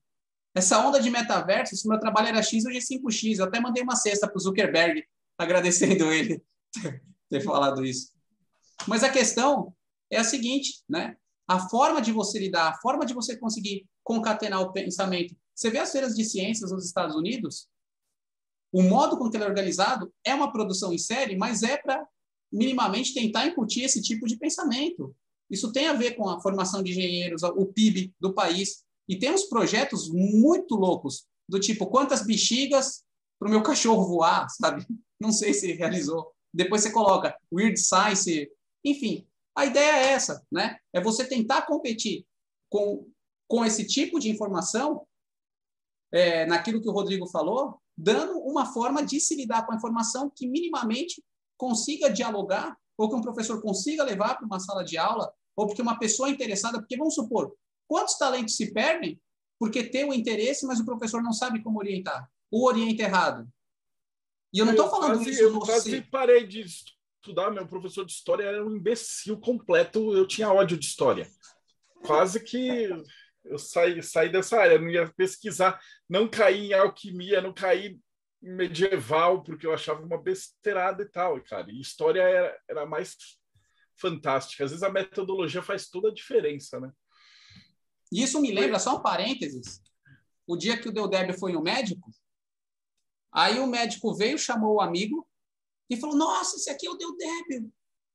Essa 0.56 0.80
onda 0.80 1.00
de 1.00 1.10
metaverso, 1.10 1.76
se 1.76 1.88
meu 1.88 2.00
trabalho 2.00 2.30
era 2.30 2.42
X, 2.42 2.66
hoje 2.66 2.78
é 2.78 2.82
5X. 2.82 3.38
Eu 3.38 3.46
até 3.46 3.60
mandei 3.60 3.84
uma 3.84 3.96
cesta 3.96 4.28
para 4.28 4.38
o 4.38 4.40
Zuckerberg, 4.40 5.04
agradecendo 5.38 6.10
ele 6.14 6.42
ter 7.30 7.42
falado 7.42 7.86
isso. 7.86 8.12
Mas 8.88 9.04
a 9.04 9.10
questão 9.10 9.74
é 10.10 10.18
a 10.18 10.24
seguinte, 10.24 10.84
né? 10.90 11.16
A 11.48 11.68
forma 11.70 12.02
de 12.02 12.12
você 12.12 12.40
lidar, 12.40 12.70
a 12.70 12.78
forma 12.80 13.06
de 13.06 13.14
você 13.14 13.38
conseguir 13.38 13.88
concatenar 14.04 14.62
o 14.62 14.72
pensamento 14.72 15.36
você 15.60 15.70
vê 15.70 15.80
as 15.80 15.92
feiras 15.92 16.16
de 16.16 16.24
ciências 16.24 16.72
nos 16.72 16.86
Estados 16.86 17.18
Unidos, 17.18 17.68
o 18.72 18.82
modo 18.82 19.18
com 19.18 19.30
que 19.30 19.36
ele 19.36 19.44
é 19.44 19.48
organizado 19.48 20.14
é 20.24 20.34
uma 20.34 20.54
produção 20.54 20.94
em 20.94 20.98
série, 20.98 21.36
mas 21.36 21.64
é 21.64 21.76
para 21.76 22.08
minimamente 22.52 23.14
tentar 23.14 23.48
incutir 23.48 23.84
esse 23.84 24.02
tipo 24.02 24.26
de 24.28 24.38
pensamento. 24.38 25.16
Isso 25.50 25.72
tem 25.72 25.88
a 25.88 25.94
ver 25.94 26.16
com 26.16 26.30
a 26.30 26.40
formação 26.42 26.84
de 26.84 26.92
engenheiros, 26.92 27.44
o 27.44 27.66
PIB 27.66 28.14
do 28.20 28.34
país. 28.34 28.84
E 29.08 29.18
temos 29.18 29.46
projetos 29.46 30.10
muito 30.10 30.76
loucos, 30.76 31.26
do 31.48 31.60
tipo, 31.60 31.88
quantas 31.88 32.26
bexigas 32.26 33.04
para 33.40 33.48
o 33.48 33.52
meu 33.52 33.64
cachorro 33.64 34.06
voar, 34.06 34.48
sabe? 34.54 34.86
Não 35.20 35.32
sei 35.32 35.54
se 35.54 35.74
realizou. 35.74 36.32
Depois 36.54 36.82
você 36.82 36.92
coloca 36.92 37.36
Weird 37.52 37.80
Science, 37.80 38.52
enfim. 38.84 39.28
A 39.56 39.66
ideia 39.66 39.92
é 39.92 40.12
essa, 40.12 40.46
né? 40.52 40.78
É 40.94 41.02
você 41.02 41.26
tentar 41.26 41.64
competir 41.64 42.26
com, 42.70 43.08
com 43.48 43.66
esse 43.66 43.86
tipo 43.86 44.20
de 44.20 44.30
informação 44.30 45.06
é, 46.12 46.46
naquilo 46.46 46.82
que 46.82 46.90
o 46.90 46.94
Rodrigo 46.94 47.28
falou, 47.28 47.80
dando 47.98 48.40
uma 48.40 48.66
forma 48.66 49.04
de 49.04 49.20
se 49.20 49.36
lidar 49.36 49.66
com 49.66 49.74
a 49.74 49.76
informação 49.76 50.32
que 50.34 50.48
minimamente 50.48 51.24
consiga 51.60 52.10
dialogar, 52.10 52.78
ou 52.98 53.10
que 53.10 53.16
um 53.16 53.22
professor 53.22 53.62
consiga 53.62 54.04
levar 54.04 54.36
para 54.36 54.46
uma 54.46 54.60
sala 54.60 54.84
de 54.84 54.98
aula, 54.98 55.32
ou 55.56 55.68
porque 55.68 55.82
uma 55.82 56.00
pessoa 56.00 56.30
interessada, 56.30 56.80
porque 56.80 56.98
vamos 56.98 57.14
supor, 57.14 57.54
quantos 57.86 58.18
talentos 58.18 58.56
se 58.56 58.74
perdem 58.74 59.22
porque 59.60 59.84
tem 59.84 60.06
o 60.06 60.14
interesse, 60.14 60.66
mas 60.66 60.80
o 60.80 60.86
professor 60.86 61.22
não 61.22 61.34
sabe 61.34 61.62
como 61.62 61.80
orientar, 61.80 62.32
ou 62.50 62.66
orienta 62.66 63.04
errado. 63.04 63.46
E 64.54 64.60
eu 64.60 64.66
não 64.66 64.72
estou 64.72 64.90
falando 64.90 65.18
quase, 65.18 65.30
isso. 65.32 65.42
Eu 65.42 65.60
quase 65.60 66.02
parei 66.04 66.48
de 66.48 66.62
estudar, 66.62 67.52
meu 67.52 67.68
professor 67.68 68.06
de 68.06 68.14
história 68.14 68.46
era 68.46 68.66
um 68.66 68.78
imbecil 68.78 69.38
completo, 69.38 70.14
eu 70.16 70.26
tinha 70.26 70.52
ódio 70.52 70.78
de 70.78 70.86
história. 70.86 71.30
Quase 72.06 72.40
que 72.40 72.90
eu 73.44 73.60
saí, 73.60 74.02
saí 74.02 74.32
dessa 74.32 74.58
área, 74.58 74.80
não 74.80 74.90
ia 74.90 75.12
pesquisar, 75.12 75.78
não 76.10 76.26
caí 76.26 76.68
em 76.68 76.74
alquimia, 76.74 77.42
não 77.42 77.54
caí 77.54 78.00
medieval, 78.42 79.44
porque 79.44 79.68
eu 79.68 79.74
achava 79.74 80.02
uma 80.02 80.22
besteirada 80.22 81.04
e 81.04 81.10
tal, 81.10 81.42
cara. 81.44 81.70
E 81.72 81.80
história 81.80 82.22
era, 82.22 82.62
era 82.68 82.86
mais 82.86 83.16
fantástica. 83.96 84.64
Às 84.64 84.72
vezes 84.72 84.84
a 84.84 84.90
metodologia 84.90 85.62
faz 85.62 85.90
toda 85.90 86.10
a 86.10 86.14
diferença, 86.14 86.80
né? 86.80 86.92
Isso 88.12 88.42
me 88.42 88.52
lembra, 88.52 88.80
só 88.80 88.98
um 88.98 89.02
parênteses, 89.02 89.82
o 90.48 90.58
dia 90.58 90.80
que 90.80 90.90
o 90.90 90.92
Deudébio 90.92 91.38
foi 91.38 91.52
no 91.52 91.62
médico, 91.62 92.10
aí 93.32 93.60
o 93.60 93.68
médico 93.68 94.16
veio, 94.16 94.38
chamou 94.38 94.76
o 94.76 94.82
amigo 94.82 95.28
e 95.90 95.96
falou, 95.96 96.16
nossa, 96.16 96.56
esse 96.56 96.72
aqui 96.72 96.88
é 96.88 96.90
o 96.90 96.96
Deudébio. 96.96 97.72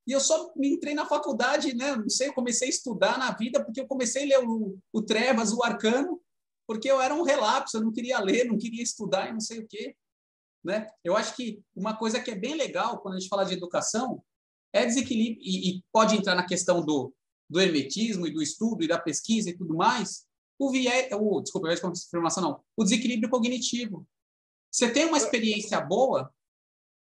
E 0.07 0.13
eu 0.13 0.21
só 0.21 0.53
me 0.57 0.69
entrei 0.69 0.95
na 0.95 1.07
faculdade, 1.07 1.75
né? 1.75 1.95
Não 1.95 2.11
sei, 2.11 2.29
eu 2.29 2.35
comecei 2.35 2.69
a 2.69 2.71
estudar 2.71 3.19
na 3.19 3.31
vida 3.33 3.65
porque 3.65 3.81
eu 3.81 3.87
comecei 3.87 4.25
a 4.25 4.39
ler 4.39 4.47
o, 4.47 4.79
o 4.93 5.03
Trevas, 5.03 5.53
o 5.53 5.63
Arcano, 5.63 6.21
porque 6.67 6.91
eu 6.91 7.01
era 7.01 7.15
um 7.15 7.23
relapso, 7.23 7.77
eu 7.77 7.83
não 7.83 7.93
queria 7.93 8.19
ler, 8.21 8.45
não 8.45 8.59
queria 8.59 8.83
estudar 8.83 9.29
e 9.29 9.33
não 9.33 9.41
sei 9.41 9.61
o 9.61 9.67
quê. 9.67 9.97
Né? 10.65 10.87
Eu 11.05 11.17
acho 11.17 11.37
que 11.37 11.63
uma 11.77 11.95
coisa 11.95 12.21
que 12.21 12.31
é 12.31 12.35
bem 12.35 12.55
legal 12.55 13.01
quando 13.01 13.17
a 13.17 13.21
gente 13.21 13.29
fala 13.29 13.45
de 13.45 13.53
educação 13.53 14.23
é 14.73 14.87
desequilíbrio, 14.87 15.41
e, 15.43 15.71
e 15.71 15.85
pode 15.93 16.17
entrar 16.17 16.35
na 16.35 16.47
questão 16.47 16.85
do, 16.85 17.15
do 17.49 17.61
hermetismo 17.61 18.27
e 18.27 18.33
do 18.33 18.43
estudo 18.43 18.83
e 18.83 18.89
da 18.89 18.99
pesquisa 18.99 19.51
e 19.51 19.57
tudo 19.57 19.77
mais, 19.77 20.27
o 20.59 20.71
viés, 20.71 21.09
o, 21.13 21.41
desculpa, 21.41 21.69
viés 21.69 21.81
de 21.81 21.87
confirmação 21.87 22.43
não, 22.43 22.65
o 22.77 22.85
desequilíbrio 22.85 23.31
cognitivo. 23.31 24.07
Você 24.73 24.91
tem 24.91 25.05
uma 25.05 25.19
experiência 25.19 25.81
boa, 25.81 26.33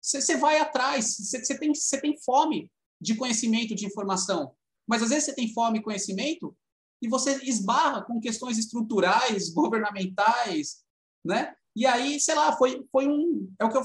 você, 0.01 0.21
você 0.21 0.37
vai 0.37 0.59
atrás, 0.59 1.17
você, 1.17 1.45
você, 1.45 1.59
tem, 1.59 1.75
você 1.75 2.01
tem 2.01 2.17
fome 2.19 2.71
de 3.01 3.15
conhecimento, 3.17 3.75
de 3.75 3.85
informação, 3.85 4.55
mas 4.87 5.03
às 5.03 5.11
vezes 5.11 5.25
você 5.25 5.35
tem 5.35 5.53
fome 5.53 5.79
e 5.79 5.83
conhecimento 5.83 6.57
e 7.03 7.09
você 7.09 7.43
esbarra 7.45 8.03
com 8.03 8.21
questões 8.21 8.59
estruturais, 8.59 9.51
governamentais, 9.51 10.85
né? 11.25 11.55
E 11.75 11.87
aí, 11.87 12.21
sei 12.21 12.35
lá, 12.35 12.57
foi, 12.57 12.85
foi 12.91 13.07
um. 13.09 13.53
É 13.59 13.65
o 13.65 13.71
que 13.71 13.77
eu 13.77 13.85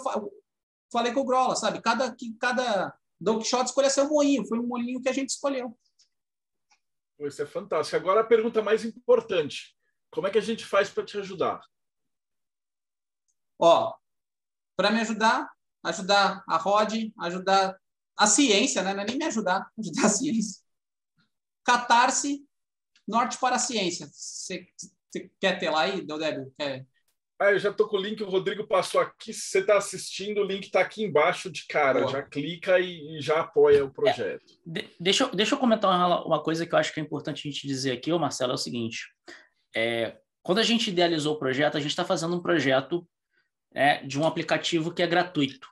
falei 0.91 1.13
com 1.13 1.21
o 1.21 1.25
Grola, 1.25 1.55
sabe? 1.55 1.81
Cada, 1.81 2.13
que, 2.15 2.33
cada 2.35 2.93
Don 3.19 3.39
Quixote 3.39 3.69
escolheu 3.69 3.89
seu 3.89 4.07
moinho, 4.07 4.45
foi 4.47 4.59
um 4.59 4.67
moinho 4.67 5.01
que 5.01 5.09
a 5.09 5.13
gente 5.13 5.29
escolheu. 5.29 5.77
Isso 7.19 7.41
é 7.41 7.45
fantástico. 7.45 7.95
Agora 7.95 8.21
a 8.21 8.25
pergunta 8.25 8.61
mais 8.61 8.83
importante: 8.83 9.75
como 10.11 10.27
é 10.27 10.31
que 10.31 10.37
a 10.37 10.41
gente 10.41 10.65
faz 10.65 10.89
para 10.89 11.05
te 11.05 11.17
ajudar? 11.17 11.61
Ó, 13.59 13.93
para 14.75 14.91
me 14.91 14.99
ajudar, 15.01 15.49
ajudar 15.83 16.43
a 16.47 16.57
Rod, 16.57 16.93
ajudar 17.19 17.79
a 18.17 18.27
ciência, 18.27 18.81
né? 18.81 18.93
Não 18.93 19.03
é 19.03 19.05
nem 19.05 19.17
me 19.17 19.25
ajudar, 19.25 19.69
ajudar 19.79 20.05
a 20.05 20.09
ciência. 20.09 20.61
Catarse, 21.63 22.45
Norte 23.07 23.37
para 23.39 23.55
a 23.55 23.59
Ciência. 23.59 24.07
Você 24.11 24.67
quer 25.39 25.59
ter 25.59 25.69
lá 25.69 25.81
aí, 25.81 26.05
Deodébio? 26.05 26.53
Quer 26.57 26.85
ah, 27.37 27.51
eu 27.51 27.59
já 27.59 27.71
tô 27.71 27.87
com 27.87 27.97
o 27.97 28.01
link, 28.01 28.23
o 28.23 28.29
Rodrigo 28.29 28.65
passou 28.65 29.01
aqui. 29.01 29.33
Se 29.33 29.49
você 29.49 29.59
está 29.59 29.77
assistindo, 29.77 30.39
o 30.39 30.45
link 30.45 30.65
está 30.65 30.79
aqui 30.79 31.03
embaixo 31.03 31.51
de 31.51 31.67
cara. 31.67 32.01
Boa. 32.01 32.11
Já 32.11 32.21
clica 32.21 32.79
e, 32.79 33.17
e, 33.17 33.21
já 33.21 33.41
apoia 33.41 33.83
o 33.83 33.91
projeto. 33.91 34.41
É, 34.41 34.81
de, 34.81 34.89
deixa, 34.97 35.27
deixa 35.27 35.55
eu 35.55 35.59
comentar 35.59 35.91
uma, 35.91 36.25
uma, 36.25 36.43
coisa 36.43 36.65
que 36.65 36.73
eu 36.73 36.79
acho 36.79 36.93
que 36.93 36.99
é 36.99 37.03
importante 37.03 37.45
a 37.45 37.51
gente 37.51 37.67
dizer 37.67 37.91
aqui, 37.91 38.11
ô 38.11 38.17
Marcelo, 38.17 38.53
é 38.53 38.55
o 38.55 38.57
seguinte. 38.57 39.07
É, 39.75 40.15
quando 40.41 40.59
a 40.59 40.63
gente 40.63 40.89
idealizou 40.89 41.35
o 41.35 41.39
projeto, 41.39 41.75
a 41.75 41.79
gente 41.81 41.89
está 41.89 42.05
fazendo 42.05 42.35
um 42.35 42.41
projeto 42.41 43.05
é, 43.73 44.01
de 44.05 44.17
um 44.17 44.25
aplicativo 44.25 44.93
que 44.93 45.03
é 45.03 45.07
gratuito. 45.07 45.67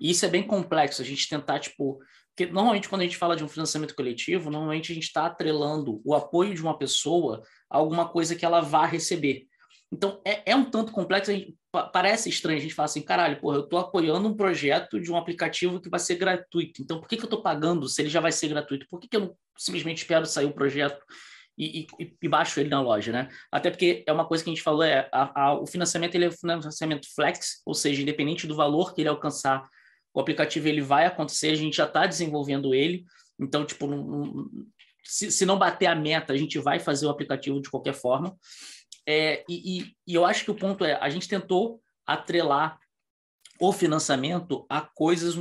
E 0.00 0.10
isso 0.10 0.24
é 0.24 0.28
bem 0.28 0.42
complexo, 0.42 1.02
a 1.02 1.04
gente 1.04 1.28
tentar, 1.28 1.58
tipo... 1.58 1.98
Porque 2.34 2.50
normalmente 2.50 2.88
quando 2.88 3.02
a 3.02 3.04
gente 3.04 3.18
fala 3.18 3.36
de 3.36 3.44
um 3.44 3.48
financiamento 3.48 3.94
coletivo, 3.94 4.50
normalmente 4.50 4.90
a 4.90 4.94
gente 4.94 5.04
está 5.04 5.26
atrelando 5.26 6.00
o 6.02 6.14
apoio 6.14 6.54
de 6.54 6.62
uma 6.62 6.78
pessoa 6.78 7.42
a 7.70 7.76
alguma 7.76 8.08
coisa 8.08 8.34
que 8.34 8.44
ela 8.44 8.62
vá 8.62 8.86
receber. 8.86 9.46
Então, 9.92 10.20
é, 10.24 10.52
é 10.52 10.56
um 10.56 10.64
tanto 10.64 10.90
complexo, 10.90 11.30
gente, 11.30 11.54
parece 11.92 12.30
estranho, 12.30 12.58
a 12.58 12.62
gente 12.62 12.74
fala 12.74 12.86
assim, 12.86 13.02
caralho, 13.02 13.38
porra, 13.38 13.58
eu 13.58 13.64
estou 13.64 13.78
apoiando 13.78 14.26
um 14.26 14.34
projeto 14.34 14.98
de 14.98 15.12
um 15.12 15.16
aplicativo 15.16 15.80
que 15.80 15.90
vai 15.90 16.00
ser 16.00 16.16
gratuito, 16.16 16.80
então 16.80 16.98
por 16.98 17.06
que, 17.06 17.16
que 17.16 17.22
eu 17.22 17.26
estou 17.26 17.42
pagando 17.42 17.86
se 17.86 18.00
ele 18.00 18.08
já 18.08 18.20
vai 18.20 18.32
ser 18.32 18.48
gratuito? 18.48 18.86
Por 18.88 18.98
que, 18.98 19.06
que 19.06 19.16
eu 19.16 19.20
não 19.20 19.36
simplesmente 19.56 19.98
espero 19.98 20.24
sair 20.24 20.46
o 20.46 20.54
projeto 20.54 20.98
e, 21.58 21.86
e, 22.00 22.16
e, 22.22 22.28
baixo 22.28 22.58
ele 22.58 22.70
na 22.70 22.80
loja, 22.80 23.12
né? 23.12 23.28
Até 23.50 23.70
porque 23.70 24.02
é 24.06 24.12
uma 24.12 24.24
coisa 24.24 24.42
que 24.42 24.48
a 24.48 24.54
gente 24.54 24.62
falou, 24.62 24.82
é 24.82 25.08
a, 25.12 25.48
a, 25.48 25.60
o 25.60 25.66
financiamento 25.66 26.14
ele 26.14 26.24
é 26.24 26.28
um 26.28 26.32
financiamento 26.32 27.06
flex, 27.14 27.60
ou 27.66 27.74
seja, 27.74 28.00
independente 28.00 28.46
do 28.46 28.56
valor 28.56 28.94
que 28.94 29.02
ele 29.02 29.10
alcançar, 29.10 29.68
o 30.14 30.20
aplicativo 30.20 30.68
ele 30.68 30.80
vai 30.80 31.04
acontecer, 31.04 31.50
a 31.50 31.54
gente 31.54 31.76
já 31.76 31.84
está 31.84 32.06
desenvolvendo 32.06 32.74
ele, 32.74 33.04
então, 33.38 33.66
tipo, 33.66 33.86
se, 35.04 35.30
se 35.30 35.44
não 35.44 35.58
bater 35.58 35.86
a 35.86 35.94
meta, 35.94 36.32
a 36.32 36.36
gente 36.36 36.58
vai 36.58 36.78
fazer 36.78 37.06
o 37.06 37.10
aplicativo 37.10 37.60
de 37.60 37.70
qualquer 37.70 37.94
forma. 37.94 38.34
É, 39.06 39.44
e, 39.48 39.94
e, 40.06 40.14
eu 40.14 40.24
acho 40.24 40.44
que 40.44 40.50
o 40.50 40.54
ponto 40.54 40.84
é, 40.84 40.94
a 41.00 41.08
gente 41.10 41.28
tentou 41.28 41.80
atrelar 42.06 42.78
o 43.60 43.72
financiamento 43.72 44.66
a 44.68 44.80
coisas, 44.80 45.36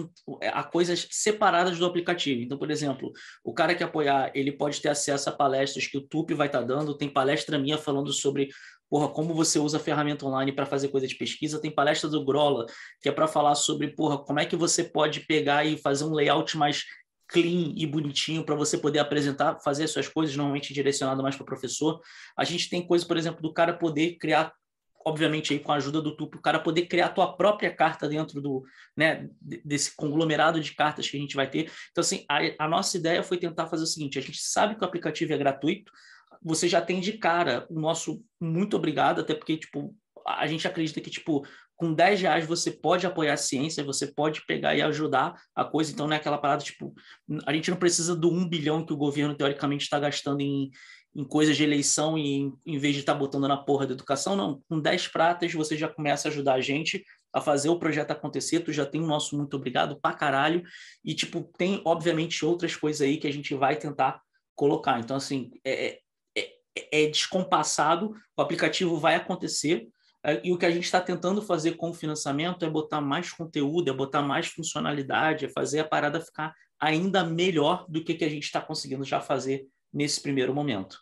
a 0.53 0.64
coisas 0.64 1.07
separadas 1.09 1.80
do 1.80 1.86
aplicativo. 1.86 2.41
Então, 2.41 2.57
por 2.57 2.70
exemplo, 2.70 3.12
o 3.43 3.53
cara 3.53 3.74
que 3.74 3.84
apoiar, 3.84 4.32
ele 4.36 4.51
pode 4.51 4.80
ter 4.80 4.89
acesso 4.89 5.30
a 5.30 5.34
palestras 5.34 5.88
que 5.88 5.97
o 5.97 6.01
TUP 6.01 6.34
vai 6.34 6.45
estar 6.45 6.59
tá 6.59 6.66
dando. 6.66 6.95
Tem 6.95 7.09
palestra 7.09 7.57
minha 7.57 7.80
falando 7.80 8.12
sobre 8.14 8.49
porra, 8.88 9.07
como 9.07 9.34
você 9.34 9.57
usa 9.57 9.78
a 9.78 9.80
ferramenta 9.80 10.26
online 10.26 10.51
para 10.51 10.68
fazer 10.68 10.89
coisa 10.89 11.07
de 11.07 11.16
pesquisa. 11.16 11.59
Tem 11.59 11.72
palestra 11.72 12.09
do 12.09 12.24
Grola, 12.24 12.68
que 13.01 13.09
é 13.09 13.12
para 13.12 13.28
falar 13.28 13.55
sobre 13.55 13.88
porra, 13.88 14.20
como 14.20 14.39
é 14.39 14.45
que 14.45 14.55
você 14.55 14.84
pode 14.84 15.22
pegar 15.22 15.66
e 15.66 15.78
fazer 15.78 16.03
um 16.03 16.14
layout 16.14 16.55
mais 16.57 16.84
clean 17.32 17.74
e 17.76 17.88
bonitinho 17.88 18.44
para 18.44 18.56
você 18.56 18.78
poder 18.78 19.00
apresentar, 19.00 19.60
fazer 19.62 19.86
as 19.86 19.92
suas 19.92 20.08
coisas, 20.08 20.36
normalmente 20.36 20.74
direcionado 20.74 21.24
mais 21.24 21.36
para 21.36 21.44
o 21.44 21.46
professor. 21.46 22.02
A 22.38 22.44
gente 22.44 22.70
tem 22.70 22.86
coisa, 22.86 23.06
por 23.06 23.18
exemplo, 23.18 23.42
do 23.42 23.54
cara 23.54 23.74
poder 23.74 24.18
criar, 24.18 24.54
obviamente 25.06 25.54
aí 25.54 25.60
com 25.60 25.72
a 25.72 25.76
ajuda 25.76 26.02
do 26.02 26.16
Tupo, 26.16 26.38
o 26.38 26.42
cara 26.42 26.60
poder 26.60 26.88
criar 26.88 27.06
a 27.08 27.10
tua 27.10 27.36
própria 27.36 27.74
carta 27.74 28.08
dentro 28.08 28.42
do, 28.42 28.64
né, 28.96 29.30
desse 29.42 29.96
conglomerado 29.96 30.60
de 30.60 30.76
cartas 30.76 31.10
que 31.10 31.16
a 31.16 31.20
gente 31.20 31.36
vai 31.36 31.50
ter. 31.50 31.72
Então, 31.92 32.02
assim, 32.02 32.26
a, 32.30 32.66
a 32.66 32.68
nossa 32.68 32.98
ideia 32.98 33.24
foi 33.24 33.38
tentar 33.38 33.68
fazer 33.68 33.84
o 33.84 33.88
seguinte, 33.88 34.20
a 34.20 34.22
gente 34.22 34.42
sabe 34.42 34.76
que 34.76 34.84
o 34.84 34.86
aplicativo 34.86 35.34
é 35.34 35.38
gratuito, 35.38 35.92
você 36.44 36.68
já 36.68 36.82
tem 36.82 37.00
de 37.00 37.14
cara 37.14 37.66
o 37.70 37.80
nosso 37.80 38.24
muito 38.40 38.76
obrigado, 38.76 39.22
até 39.22 39.34
porque, 39.34 39.58
tipo, 39.58 39.96
a 40.28 40.46
gente 40.48 40.68
acredita 40.68 41.00
que, 41.00 41.10
tipo, 41.10 41.46
com 41.82 41.96
10 41.96 42.22
reais 42.22 42.46
você 42.46 42.70
pode 42.70 43.08
apoiar 43.08 43.34
a 43.34 43.38
ciência, 43.38 43.84
você 43.84 44.06
pode 44.06 44.46
pegar 44.46 44.76
e 44.76 44.84
ajudar 44.84 45.42
a 45.56 45.66
coisa. 45.66 45.92
Então, 45.92 46.06
não 46.06 46.14
é 46.14 46.18
aquela 46.18 46.38
parada, 46.38 46.62
tipo, 46.62 46.94
a 47.44 47.52
gente 47.52 47.72
não 47.72 47.78
precisa 47.78 48.16
do 48.16 48.32
1 48.32 48.48
bilhão 48.48 48.86
que 48.86 48.94
o 48.94 48.98
governo, 48.98 49.34
teoricamente, 49.34 49.86
está 49.86 50.00
gastando 50.00 50.42
em, 50.42 50.70
em 51.16 51.24
coisas 51.24 51.58
de 51.58 51.64
eleição 51.64 52.20
e 52.20 52.36
em, 52.36 52.54
em 52.68 52.78
vez 52.78 52.94
de 52.94 53.00
estar 53.00 53.14
tá 53.14 53.20
botando 53.20 53.48
na 53.48 53.58
porra 53.58 53.88
da 53.88 53.94
educação, 53.94 54.36
não. 54.36 54.62
Com 54.70 54.80
10 54.80 55.08
pratas 55.08 55.52
você 55.56 55.76
já 55.76 55.88
começa 55.88 56.28
a 56.28 56.32
ajudar 56.32 56.54
a 56.54 56.62
gente 56.62 57.04
a 57.34 57.42
fazer 57.42 57.70
o 57.70 57.80
projeto 57.80 58.12
acontecer, 58.12 58.60
tu 58.60 58.72
já 58.72 58.86
tem 58.86 59.02
o 59.02 59.08
nosso 59.08 59.36
muito 59.36 59.58
obrigado 59.58 60.00
pra 60.00 60.14
caralho. 60.14 60.62
E, 61.04 61.16
tipo, 61.16 61.52
tem, 61.58 61.82
obviamente, 61.84 62.46
outras 62.46 62.76
coisas 62.76 63.02
aí 63.02 63.18
que 63.18 63.26
a 63.26 63.34
gente 63.34 63.56
vai 63.56 63.76
tentar 63.76 64.22
colocar. 64.54 65.00
Então, 65.00 65.18
assim, 65.18 65.50
é, 65.66 65.88
é, 65.88 66.00
é, 66.38 67.06
é 67.06 67.08
descompassado, 67.08 68.14
o 68.38 68.42
aplicativo 68.44 69.00
vai 69.00 69.16
acontecer, 69.16 69.88
e 70.44 70.52
o 70.52 70.58
que 70.58 70.66
a 70.66 70.72
gente 70.72 70.84
está 70.84 71.02
tentando 71.02 71.42
fazer 71.42 71.74
com 71.74 71.90
o 71.90 71.94
financiamento 71.94 72.64
é 72.64 72.70
botar 72.70 73.02
mais 73.02 73.32
conteúdo, 73.32 73.90
é 73.90 73.94
botar 73.94 74.22
mais 74.22 74.48
funcionalidade, 74.48 75.46
é 75.46 75.50
fazer 75.50 75.80
a 75.80 75.88
parada 75.88 76.22
ficar 76.22 76.54
ainda 76.80 77.24
melhor 77.24 77.86
do 77.90 78.04
que, 78.04 78.14
que 78.14 78.26
a 78.26 78.30
gente 78.30 78.44
está 78.44 78.62
conseguindo 78.62 79.04
já 79.04 79.20
fazer 79.20 79.68
nesse 79.94 80.22
primeiro 80.22 80.54
momento. 80.54 81.00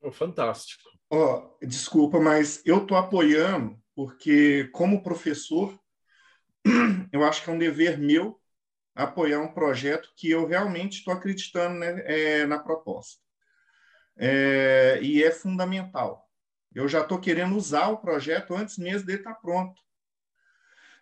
Oh, 0.00 0.12
fantástico. 0.12 0.82
Oh, 1.10 1.42
desculpa, 1.62 2.20
mas 2.20 2.60
eu 2.64 2.82
estou 2.82 2.96
apoiando 2.96 3.78
porque, 3.94 4.68
como 4.72 5.02
professor, 5.02 5.78
eu 7.12 7.24
acho 7.24 7.42
que 7.42 7.50
é 7.50 7.52
um 7.52 7.58
dever 7.58 7.98
meu 7.98 8.40
apoiar 8.94 9.40
um 9.40 9.52
projeto 9.52 10.12
que 10.16 10.30
eu 10.30 10.46
realmente 10.46 10.98
estou 10.98 11.12
acreditando 11.12 11.78
né, 11.78 12.02
é, 12.04 12.46
na 12.46 12.58
proposta. 12.58 13.20
É, 14.16 15.00
e 15.02 15.22
é 15.22 15.30
fundamental. 15.30 16.23
Eu 16.74 16.88
já 16.88 17.02
estou 17.02 17.20
querendo 17.20 17.56
usar 17.56 17.88
o 17.88 17.98
projeto 17.98 18.54
antes 18.54 18.76
mesmo 18.78 19.06
dele 19.06 19.18
estar 19.18 19.34
tá 19.34 19.40
pronto. 19.40 19.80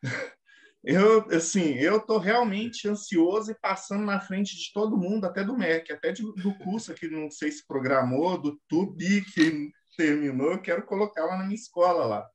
Eu, 0.84 1.30
assim, 1.30 1.74
eu 1.74 1.98
estou 1.98 2.18
realmente 2.18 2.88
ansioso 2.88 3.52
e 3.52 3.54
passando 3.54 4.04
na 4.04 4.18
frente 4.18 4.56
de 4.56 4.72
todo 4.72 4.96
mundo, 4.96 5.24
até 5.24 5.44
do 5.44 5.56
MEC, 5.56 5.92
até 5.92 6.10
de, 6.10 6.22
do 6.22 6.58
curso 6.58 6.92
que 6.92 7.06
não 7.06 7.30
sei 7.30 7.52
se 7.52 7.64
programou, 7.64 8.36
do 8.36 8.60
TUBI 8.68 9.24
que 9.32 9.70
terminou, 9.96 10.50
eu 10.50 10.60
quero 10.60 10.82
colocar 10.84 11.24
lá 11.24 11.38
na 11.38 11.44
minha 11.44 11.54
escola 11.54 12.04
lá. 12.04 12.28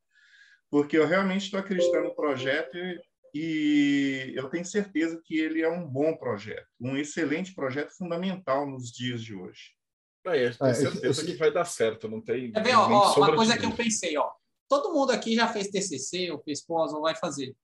Porque 0.69 0.97
eu 0.97 1.05
realmente 1.05 1.43
estou 1.43 1.59
acreditando 1.59 2.05
no 2.05 2.15
projeto 2.15 2.77
e, 2.77 3.01
e 3.33 4.33
eu 4.33 4.49
tenho 4.49 4.63
certeza 4.63 5.21
que 5.25 5.37
ele 5.37 5.61
é 5.61 5.69
um 5.69 5.85
bom 5.85 6.15
projeto, 6.15 6.67
um 6.79 6.95
excelente 6.95 7.53
projeto 7.53 7.97
fundamental 7.97 8.65
nos 8.65 8.91
dias 8.93 9.21
de 9.21 9.35
hoje. 9.35 9.76
É, 10.27 10.51
tenho 10.51 10.75
certeza 10.75 11.25
que 11.25 11.35
vai 11.35 11.51
dar 11.51 11.65
certo, 11.65 12.07
não 12.09 12.21
tem. 12.21 12.51
Quer 12.51 12.63
ver, 12.63 12.75
ó, 12.75 12.87
ó 12.87 13.17
uma 13.17 13.35
coisa 13.35 13.57
que 13.57 13.65
eu 13.65 13.75
pensei, 13.75 14.17
ó. 14.17 14.29
Todo 14.69 14.93
mundo 14.93 15.11
aqui 15.11 15.35
já 15.35 15.47
fez 15.47 15.69
TCC, 15.69 16.31
ou 16.31 16.39
fez 16.39 16.61
pós, 16.61 16.91
ou 16.93 17.01
vai 17.01 17.15
fazer. 17.15 17.55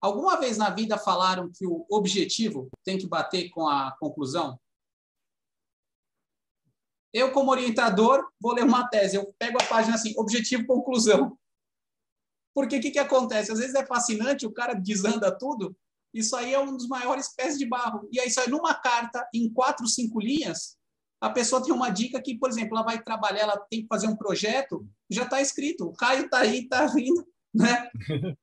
Alguma 0.00 0.38
vez 0.38 0.58
na 0.58 0.68
vida 0.68 0.98
falaram 0.98 1.50
que 1.50 1.66
o 1.66 1.86
objetivo 1.88 2.68
tem 2.84 2.98
que 2.98 3.06
bater 3.06 3.48
com 3.48 3.66
a 3.66 3.96
conclusão? 3.98 4.60
Eu, 7.10 7.32
como 7.32 7.50
orientador, 7.50 8.28
vou 8.38 8.52
ler 8.52 8.64
uma 8.64 8.86
tese. 8.88 9.16
Eu 9.16 9.34
pego 9.38 9.56
a 9.62 9.66
página 9.66 9.94
assim, 9.94 10.12
objetivo, 10.18 10.66
conclusão. 10.66 11.38
Porque 12.54 12.76
o 12.76 12.80
que, 12.80 12.90
que 12.90 12.98
acontece? 12.98 13.50
Às 13.50 13.58
vezes 13.58 13.74
é 13.74 13.86
fascinante, 13.86 14.46
o 14.46 14.52
cara 14.52 14.74
desanda 14.74 15.36
tudo. 15.36 15.74
Isso 16.12 16.36
aí 16.36 16.52
é 16.52 16.60
um 16.60 16.76
dos 16.76 16.86
maiores 16.86 17.34
pés 17.34 17.56
de 17.58 17.64
barro. 17.64 18.08
E 18.12 18.20
aí 18.20 18.30
sai 18.30 18.48
numa 18.48 18.74
carta, 18.74 19.26
em 19.32 19.50
quatro, 19.50 19.86
cinco 19.86 20.20
linhas, 20.20 20.76
a 21.24 21.30
pessoa 21.30 21.62
tem 21.62 21.72
uma 21.72 21.90
dica 21.90 22.20
que, 22.20 22.36
por 22.38 22.48
exemplo, 22.48 22.76
ela 22.76 22.84
vai 22.84 23.02
trabalhar, 23.02 23.40
ela 23.42 23.58
tem 23.70 23.82
que 23.82 23.88
fazer 23.88 24.06
um 24.06 24.16
projeto, 24.16 24.86
já 25.10 25.24
está 25.24 25.40
escrito, 25.40 25.86
o 25.86 25.92
Caio 25.96 26.26
está 26.26 26.40
aí, 26.40 26.60
está 26.60 26.86
vindo, 26.86 27.26
né? 27.54 27.88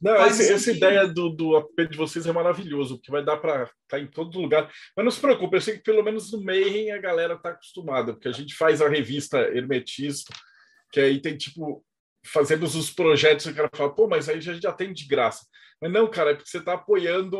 Não, 0.00 0.26
esse- 0.26 0.52
essa 0.52 0.72
ideia 0.72 1.06
do, 1.06 1.28
do 1.28 1.56
app 1.56 1.86
de 1.88 1.96
vocês 1.96 2.26
é 2.26 2.32
maravilhoso, 2.32 2.96
porque 2.96 3.12
vai 3.12 3.24
dar 3.24 3.36
para 3.36 3.70
estar 3.84 4.00
em 4.00 4.06
todo 4.08 4.40
lugar. 4.40 4.68
Mas 4.96 5.04
não 5.04 5.12
se 5.12 5.20
preocupe, 5.20 5.56
eu 5.56 5.60
sei 5.60 5.76
que 5.76 5.84
pelo 5.84 6.02
menos 6.02 6.32
no 6.32 6.42
Mayhem 6.42 6.90
a 6.90 6.98
galera 6.98 7.34
está 7.34 7.50
acostumada, 7.50 8.12
porque 8.12 8.26
a 8.26 8.32
gente 8.32 8.52
faz 8.54 8.82
a 8.82 8.88
revista 8.88 9.38
Hermetismo, 9.38 10.34
que 10.90 10.98
aí 10.98 11.20
tem 11.20 11.36
tipo, 11.36 11.84
fazemos 12.26 12.74
os 12.74 12.90
projetos 12.90 13.46
e 13.46 13.50
o 13.50 13.54
cara 13.54 13.70
fala, 13.76 13.94
pô, 13.94 14.08
mas 14.08 14.28
aí 14.28 14.40
já, 14.40 14.52
já 14.54 14.72
tem 14.72 14.92
de 14.92 15.06
graça. 15.06 15.46
Mas 15.80 15.92
não, 15.92 16.10
cara, 16.10 16.32
é 16.32 16.34
porque 16.34 16.50
você 16.50 16.58
está 16.58 16.72
apoiando 16.74 17.38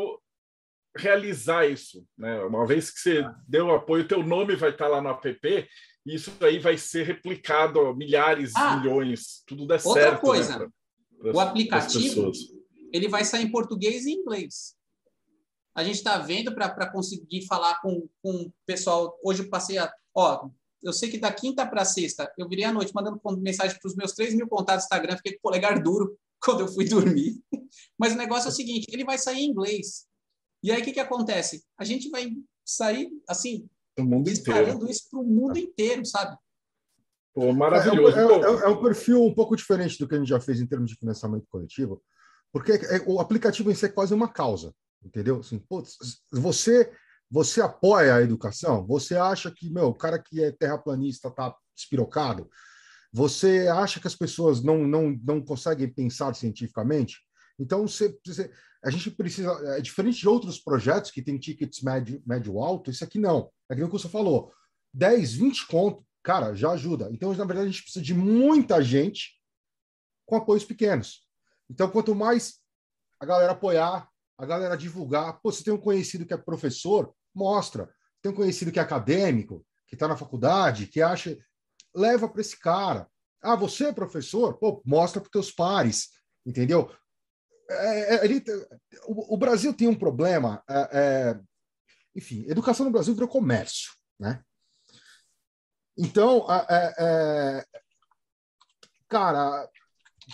realizar 0.95 1.65
isso. 1.67 2.05
Né? 2.17 2.39
Uma 2.43 2.65
vez 2.65 2.91
que 2.91 2.99
você 2.99 3.25
deu 3.47 3.71
apoio, 3.71 4.07
teu 4.07 4.23
nome 4.23 4.55
vai 4.55 4.69
estar 4.71 4.87
lá 4.87 5.01
no 5.01 5.09
app, 5.09 5.67
e 6.05 6.15
isso 6.15 6.31
aí 6.41 6.59
vai 6.59 6.77
ser 6.77 7.03
replicado 7.05 7.79
a 7.79 7.95
milhares, 7.95 8.51
Ah, 8.55 8.77
milhões, 8.77 9.43
tudo 9.47 9.65
der 9.65 9.81
outra 9.85 10.01
certo. 10.03 10.21
coisa, 10.21 10.59
né, 10.59 10.67
pra- 11.19 11.29
o 11.29 11.33
pras 11.33 11.47
aplicativo- 11.47 12.31
ele 12.91 13.07
vai 13.07 13.23
sair 13.25 13.43
em 13.45 13.51
português 13.51 14.05
e 14.05 14.11
inglês. 14.11 14.75
A 15.75 15.83
gente 15.83 15.95
está 15.95 16.17
vendo 16.19 16.53
para 16.53 16.91
conseguir 16.91 17.45
falar 17.47 17.81
com, 17.81 18.07
com 18.21 18.31
o 18.43 18.53
pessoal. 18.65 19.17
Hoje 19.23 19.41
eu 19.43 19.49
passei 19.49 19.79
a. 19.79 19.91
Ó, 20.13 20.49
eu 20.83 20.93
sei 20.93 21.09
que 21.09 21.17
da 21.17 21.31
quinta 21.33 21.65
para 21.65 21.83
sexta, 21.83 22.31
eu 22.37 22.47
virei 22.47 22.65
à 22.65 22.71
noite 22.71 22.91
mandando 22.93 23.19
mensagem 23.39 23.79
para 23.79 23.87
os 23.87 23.95
meus 23.95 24.11
3 24.11 24.35
mil 24.35 24.47
contatos 24.47 24.83
do 24.83 24.85
Instagram, 24.85 25.17
fiquei 25.17 25.31
com 25.33 25.39
o 25.39 25.41
polegar 25.41 25.81
duro 25.81 26.15
quando 26.39 26.59
eu 26.59 26.67
fui 26.67 26.85
dormir. 26.85 27.41
Mas 27.97 28.13
o 28.13 28.17
negócio 28.17 28.49
é 28.49 28.51
o 28.51 28.55
seguinte: 28.55 28.85
ele 28.91 29.03
vai 29.03 29.17
sair 29.17 29.39
em 29.39 29.49
inglês. 29.49 30.05
E 30.63 30.71
aí 30.71 30.81
o 30.81 30.83
que, 30.85 30.93
que 30.93 30.99
acontece? 30.99 31.63
A 31.77 31.83
gente 31.83 32.09
vai 32.09 32.31
sair, 32.65 33.09
assim, 33.27 33.67
mundo 33.99 34.29
inteiro. 34.29 34.39
espalhando 34.61 34.89
isso 34.89 35.09
para 35.11 35.19
o 35.19 35.23
mundo 35.23 35.57
inteiro, 35.57 36.05
sabe? 36.05 36.37
Pô, 37.33 37.43
É, 37.43 37.45
um- 37.47 37.53
maravilhoso. 37.53 38.17
é- 38.17 38.27
Pô, 38.27 38.45
é- 38.45 38.63
é 38.63 38.67
um 38.69 38.81
perfil 38.81 39.23
um 39.23 39.33
pouco 39.33 39.55
diferente 39.55 39.99
do 39.99 40.07
que 40.07 40.15
a 40.15 40.17
gente 40.17 40.29
já 40.29 40.39
fez 40.39 40.61
em 40.61 40.67
termos 40.67 40.89
de 40.89 40.95
financiamento 40.95 41.45
coletivo, 41.49 42.01
porque 42.51 42.71
é- 42.71 43.03
o 43.05 43.19
aplicativo 43.19 43.69
em 43.69 43.75
si 43.75 43.85
é 43.85 43.89
quase 43.89 44.13
uma 44.13 44.31
causa, 44.31 44.73
entendeu? 45.03 45.39
Assim, 45.39 45.59
putz, 45.59 45.97
você 46.31 46.91
você 47.31 47.61
apoia 47.63 48.13
a 48.15 48.21
educação? 48.21 48.85
Você 48.85 49.15
acha 49.15 49.49
que 49.49 49.67
meu, 49.67 49.87
o 49.87 49.95
cara 49.95 50.19
que 50.19 50.43
é 50.43 50.51
terraplanista 50.51 51.29
está 51.29 51.55
espirocado? 51.75 52.47
Você 53.11 53.67
acha 53.67 53.99
que 53.99 54.05
as 54.05 54.15
pessoas 54.15 54.61
não, 54.63 54.85
não, 54.87 55.19
não 55.23 55.41
conseguem 55.41 55.91
pensar 55.91 56.35
cientificamente? 56.35 57.21
Então, 57.59 57.87
você, 57.87 58.17
você- 58.25 58.51
a 58.83 58.89
gente 58.89 59.11
precisa, 59.11 59.49
é 59.77 59.81
diferente 59.81 60.19
de 60.19 60.27
outros 60.27 60.59
projetos 60.59 61.11
que 61.11 61.21
tem 61.21 61.37
tickets 61.37 61.81
médio, 61.81 62.21
médio 62.25 62.59
alto, 62.59 62.91
isso 62.91 63.03
aqui 63.03 63.19
não. 63.19 63.51
É 63.69 63.73
aquilo 63.73 63.87
que 63.87 63.93
você 63.93 64.09
falou. 64.09 64.51
10, 64.93 65.33
20 65.33 65.65
conto, 65.67 66.05
cara, 66.21 66.53
já 66.55 66.71
ajuda. 66.71 67.09
Então, 67.11 67.33
na 67.33 67.45
verdade, 67.45 67.67
a 67.67 67.71
gente 67.71 67.83
precisa 67.83 68.03
de 68.03 68.13
muita 68.13 68.81
gente 68.81 69.39
com 70.25 70.35
apoios 70.35 70.63
pequenos. 70.63 71.27
Então, 71.69 71.89
quanto 71.89 72.13
mais 72.13 72.59
a 73.19 73.25
galera 73.25 73.53
apoiar, 73.53 74.09
a 74.37 74.45
galera 74.45 74.75
divulgar, 74.75 75.39
pô, 75.41 75.51
você 75.51 75.63
tem 75.63 75.73
um 75.73 75.77
conhecido 75.77 76.25
que 76.25 76.33
é 76.33 76.37
professor, 76.37 77.13
mostra. 77.33 77.93
Tem 78.21 78.31
um 78.31 78.35
conhecido 78.35 78.71
que 78.71 78.79
é 78.79 78.81
acadêmico, 78.81 79.65
que 79.87 79.95
está 79.95 80.07
na 80.07 80.17
faculdade, 80.17 80.87
que 80.87 81.01
acha, 81.01 81.37
leva 81.95 82.27
para 82.27 82.41
esse 82.41 82.59
cara. 82.59 83.07
Ah, 83.41 83.55
você 83.55 83.85
é 83.85 83.93
professor? 83.93 84.57
Pô, 84.57 84.81
mostra 84.85 85.21
para 85.21 85.29
teus 85.29 85.51
pares, 85.51 86.09
entendeu? 86.45 86.89
É, 87.69 88.15
é, 88.15 88.25
ele- 88.25 88.43
o, 89.05 89.35
o 89.35 89.37
Brasil 89.37 89.73
tem 89.73 89.87
um 89.87 89.95
problema, 89.95 90.63
é, 90.69 90.89
é, 90.91 91.39
enfim, 92.15 92.45
educação 92.47 92.85
no 92.85 92.91
Brasil 92.91 93.13
virou 93.13 93.29
comércio, 93.29 93.93
né? 94.19 94.43
Então, 95.97 96.47
é, 96.49 97.65
cara, 99.07 99.69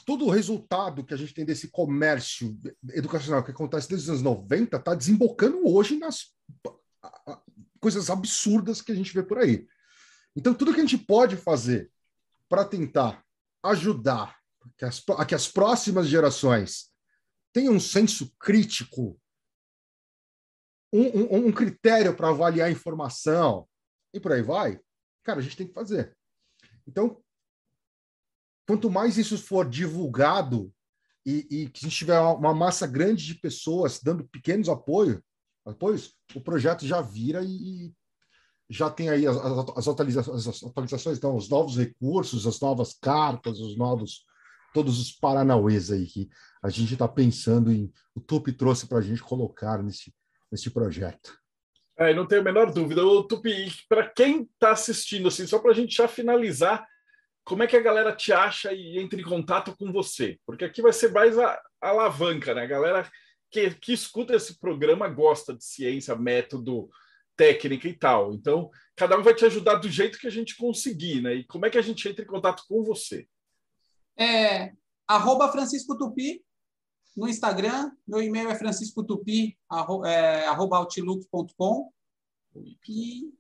todo 0.05 0.25
o 0.25 0.30
resultado 0.30 1.03
que 1.03 1.13
a 1.13 1.17
gente 1.17 1.34
tem 1.34 1.45
desse 1.45 1.69
comércio 1.69 2.57
educacional 2.91 3.43
que 3.43 3.51
acontece 3.51 3.89
desde 3.89 4.05
os 4.05 4.09
anos 4.09 4.21
90 4.21 4.77
está 4.77 4.95
desembocando 4.95 5.67
hoje 5.67 5.97
nas 5.97 6.34
coisas 7.80 8.09
absurdas 8.09 8.82
que 8.82 8.91
a 8.91 8.95
gente 8.95 9.13
vê 9.13 9.21
por 9.23 9.38
aí. 9.39 9.67
Então, 10.36 10.53
tudo 10.53 10.73
que 10.73 10.80
a 10.80 10.86
gente 10.86 10.97
pode 10.97 11.36
fazer 11.36 11.91
para 12.47 12.63
tentar 12.63 13.23
ajudar 13.63 14.38
que 14.77 14.86
as, 14.86 15.03
que 15.27 15.36
as 15.36 15.47
próximas 15.47 16.07
gerações 16.07 16.88
tenham 17.53 17.73
um 17.73 17.79
senso 17.79 18.33
crítico, 18.39 19.19
um, 20.91 21.01
um- 21.01 21.47
um 21.47 21.51
critério 21.51 22.15
para 22.15 22.29
avaliar 22.29 22.67
a 22.67 22.71
informação? 22.71 23.67
E 24.13 24.19
por 24.19 24.31
aí 24.31 24.41
vai, 24.41 24.79
cara, 25.23 25.39
a 25.39 25.41
gente 25.41 25.55
tem 25.57 25.67
que 25.67 25.73
fazer. 25.73 26.15
Então, 26.87 27.21
quanto 28.67 28.89
mais 28.89 29.17
isso 29.17 29.37
for 29.37 29.67
divulgado 29.69 30.73
e, 31.25 31.47
e 31.49 31.69
que 31.69 31.85
a 31.85 31.89
gente 31.89 31.97
tiver 31.97 32.19
uma- 32.19 32.53
massa 32.53 32.87
grande 32.87 33.25
de 33.25 33.35
pessoas 33.35 33.99
dando 34.01 34.27
pequenos 34.27 34.69
apoio, 34.69 35.23
apoios, 35.65 36.15
o 36.33 36.41
projeto 36.41 36.85
já 36.85 37.01
vira 37.01 37.43
e, 37.43 37.93
já 38.69 38.89
tem 38.89 39.09
aí 39.09 39.25
as, 39.25 39.35
as- 39.37 39.77
as 39.77 39.87
atualizações, 39.87 40.47
as 40.47 40.63
atualizações, 40.63 41.17
então, 41.17 41.35
os 41.35 41.49
novos 41.49 41.77
recursos, 41.77 42.45
as 42.45 42.59
novas 42.59 42.93
cartas, 42.93 43.59
os 43.59 43.75
novos, 43.75 44.25
todos 44.74 44.99
os 44.99 45.11
paranauês 45.11 45.91
aí 45.91 46.05
que 46.05 46.30
a 46.61 46.70
gente 46.70 46.93
está 46.93 47.07
pensando 47.07 47.72
em, 47.72 47.91
o 48.15 48.20
Tupi 48.20 48.51
trouxe 48.51 48.88
para 48.88 48.99
a 48.99 49.01
gente 49.01 49.22
colocar 49.22 49.82
nesse, 49.82 50.13
nesse 50.51 50.70
projeto. 50.70 51.38
É, 51.97 52.13
não 52.13 52.26
tenho 52.26 52.41
a 52.41 52.43
menor 52.43 52.72
dúvida. 52.72 53.05
O 53.05 53.24
Tupi, 53.24 53.72
para 53.88 54.07
quem 54.09 54.43
está 54.43 54.72
assistindo, 54.72 55.28
assim, 55.28 55.45
só 55.45 55.59
para 55.59 55.72
a 55.72 55.74
gente 55.74 55.95
já 55.95 56.07
finalizar, 56.07 56.86
como 57.43 57.63
é 57.63 57.67
que 57.67 57.76
a 57.76 57.82
galera 57.82 58.15
te 58.15 58.32
acha 58.32 58.72
e 58.72 58.99
entra 58.99 59.20
em 59.20 59.24
contato 59.24 59.76
com 59.76 59.91
você? 59.91 60.39
Porque 60.45 60.63
aqui 60.63 60.82
vai 60.82 60.93
ser 60.93 61.11
mais 61.11 61.38
a, 61.38 61.59
a 61.82 61.89
alavanca, 61.89 62.53
né? 62.53 62.63
A 62.63 62.67
galera 62.67 63.09
que, 63.51 63.72
que 63.72 63.91
escuta 63.91 64.36
esse 64.36 64.59
programa 64.59 65.07
gosta 65.09 65.53
de 65.53 65.63
ciência, 65.65 66.15
método, 66.15 66.89
técnica 67.36 67.88
e 67.88 67.93
tal. 67.93 68.34
Então, 68.34 68.70
cada 68.95 69.17
um 69.17 69.24
vai 69.24 69.34
te 69.34 69.45
ajudar 69.45 69.76
do 69.76 69.89
jeito 69.89 70.20
que 70.20 70.28
a 70.28 70.32
gente 70.32 70.55
conseguir, 70.55 71.22
né? 71.22 71.36
E 71.36 71.43
como 71.45 71.65
é 71.65 71.70
que 71.70 71.78
a 71.78 71.82
gente 71.82 72.07
entra 72.07 72.24
em 72.24 72.28
contato 72.28 72.63
com 72.67 72.84
você? 72.84 73.28
É, 74.20 74.74
arroba 75.07 75.51
Francisco 75.51 75.97
Tupi 75.97 76.43
no 77.15 77.28
Instagram. 77.28 77.91
Meu 78.07 78.22
e-mail 78.22 78.49
é 78.49 78.55
franciscotupi, 78.55 79.57
arro, 79.70 80.05
é, 80.05 80.45
arroba 80.45 80.78
outlook.com. 80.78 81.91
E... 82.88 83.34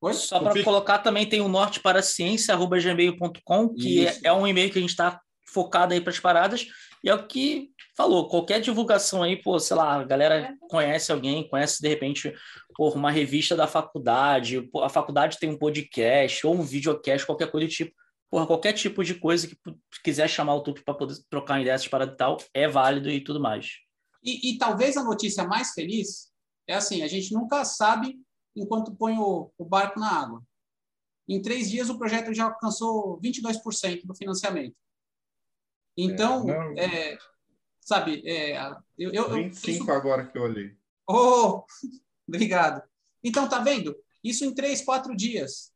Oi? 0.00 0.14
Só 0.14 0.40
para 0.40 0.64
colocar 0.64 0.98
também 0.98 1.28
tem 1.28 1.40
o 1.40 1.48
norte 1.48 1.80
para 1.80 2.00
a 2.00 2.02
ciência, 2.02 2.54
arroba 2.54 2.80
gmail.com, 2.80 3.68
que 3.74 4.06
é, 4.06 4.10
Isso. 4.10 4.20
é 4.24 4.32
um 4.32 4.46
e-mail 4.46 4.70
que 4.70 4.78
a 4.78 4.80
gente 4.80 4.90
está 4.90 5.20
focado 5.46 5.92
aí 5.92 6.00
para 6.00 6.10
as 6.10 6.18
paradas, 6.18 6.66
e 7.04 7.10
é 7.10 7.14
o 7.14 7.26
que 7.26 7.70
falou, 7.94 8.26
qualquer 8.26 8.60
divulgação 8.60 9.22
aí, 9.22 9.36
pô, 9.36 9.58
sei 9.60 9.76
lá, 9.76 10.00
a 10.00 10.04
galera 10.04 10.56
conhece 10.70 11.12
alguém, 11.12 11.46
conhece 11.46 11.80
de 11.80 11.88
repente 11.88 12.34
por 12.74 12.94
uma 12.96 13.10
revista 13.10 13.54
da 13.54 13.66
faculdade, 13.66 14.68
a 14.82 14.88
faculdade 14.88 15.38
tem 15.38 15.50
um 15.50 15.58
podcast 15.58 16.46
ou 16.46 16.54
um 16.54 16.62
videocast, 16.62 17.26
qualquer 17.26 17.50
coisa 17.50 17.66
do 17.66 17.70
tipo, 17.70 17.92
porra, 18.32 18.46
qualquer 18.46 18.72
tipo 18.72 19.04
de 19.04 19.14
coisa 19.14 19.46
que 19.46 19.54
quiser 20.02 20.26
chamar 20.26 20.54
o 20.54 20.62
Tupi 20.62 20.82
para 20.82 20.94
poder 20.94 21.14
trocar 21.28 21.60
ideias 21.60 21.86
para 21.86 22.06
e 22.06 22.16
tal, 22.16 22.38
é 22.54 22.66
válido 22.66 23.10
e 23.10 23.22
tudo 23.22 23.38
mais. 23.38 23.72
E, 24.24 24.52
e 24.52 24.58
talvez 24.58 24.96
a 24.96 25.04
notícia 25.04 25.44
mais 25.44 25.72
feliz 25.74 26.32
é 26.66 26.74
assim: 26.74 27.02
a 27.02 27.08
gente 27.08 27.34
nunca 27.34 27.62
sabe 27.66 28.18
enquanto 28.56 28.94
põe 28.96 29.18
o, 29.18 29.52
o 29.58 29.64
barco 29.66 30.00
na 30.00 30.10
água. 30.10 30.42
Em 31.28 31.42
três 31.42 31.70
dias, 31.70 31.90
o 31.90 31.98
projeto 31.98 32.32
já 32.32 32.44
alcançou 32.44 33.20
22% 33.20 34.06
do 34.06 34.14
financiamento. 34.14 34.74
Então, 35.96 36.48
É, 36.78 37.12
é, 37.12 37.18
sabe, 37.80 38.22
é, 38.26 38.56
eu, 38.98 39.12
eu, 39.12 39.24
eu- 39.24 39.34
25 39.34 39.82
isso- 39.82 39.92
agora 39.92 40.26
que 40.26 40.38
eu 40.38 40.42
olhei. 40.42 40.74
Oh, 41.06 41.64
obrigado. 42.26 42.82
Então, 43.22 43.46
tá 43.46 43.58
vendo? 43.58 43.94
Isso 44.24 44.44
em 44.44 44.54
três, 44.54 44.82
quatro 44.82 45.14
dias. 45.14 45.71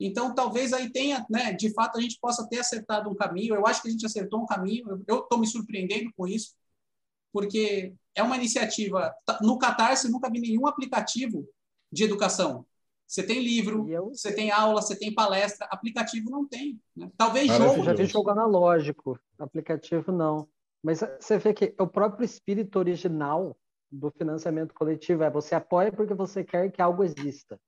Então, 0.00 0.34
talvez 0.34 0.72
aí 0.72 0.90
tenha, 0.90 1.26
né? 1.28 1.52
De 1.52 1.72
fato, 1.72 1.98
a 1.98 2.00
gente 2.00 2.18
possa 2.20 2.48
ter 2.48 2.58
acertado 2.60 3.10
um 3.10 3.14
caminho. 3.14 3.54
Eu 3.54 3.66
acho 3.66 3.82
que 3.82 3.88
a 3.88 3.90
gente 3.90 4.06
acertou 4.06 4.40
um 4.40 4.46
caminho. 4.46 5.02
Eu 5.06 5.20
estou 5.20 5.38
me 5.38 5.46
surpreendendo 5.46 6.10
com 6.16 6.26
isso, 6.26 6.54
porque 7.32 7.92
é 8.14 8.22
uma 8.22 8.36
iniciativa. 8.36 9.14
tá- 9.24 9.38
No 9.42 9.58
Catarse, 9.58 10.10
nunca 10.10 10.30
vi 10.30 10.40
nenhum 10.40 10.66
aplicativo 10.66 11.46
de 11.92 12.04
educação. 12.04 12.64
Você 13.06 13.22
tem 13.22 13.42
livro, 13.42 13.88
eu, 13.88 14.08
você 14.10 14.34
tem 14.34 14.50
aula, 14.50 14.82
você 14.82 14.94
tem 14.96 15.14
palestra. 15.14 15.66
Aplicativo 15.70 16.30
não 16.30 16.46
tem. 16.46 16.78
né? 16.94 17.10
Talvez 17.16 17.46
Maravilhoso. 17.46 17.76
jogo. 17.76 17.90
eu 17.90 17.96
já 17.96 18.02
vi 18.02 18.06
jogo 18.06 18.30
analógico, 18.30 19.18
aplicativo 19.38 20.12
não. 20.12 20.46
Mas 20.82 21.02
eh, 21.02 21.18
você 21.18 21.38
vê 21.38 21.54
que 21.54 21.74
o 21.78 21.86
próprio 21.86 22.24
espírito 22.24 22.78
original 22.78 23.56
do 23.90 24.10
financiamento 24.10 24.74
coletivo 24.74 25.22
é 25.22 25.30
você 25.30 25.54
apoia 25.54 25.90
porque 25.90 26.12
você 26.14 26.44
quer 26.44 26.70
que 26.70 26.82
algo 26.82 27.02
exista, 27.02 27.58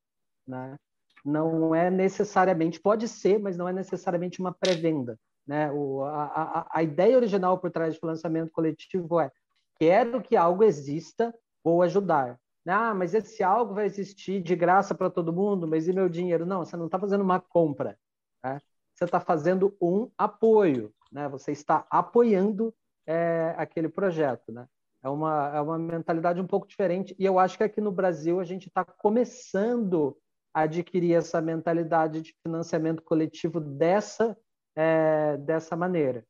né? 0.46 0.76
Não 1.24 1.74
é 1.74 1.90
necessariamente, 1.90 2.80
pode 2.80 3.06
ser, 3.08 3.38
mas 3.38 3.56
não 3.56 3.68
é 3.68 3.72
necessariamente 3.72 4.40
uma 4.40 4.52
pré-venda, 4.52 5.18
né? 5.46 5.70
O, 5.70 6.02
a, 6.04 6.24
a, 6.24 6.68
a 6.72 6.82
ideia 6.82 7.16
original 7.16 7.58
por 7.58 7.70
trás 7.70 7.94
do 7.94 8.00
financiamento 8.00 8.50
coletivo 8.50 9.20
é 9.20 9.30
quero 9.78 10.22
que 10.22 10.36
algo 10.36 10.62
exista, 10.64 11.34
vou 11.62 11.82
ajudar. 11.82 12.38
Ah, 12.66 12.94
mas 12.94 13.14
esse 13.14 13.42
algo 13.42 13.74
vai 13.74 13.86
existir 13.86 14.40
de 14.42 14.54
graça 14.54 14.94
para 14.94 15.10
todo 15.10 15.32
mundo, 15.32 15.66
mas 15.66 15.88
e 15.88 15.92
meu 15.92 16.08
dinheiro? 16.08 16.46
Não, 16.46 16.64
você 16.64 16.76
não 16.76 16.86
está 16.86 16.98
fazendo 16.98 17.22
uma 17.22 17.40
compra, 17.40 17.98
né? 18.44 18.60
você 19.00 19.04
está 19.04 19.18
fazendo 19.18 19.74
um 19.80 20.10
apoio, 20.16 20.92
né? 21.10 21.26
Você 21.28 21.52
está 21.52 21.86
apoiando 21.90 22.74
é, 23.06 23.54
aquele 23.56 23.88
projeto, 23.88 24.52
né? 24.52 24.66
É 25.02 25.08
uma, 25.08 25.56
é 25.56 25.60
uma 25.60 25.78
mentalidade 25.78 26.38
um 26.40 26.46
pouco 26.46 26.68
diferente 26.68 27.16
e 27.18 27.24
eu 27.24 27.38
acho 27.38 27.56
que 27.56 27.64
aqui 27.64 27.80
no 27.80 27.90
Brasil 27.90 28.38
a 28.38 28.44
gente 28.44 28.68
está 28.68 28.84
começando 28.84 30.14
adquirir 30.52 31.14
essa 31.14 31.40
mentalidade 31.40 32.22
de 32.22 32.34
financiamento 32.42 33.02
coletivo 33.02 33.60
dessa, 33.60 34.36
é, 34.76 35.36
dessa 35.38 35.76
maneira. 35.76 36.24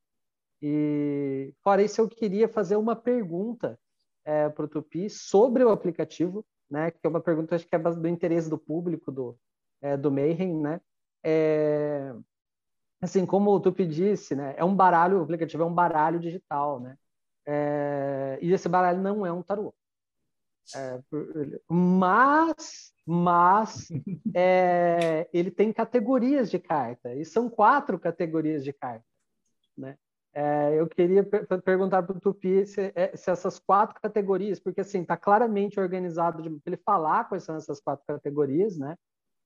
E, 0.63 1.55
fora 1.63 1.83
isso, 1.83 2.01
eu 2.01 2.09
queria 2.09 2.49
fazer 2.49 2.77
uma 2.77 2.95
pergunta 2.95 3.79
é, 4.25 4.49
para 4.49 4.65
o 4.65 4.69
Tupi 4.69 5.09
sobre 5.09 5.65
o 5.65 5.71
aplicativo, 5.71 6.45
né, 6.71 6.91
que 6.91 7.01
é 7.03 7.09
uma 7.09 7.21
pergunta 7.21 7.55
acho 7.57 7.67
que 7.67 7.75
é 7.75 7.79
do 7.79 8.09
interesse 8.09 8.49
do 8.49 8.59
público 8.59 9.11
do, 9.11 9.37
é, 9.81 9.97
do 9.97 10.11
Mayhem, 10.11 10.61
né? 10.61 10.81
É, 11.25 12.15
assim, 13.01 13.27
como 13.27 13.51
o 13.51 13.61
Tupi 13.61 13.87
disse, 13.87 14.37
né, 14.37 14.55
é 14.57 14.65
um 14.65 14.75
baralho, 14.75 15.19
o 15.19 15.23
aplicativo 15.23 15.63
é 15.63 15.67
um 15.67 15.75
baralho 15.75 16.21
digital, 16.21 16.79
né? 16.81 16.97
É, 17.47 18.39
e 18.43 18.53
esse 18.53 18.69
baralho 18.69 19.01
não 19.01 19.25
é 19.25 19.33
um 19.33 19.43
tarô. 19.43 19.75
É, 20.75 21.01
mas, 21.69 22.93
mas 23.07 23.89
é, 24.35 25.29
ele 25.33 25.51
tem 25.51 25.73
categorias 25.73 26.51
de 26.51 26.59
carta, 26.59 27.15
e 27.15 27.25
são 27.25 27.49
quatro 27.49 27.99
categorias 27.99 28.65
de 28.65 28.73
carta. 28.73 29.05
Né? 29.77 29.97
É, 30.33 30.79
eu 30.79 30.87
queria 30.87 31.25
per 31.25 31.47
perguntar 31.63 32.05
para 32.05 32.17
o 32.17 32.21
Tupi 32.21 32.65
se, 32.65 32.93
é, 32.95 33.17
se, 33.17 33.31
essas 33.31 33.59
quatro 33.59 34.01
categorias, 34.01 34.61
porque 34.61 34.81
assim 34.81 35.03
está 35.03 35.17
claramente 35.17 35.81
organizado 35.81 36.41
de 36.43 36.61
ele 36.65 36.77
falar 36.77 37.29
quais 37.29 37.43
são 37.43 37.57
essas 37.57 37.81
quatro 37.81 38.05
categorias, 38.07 38.79
né? 38.79 38.97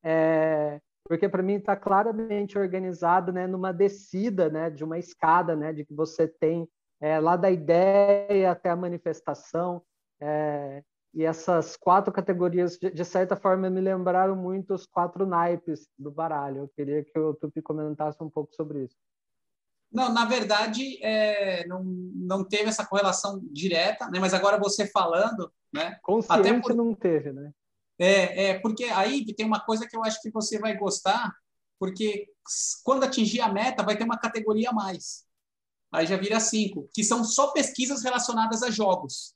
É, 0.02 0.78
porque 1.06 1.28
para 1.28 1.42
mim 1.42 1.54
está 1.54 1.74
claramente 1.74 2.58
organizado, 2.58 3.32
né, 3.32 3.46
numa 3.46 3.72
descida, 3.72 4.50
né, 4.50 4.70
de 4.70 4.84
uma 4.84 4.98
escada, 4.98 5.54
né, 5.54 5.72
de 5.72 5.84
que 5.84 5.94
você 5.94 6.26
tem 6.26 6.68
é, 7.00 7.18
lá 7.20 7.36
da 7.36 7.50
ideia 7.50 8.50
até 8.50 8.70
a 8.70 8.76
manifestação, 8.76 9.82
é, 10.20 10.82
e 11.14 11.24
essas 11.24 11.76
quatro 11.76 12.12
categorias, 12.12 12.76
de, 12.76 13.04
certa 13.04 13.36
forma, 13.36 13.70
me 13.70 13.80
lembraram 13.80 14.34
muito 14.34 14.74
os 14.74 14.84
quatro 14.84 15.24
naipes 15.24 15.88
do 15.96 16.10
baralho. 16.10 16.62
Eu 16.62 16.68
queria 16.68 17.04
que 17.04 17.16
o 17.16 17.34
Tupi 17.34 17.62
comentasse 17.62 18.22
um 18.22 18.28
pouco 18.28 18.52
sobre 18.54 18.84
isso. 18.84 18.96
Não, 19.92 20.12
na 20.12 20.24
verdade, 20.24 20.98
é, 21.04 21.64
não, 21.68 21.84
não 21.84 22.44
teve 22.44 22.68
essa 22.68 22.84
correlação 22.84 23.40
direta, 23.44 24.08
né? 24.10 24.18
mas 24.18 24.34
agora 24.34 24.58
você 24.58 24.88
falando. 24.88 25.52
Né? 25.72 25.96
Consciente 26.02 26.48
Até 26.48 26.60
por... 26.60 26.74
não 26.74 26.92
teve, 26.92 27.32
né? 27.32 27.52
É, 27.96 28.46
é, 28.46 28.58
porque 28.58 28.84
aí 28.84 29.24
tem 29.34 29.46
uma 29.46 29.60
coisa 29.60 29.86
que 29.86 29.96
eu 29.96 30.04
acho 30.04 30.20
que 30.20 30.32
você 30.32 30.58
vai 30.58 30.76
gostar, 30.76 31.32
porque 31.78 32.26
quando 32.82 33.04
atingir 33.04 33.40
a 33.40 33.52
meta, 33.52 33.84
vai 33.84 33.96
ter 33.96 34.02
uma 34.02 34.18
categoria 34.18 34.70
a 34.70 34.74
mais. 34.74 35.24
Aí 35.92 36.06
já 36.06 36.16
vira 36.16 36.40
cinco, 36.40 36.88
que 36.92 37.04
são 37.04 37.22
só 37.22 37.52
pesquisas 37.52 38.02
relacionadas 38.02 38.64
a 38.64 38.70
jogos. 38.70 39.32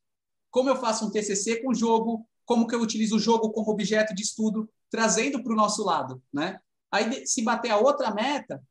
Como 0.50 0.68
eu 0.68 0.76
faço 0.76 1.06
um 1.06 1.10
TCC 1.10 1.62
com 1.62 1.74
jogo, 1.74 2.26
como 2.44 2.66
que 2.66 2.74
eu 2.74 2.80
utilizo 2.80 3.16
o 3.16 3.20
jogo 3.20 3.50
como 3.50 3.70
objeto 3.70 4.14
de 4.14 4.22
estudo, 4.22 4.68
trazendo 4.90 5.42
para 5.42 5.52
o 5.52 5.56
nosso 5.56 5.84
lado, 5.84 6.22
né? 6.32 6.58
Aí, 6.90 7.26
se 7.26 7.42
bater 7.42 7.70
a 7.70 7.76
outra 7.76 8.12
meta, 8.12 8.62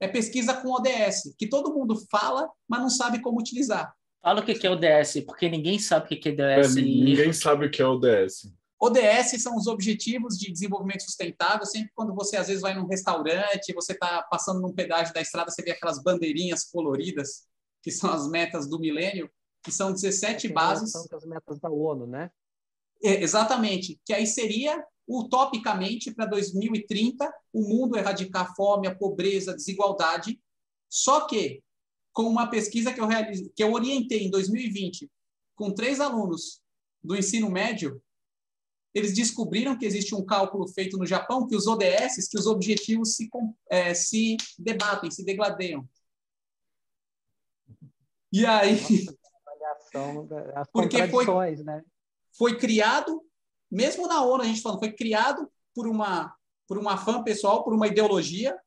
é 0.00 0.06
pesquisa 0.06 0.54
com 0.54 0.70
ODS, 0.70 1.34
que 1.36 1.48
todo 1.48 1.74
mundo 1.74 1.96
fala, 2.10 2.48
mas 2.68 2.80
não 2.80 2.90
sabe 2.90 3.20
como 3.20 3.40
utilizar. 3.40 3.92
Fala 4.22 4.40
o 4.40 4.44
que 4.44 4.66
é 4.66 4.70
ODS, 4.70 5.24
porque 5.26 5.48
ninguém 5.48 5.78
sabe 5.78 6.06
o 6.06 6.20
que 6.20 6.28
é 6.28 6.58
ODS. 6.58 6.76
É, 6.76 6.80
ninguém 6.80 7.32
sabe 7.32 7.66
o 7.66 7.70
que 7.70 7.82
é 7.82 7.86
ODS. 7.86 8.52
ODS 8.78 9.42
são 9.42 9.56
os 9.56 9.66
Objetivos 9.66 10.38
de 10.38 10.52
Desenvolvimento 10.52 11.02
Sustentável. 11.02 11.64
Sempre 11.64 11.90
quando 11.94 12.14
você, 12.14 12.36
às 12.36 12.48
vezes, 12.48 12.60
vai 12.60 12.74
num 12.74 12.86
restaurante, 12.86 13.72
você 13.72 13.92
está 13.92 14.22
passando 14.30 14.60
num 14.60 14.72
pedágio 14.72 15.14
da 15.14 15.20
estrada, 15.20 15.50
você 15.50 15.62
vê 15.62 15.70
aquelas 15.70 16.02
bandeirinhas 16.02 16.64
coloridas, 16.64 17.46
que 17.82 17.90
são 17.90 18.12
as 18.12 18.28
metas 18.28 18.68
do 18.68 18.78
milênio, 18.78 19.30
que 19.66 19.72
são 19.72 19.92
17 19.92 20.46
bases. 20.48 20.92
São 20.92 21.04
as 21.12 21.24
metas 21.24 21.58
da 21.58 21.68
ONU, 21.68 22.06
né? 22.06 22.30
É, 23.02 23.20
exatamente. 23.20 24.00
Que 24.06 24.12
aí 24.12 24.24
seria 24.24 24.80
utopicamente, 25.08 26.14
para 26.14 26.24
2030, 26.26 27.28
o 27.52 27.62
mundo 27.62 27.98
erradicar 27.98 28.48
a 28.48 28.54
fome, 28.54 28.86
a 28.86 28.94
pobreza, 28.94 29.50
a 29.50 29.56
desigualdade. 29.56 30.40
Só 30.88 31.26
que, 31.26 31.64
com 32.12 32.22
uma 32.22 32.48
pesquisa 32.48 32.94
que 32.94 33.00
eu, 33.00 33.08
realize, 33.08 33.50
que 33.56 33.62
eu 33.62 33.72
orientei 33.72 34.24
em 34.24 34.30
2020, 34.30 35.10
com 35.56 35.74
três 35.74 35.98
alunos 35.98 36.62
do 37.02 37.16
ensino 37.16 37.50
médio, 37.50 38.00
eles 38.94 39.12
descobriram 39.12 39.76
que 39.76 39.84
existe 39.84 40.14
um 40.14 40.24
cálculo 40.24 40.68
feito 40.68 40.96
no 40.96 41.04
Japão 41.04 41.44
que 41.44 41.56
os 41.56 41.66
ODS, 41.66 42.28
que 42.30 42.38
os 42.38 42.46
objetivos 42.46 43.16
se, 43.16 43.28
é, 43.68 43.92
se 43.94 44.36
debatem, 44.56 45.10
se 45.10 45.24
degladeiam. 45.24 45.84
E 48.32 48.46
aí... 48.46 48.78
As 50.54 50.68
porque 50.72 51.06
foi, 51.08 51.56
né? 51.56 51.82
foi 52.36 52.58
criado 52.58 53.26
mesmo 53.70 54.06
na 54.06 54.22
ONU, 54.24 54.42
a 54.42 54.46
gente 54.46 54.60
falando, 54.60 54.78
foi 54.78 54.92
criado 54.92 55.50
por 55.74 55.86
uma, 55.86 56.34
por 56.66 56.78
uma 56.78 56.96
fã 56.96 57.22
pessoal, 57.22 57.64
por 57.64 57.74
uma 57.74 57.86
ideologia, 57.86 58.58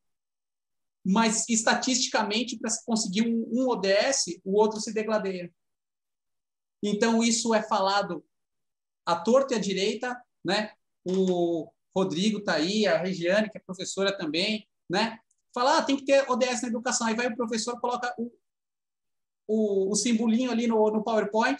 mas 1.06 1.48
estatisticamente, 1.48 2.58
para 2.60 2.70
conseguir 2.86 3.28
um, 3.28 3.48
um 3.52 3.70
ODS, 3.70 4.40
o 4.44 4.58
outro 4.60 4.80
se 4.80 4.94
degladeia. 4.94 5.52
Então, 6.84 7.24
isso 7.24 7.54
é 7.54 7.62
falado 7.62 8.24
à 9.06 9.16
torta 9.16 9.54
e 9.54 9.58
à 9.58 9.60
direita, 9.60 10.22
né? 10.44 10.74
O 11.04 11.72
Rodrigo 11.96 12.40
está 12.40 12.56
aí, 12.56 12.86
a 12.86 12.98
Regiane, 12.98 13.50
que 13.50 13.58
é 13.58 13.62
professora 13.62 14.16
também, 14.16 14.68
né? 14.90 15.20
Fala, 15.54 15.78
ah, 15.78 15.82
tem 15.82 15.98
que 15.98 16.06
ter 16.06 16.30
ODS 16.30 16.62
na 16.62 16.68
educação. 16.68 17.08
Aí 17.08 17.16
vai 17.16 17.28
o 17.28 17.36
professor, 17.36 17.80
coloca 17.80 18.14
o, 18.18 18.32
o, 19.50 19.92
o 19.92 19.96
simbolinho 19.96 20.52
ali 20.52 20.68
no, 20.68 20.92
no 20.92 21.04
PowerPoint, 21.04 21.58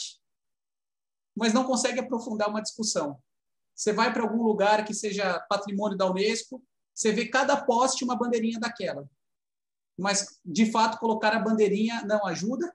mas 1.36 1.54
não 1.54 1.64
consegue 1.64 2.00
aprofundar 2.00 2.48
uma 2.48 2.62
discussão. 2.62 3.18
Você 3.74 3.92
vai 3.92 4.14
para 4.14 4.22
algum 4.22 4.44
lugar 4.44 4.86
que 4.86 4.94
seja 4.94 5.40
patrimônio 5.50 5.98
da 5.98 6.10
Unesco, 6.10 6.64
você 6.94 7.12
vê 7.12 7.28
cada 7.28 7.58
poste 7.66 8.04
uma 8.04 8.16
bandeirinha 8.16 8.60
daquela. 8.60 9.10
Mas, 9.98 10.40
de 10.46 10.72
fato, 10.72 11.00
colocar 11.00 11.36
a 11.36 11.40
bandeirinha 11.40 12.04
não 12.06 12.26
ajuda 12.28 12.72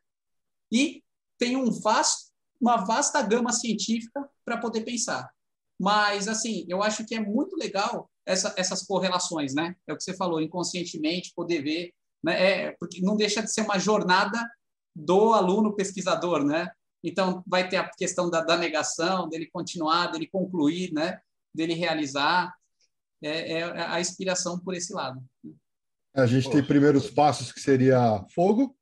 e 0.72 1.04
tem 1.38 1.56
um 1.56 1.70
vasto, 1.70 2.32
uma 2.60 2.84
vasta 2.84 3.22
gama 3.22 3.52
científica 3.52 4.28
para 4.44 4.58
poder 4.58 4.80
pensar. 4.80 5.30
Mas, 5.78 6.26
assim, 6.26 6.64
eu 6.68 6.82
acho 6.82 7.06
que 7.06 7.14
é 7.14 7.20
muito 7.20 7.54
legal 7.56 8.10
essa, 8.26 8.52
essas 8.56 8.82
correlações, 8.82 9.54
né? 9.54 9.76
É 9.86 9.92
o 9.92 9.96
que 9.96 10.02
você 10.02 10.16
falou, 10.16 10.40
inconscientemente, 10.40 11.32
poder 11.36 11.62
ver, 11.62 11.94
né? 12.22 12.42
É, 12.42 12.76
porque 12.80 13.00
não 13.00 13.16
deixa 13.16 13.42
de 13.42 13.52
ser 13.52 13.60
uma 13.60 13.78
jornada 13.78 14.42
do 14.94 15.32
aluno 15.32 15.74
pesquisador, 15.74 16.44
né? 16.44 16.70
Então, 17.02 17.42
vai 17.46 17.68
ter 17.68 17.76
a 17.76 17.88
questão 17.88 18.30
da, 18.30 18.40
da 18.40 18.56
negação, 18.56 19.28
dele 19.28 19.48
continuar, 19.52 20.06
dele 20.06 20.26
concluir, 20.26 20.92
né? 20.92 21.20
dele 21.54 21.74
realizar. 21.74 22.52
É, 23.22 23.52
é 23.60 23.62
a 23.86 24.00
inspiração 24.00 24.58
por 24.58 24.74
esse 24.74 24.92
lado. 24.92 25.22
A 26.14 26.26
gente 26.26 26.50
tem 26.50 26.62
primeiros 26.62 27.10
passos, 27.10 27.50
que 27.50 27.60
seria 27.60 28.24
fogo, 28.34 28.76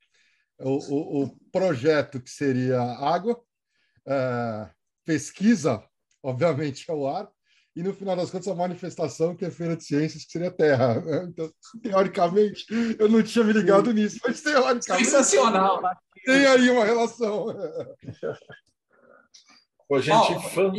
o, 0.58 0.70
o, 0.70 1.22
o 1.24 1.36
projeto, 1.52 2.20
que 2.20 2.30
seria 2.30 2.80
água, 2.80 3.40
é, 4.06 4.70
pesquisa, 5.04 5.84
obviamente, 6.22 6.90
é 6.90 6.92
o 6.92 7.06
ar, 7.06 7.30
e 7.74 7.82
no 7.82 7.94
final 7.94 8.16
das 8.16 8.30
contas 8.30 8.48
a 8.48 8.54
manifestação 8.54 9.34
que 9.34 9.44
é 9.44 9.50
feira 9.50 9.76
de 9.76 9.84
ciências 9.84 10.24
que 10.24 10.32
seria 10.32 10.50
terra 10.50 11.00
né? 11.00 11.24
então 11.28 11.50
teoricamente 11.82 12.66
eu 12.98 13.08
não 13.08 13.22
tinha 13.22 13.44
me 13.44 13.52
ligado 13.52 13.92
nisso 13.92 14.18
mas 14.24 14.40
teoricamente 14.42 15.04
sensacional 15.04 15.82
tem 16.24 16.46
aí 16.46 16.70
uma 16.70 16.84
relação. 16.84 17.46
Pô, 19.88 20.00
gente, 20.00 20.38
fã... 20.50 20.72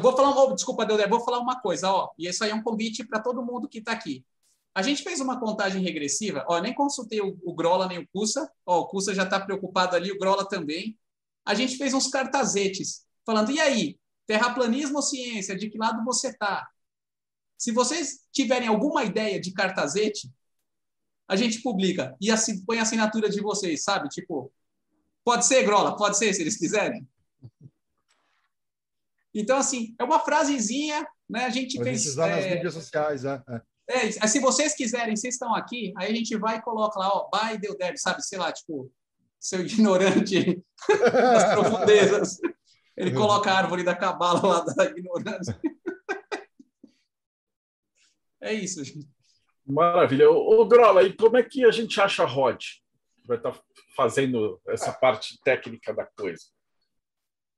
Vou 0.00 0.16
falar, 0.16 0.30
oh, 0.36 0.54
desculpa, 0.54 0.86
Deodé, 0.86 1.06
vou 1.06 1.20
falar 1.20 1.38
uma 1.38 1.60
coisa, 1.60 1.90
ó, 1.90 2.10
e 2.18 2.26
isso 2.28 2.42
aí 2.42 2.50
é 2.50 2.54
um 2.54 2.62
convite 2.62 3.04
para 3.04 3.20
todo 3.20 3.44
mundo 3.44 3.68
que 3.68 3.78
está 3.78 3.92
aqui. 3.92 4.24
A 4.74 4.80
gente 4.82 5.02
fez 5.02 5.20
uma 5.20 5.38
contagem 5.40 5.82
regressiva, 5.82 6.44
ó, 6.48 6.58
nem 6.60 6.74
consultei 6.74 7.20
o, 7.20 7.36
o 7.42 7.54
Grola 7.54 7.86
nem 7.86 7.98
o 7.98 8.08
Cussa, 8.08 8.50
ó, 8.64 8.80
o 8.80 8.86
Cussa 8.86 9.14
já 9.14 9.24
está 9.24 9.38
preocupado 9.40 9.96
ali, 9.96 10.12
o 10.12 10.18
Grola 10.18 10.48
também. 10.48 10.96
A 11.44 11.54
gente 11.54 11.76
fez 11.76 11.92
uns 11.92 12.08
cartazetes, 12.08 13.04
falando, 13.24 13.50
e 13.50 13.60
aí, 13.60 13.98
terraplanismo 14.26 14.96
ou 14.96 15.02
ciência, 15.02 15.56
de 15.56 15.70
que 15.70 15.78
lado 15.78 16.04
você 16.04 16.28
está? 16.28 16.68
Se 17.56 17.72
vocês 17.72 18.26
tiverem 18.32 18.68
alguma 18.68 19.04
ideia 19.04 19.40
de 19.40 19.52
cartazete, 19.52 20.30
a 21.28 21.36
gente 21.36 21.62
publica 21.62 22.16
e 22.20 22.30
assim, 22.30 22.64
põe 22.64 22.78
a 22.78 22.82
assinatura 22.82 23.28
de 23.28 23.40
vocês, 23.40 23.82
sabe? 23.82 24.08
Tipo, 24.08 24.52
Pode 25.26 25.44
ser, 25.44 25.64
Grola? 25.64 25.96
Pode 25.96 26.16
ser, 26.16 26.32
se 26.32 26.40
eles 26.40 26.56
quiserem. 26.56 27.04
Então, 29.34 29.58
assim, 29.58 29.92
é 29.98 30.04
uma 30.04 30.20
frasezinha, 30.20 31.04
né? 31.28 31.46
A 31.46 31.50
gente 31.50 31.76
Pode 31.78 31.90
fez. 31.90 32.06
Usar 32.06 32.28
é... 32.28 32.36
nas 32.36 32.54
mídias 32.54 32.74
sociais, 32.74 33.24
é. 33.24 33.42
é. 33.88 34.06
é. 34.06 34.26
se 34.28 34.38
vocês 34.38 34.76
quiserem, 34.76 35.16
vocês 35.16 35.34
estão 35.34 35.52
aqui, 35.52 35.92
aí 35.96 36.12
a 36.12 36.14
gente 36.14 36.36
vai 36.36 36.58
e 36.58 36.62
coloca 36.62 37.00
lá, 37.00 37.10
ó, 37.12 37.28
by 37.28 37.58
deu 37.58 37.76
deve, 37.76 37.98
sabe? 37.98 38.24
Sei 38.24 38.38
lá, 38.38 38.52
tipo, 38.52 38.88
seu 39.40 39.62
ignorante 39.66 40.62
das 40.88 41.54
profundezas. 41.54 42.38
Ele 42.96 43.12
coloca 43.12 43.50
a 43.50 43.58
árvore 43.58 43.82
da 43.82 43.94
cabala 43.94 44.40
lá 44.40 44.60
da 44.60 44.84
ignorância. 44.86 45.60
é 48.40 48.54
isso, 48.54 48.82
gente. 48.82 49.08
Maravilha. 49.66 50.30
Ô, 50.30 50.64
Grola, 50.66 51.02
e 51.02 51.12
como 51.12 51.36
é 51.36 51.42
que 51.42 51.64
a 51.64 51.70
gente 51.70 52.00
acha 52.00 52.22
a 52.22 52.26
Rod? 52.26 52.64
vai 53.26 53.36
estar 53.36 53.60
fazendo 53.94 54.60
essa 54.68 54.92
parte 54.92 55.38
técnica 55.42 55.92
da 55.92 56.06
coisa? 56.06 56.44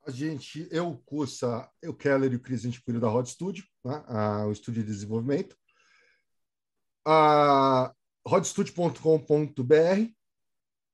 A 0.06 0.10
gente, 0.10 0.66
eu, 0.70 0.96
Cussa, 1.04 1.70
eu, 1.82 1.94
Keller 1.94 2.32
e 2.32 2.36
o 2.36 2.40
Cris, 2.40 2.60
a 2.60 2.64
gente 2.64 2.82
cuida 2.82 2.98
da 2.98 3.08
Rod 3.08 3.26
Studio, 3.26 3.64
né? 3.84 4.02
ah, 4.08 4.46
o 4.46 4.52
estúdio 4.52 4.82
de 4.82 4.88
desenvolvimento. 4.88 5.56
Ah, 7.06 7.92
rodstudio.com.br 8.26 10.12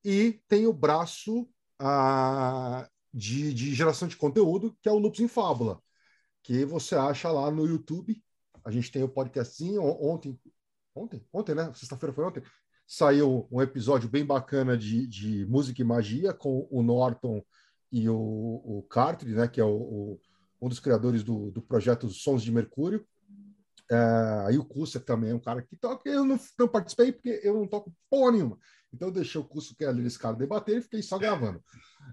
e 0.04 0.32
tem 0.48 0.66
o 0.66 0.72
braço 0.72 1.48
ah, 1.78 2.88
de, 3.14 3.54
de, 3.54 3.72
geração 3.72 4.08
de 4.08 4.16
conteúdo, 4.16 4.76
que 4.82 4.88
é 4.88 4.92
o 4.92 4.98
Loops 4.98 5.20
em 5.20 5.28
Fábula, 5.28 5.80
que 6.42 6.64
você 6.64 6.96
acha 6.96 7.30
lá 7.30 7.48
no 7.48 7.64
YouTube. 7.64 8.20
A 8.64 8.70
gente 8.72 8.90
tem 8.90 9.04
o 9.04 9.08
podcastzinho 9.08 9.82
ontem, 9.82 10.38
ontem, 10.94 11.24
ontem, 11.32 11.54
né? 11.54 11.72
Sexta-feira 11.74 12.12
foi 12.12 12.24
ontem. 12.24 12.42
Saiu 12.86 13.46
um 13.50 13.62
episódio 13.62 14.08
bem 14.08 14.26
bacana 14.26 14.76
de, 14.76 15.06
de 15.06 15.46
música 15.46 15.80
e 15.80 15.84
magia 15.84 16.34
com 16.34 16.66
o 16.70 16.82
Norton 16.82 17.42
e 17.90 18.08
o, 18.08 18.16
o 18.16 18.86
né? 19.26 19.46
Que 19.46 19.60
é 19.60 19.64
o, 19.64 19.70
o, 19.70 20.20
um 20.60 20.68
dos 20.68 20.80
criadores 20.80 21.22
do, 21.22 21.52
do 21.52 21.62
projeto 21.62 22.08
Sons 22.08 22.42
de 22.42 22.50
Mercúrio. 22.50 23.06
É, 23.90 23.96
aí 24.46 24.58
o 24.58 24.64
Cussa 24.64 24.98
também 24.98 25.30
é 25.30 25.34
um 25.34 25.40
cara 25.40 25.62
que 25.62 25.76
toca. 25.76 26.08
Eu 26.10 26.24
não, 26.24 26.38
não 26.58 26.68
participei 26.68 27.12
porque 27.12 27.40
eu 27.44 27.54
não 27.54 27.68
toco 27.68 27.94
porra 28.10 28.32
nenhuma. 28.32 28.58
Então 28.94 29.08
eu 29.08 29.12
deixei 29.12 29.40
o 29.40 29.44
curso 29.44 29.74
que 29.74 29.84
esse 29.84 30.18
cara 30.18 30.36
debater 30.36 30.78
e 30.78 30.82
fiquei 30.82 31.02
só 31.02 31.18
gravando. 31.18 31.62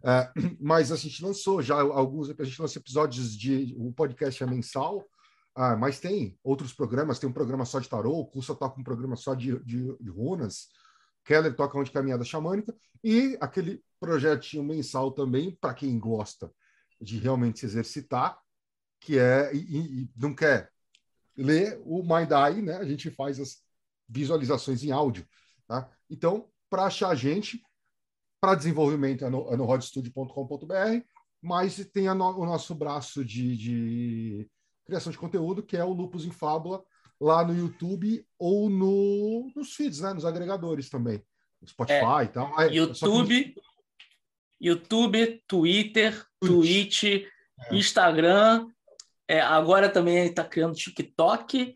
É, 0.03 0.31
mas 0.59 0.91
a 0.91 0.95
gente 0.95 1.23
lançou 1.23 1.61
já 1.61 1.79
alguns, 1.79 2.29
a 2.29 2.43
gente 2.43 2.61
lança 2.61 2.79
episódios 2.79 3.37
de 3.37 3.75
o 3.77 3.93
podcast 3.93 4.41
é 4.43 4.45
mensal, 4.45 5.07
ah, 5.55 5.75
mas 5.75 5.99
tem 5.99 6.37
outros 6.43 6.73
programas, 6.73 7.19
tem 7.19 7.29
um 7.29 7.33
programa 7.33 7.65
só 7.65 7.79
de 7.79 7.89
tarô, 7.89 8.19
o 8.19 8.25
curso 8.25 8.55
toca 8.55 8.79
um 8.79 8.83
programa 8.83 9.15
só 9.15 9.35
de, 9.35 9.59
de, 9.63 9.95
de 9.97 10.09
runas, 10.09 10.69
Keller 11.23 11.55
toca 11.55 11.77
onde 11.77 11.91
caminhada 11.91 12.23
xamânica, 12.23 12.75
e 13.03 13.37
aquele 13.39 13.83
projetinho 13.99 14.63
mensal 14.63 15.11
também, 15.11 15.55
para 15.59 15.73
quem 15.73 15.99
gosta 15.99 16.51
de 16.99 17.17
realmente 17.17 17.59
se 17.59 17.65
exercitar, 17.65 18.39
que 18.99 19.17
é, 19.17 19.53
e, 19.53 20.03
e 20.03 20.09
não 20.15 20.33
quer 20.33 20.71
ler 21.35 21.81
o 21.83 22.01
Mind 22.01 22.31
Eye, 22.31 22.61
né? 22.61 22.77
A 22.77 22.85
gente 22.85 23.09
faz 23.09 23.39
as 23.39 23.61
visualizações 24.07 24.83
em 24.83 24.91
áudio, 24.91 25.27
tá? 25.67 25.89
Então, 26.09 26.50
para 26.71 26.85
achar 26.85 27.09
a 27.09 27.15
gente, 27.15 27.61
para 28.39 28.55
desenvolvimento 28.55 29.25
é 29.25 29.29
no, 29.29 29.53
é 29.53 29.57
no 29.57 29.65
rodstudio.com.br, 29.65 31.05
mas 31.41 31.75
tem 31.93 32.05
no, 32.15 32.39
o 32.39 32.45
nosso 32.45 32.73
braço 32.73 33.25
de, 33.25 33.57
de, 33.57 34.49
criação 34.85 35.11
de 35.11 35.17
conteúdo, 35.17 35.61
que 35.61 35.75
é 35.75 35.83
o 35.83 35.91
Lupus 35.91 36.25
em 36.25 36.31
Fábula, 36.31 36.81
lá 37.19 37.43
no 37.45 37.53
YouTube 37.53 38.25
ou 38.39 38.69
no, 38.69 39.51
nos 39.53 39.75
feeds, 39.75 39.99
né? 39.99 40.13
nos 40.13 40.25
agregadores 40.25 40.89
também. 40.89 41.21
Spotify 41.67 42.21
é, 42.21 42.23
e 42.23 42.27
tal. 42.29 42.61
É, 42.61 42.73
YouTube, 42.73 43.43
que... 43.43 43.61
YouTube, 44.59 45.43
Twitter, 45.45 46.25
Twitch, 46.39 47.01
Twitch 47.01 47.03
é. 47.03 47.75
Instagram. 47.75 48.67
É, 49.27 49.41
agora 49.41 49.89
também 49.89 50.25
está 50.25 50.43
criando 50.43 50.73
TikTok. 50.73 51.75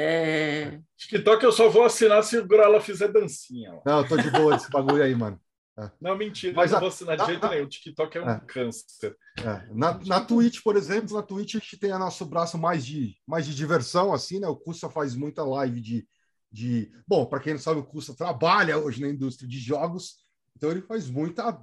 É... 0.00 0.80
TikTok 0.96 1.44
eu 1.44 1.52
só 1.52 1.68
vou 1.68 1.84
assinar 1.84 2.22
se 2.24 2.38
o 2.38 2.46
Grola 2.46 2.80
fizer 2.80 3.08
dancinha. 3.08 3.74
Ó. 3.74 3.82
Não, 3.84 3.98
eu 3.98 4.08
tô 4.08 4.16
de 4.16 4.30
boa 4.30 4.56
desse 4.56 4.70
bagulho 4.70 5.02
aí, 5.02 5.14
mano. 5.14 5.38
É. 5.78 5.90
Não, 6.00 6.16
mentira, 6.16 6.54
Mas 6.54 6.70
eu 6.70 6.76
não 6.76 6.80
vou 6.80 6.88
assinar 6.88 7.18
de 7.18 7.26
jeito 7.26 7.48
nenhum. 7.48 7.64
O 7.64 7.68
TikTok 7.68 8.16
é 8.16 8.22
um 8.22 8.30
é. 8.30 8.40
câncer. 8.46 9.16
É. 9.38 9.66
Na, 9.74 9.98
na 10.04 10.20
Twitch, 10.20 10.62
por 10.62 10.76
exemplo, 10.76 11.14
na 11.14 11.22
Twitch 11.22 11.56
a 11.56 11.58
gente 11.58 11.78
tem 11.78 11.92
a 11.92 11.98
nosso 11.98 12.24
braço 12.24 12.56
mais 12.56 12.84
de, 12.84 13.14
mais 13.26 13.46
de 13.46 13.54
diversão, 13.54 14.12
assim, 14.12 14.40
né? 14.40 14.48
O 14.48 14.56
Cussa 14.56 14.88
faz 14.88 15.14
muita 15.14 15.44
live 15.44 15.80
de. 15.80 16.08
de... 16.50 16.90
Bom, 17.06 17.26
para 17.26 17.40
quem 17.40 17.52
não 17.54 17.60
sabe, 17.60 17.80
o 17.80 17.84
Cussa 17.84 18.16
trabalha 18.16 18.78
hoje 18.78 19.02
na 19.02 19.08
indústria 19.08 19.48
de 19.48 19.58
jogos, 19.58 20.16
então 20.56 20.70
ele 20.70 20.82
faz 20.82 21.10
muita 21.10 21.60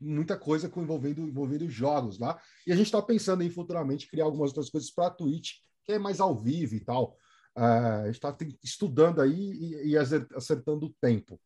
muita 0.00 0.36
coisa 0.36 0.68
com 0.68 0.80
envolvendo, 0.82 1.22
envolvendo 1.22 1.68
jogos 1.68 2.18
lá. 2.18 2.38
E 2.66 2.72
a 2.72 2.76
gente 2.76 2.86
está 2.86 3.02
pensando 3.02 3.42
em 3.42 3.50
futuramente 3.50 4.08
criar 4.08 4.24
algumas 4.24 4.50
outras 4.50 4.70
coisas 4.70 4.90
para 4.90 5.08
a 5.08 5.10
Twitch, 5.10 5.54
que 5.84 5.92
é 5.92 5.98
mais 5.98 6.20
ao 6.20 6.36
vivo 6.36 6.76
e 6.76 6.80
tal. 6.80 7.16
Uh, 7.58 8.08
está 8.08 8.36
estudando 8.62 9.20
aí 9.20 9.34
e, 9.34 9.88
e, 9.88 9.98
acertando 9.98 10.86
o 10.86 10.94
tempo. 11.00 11.40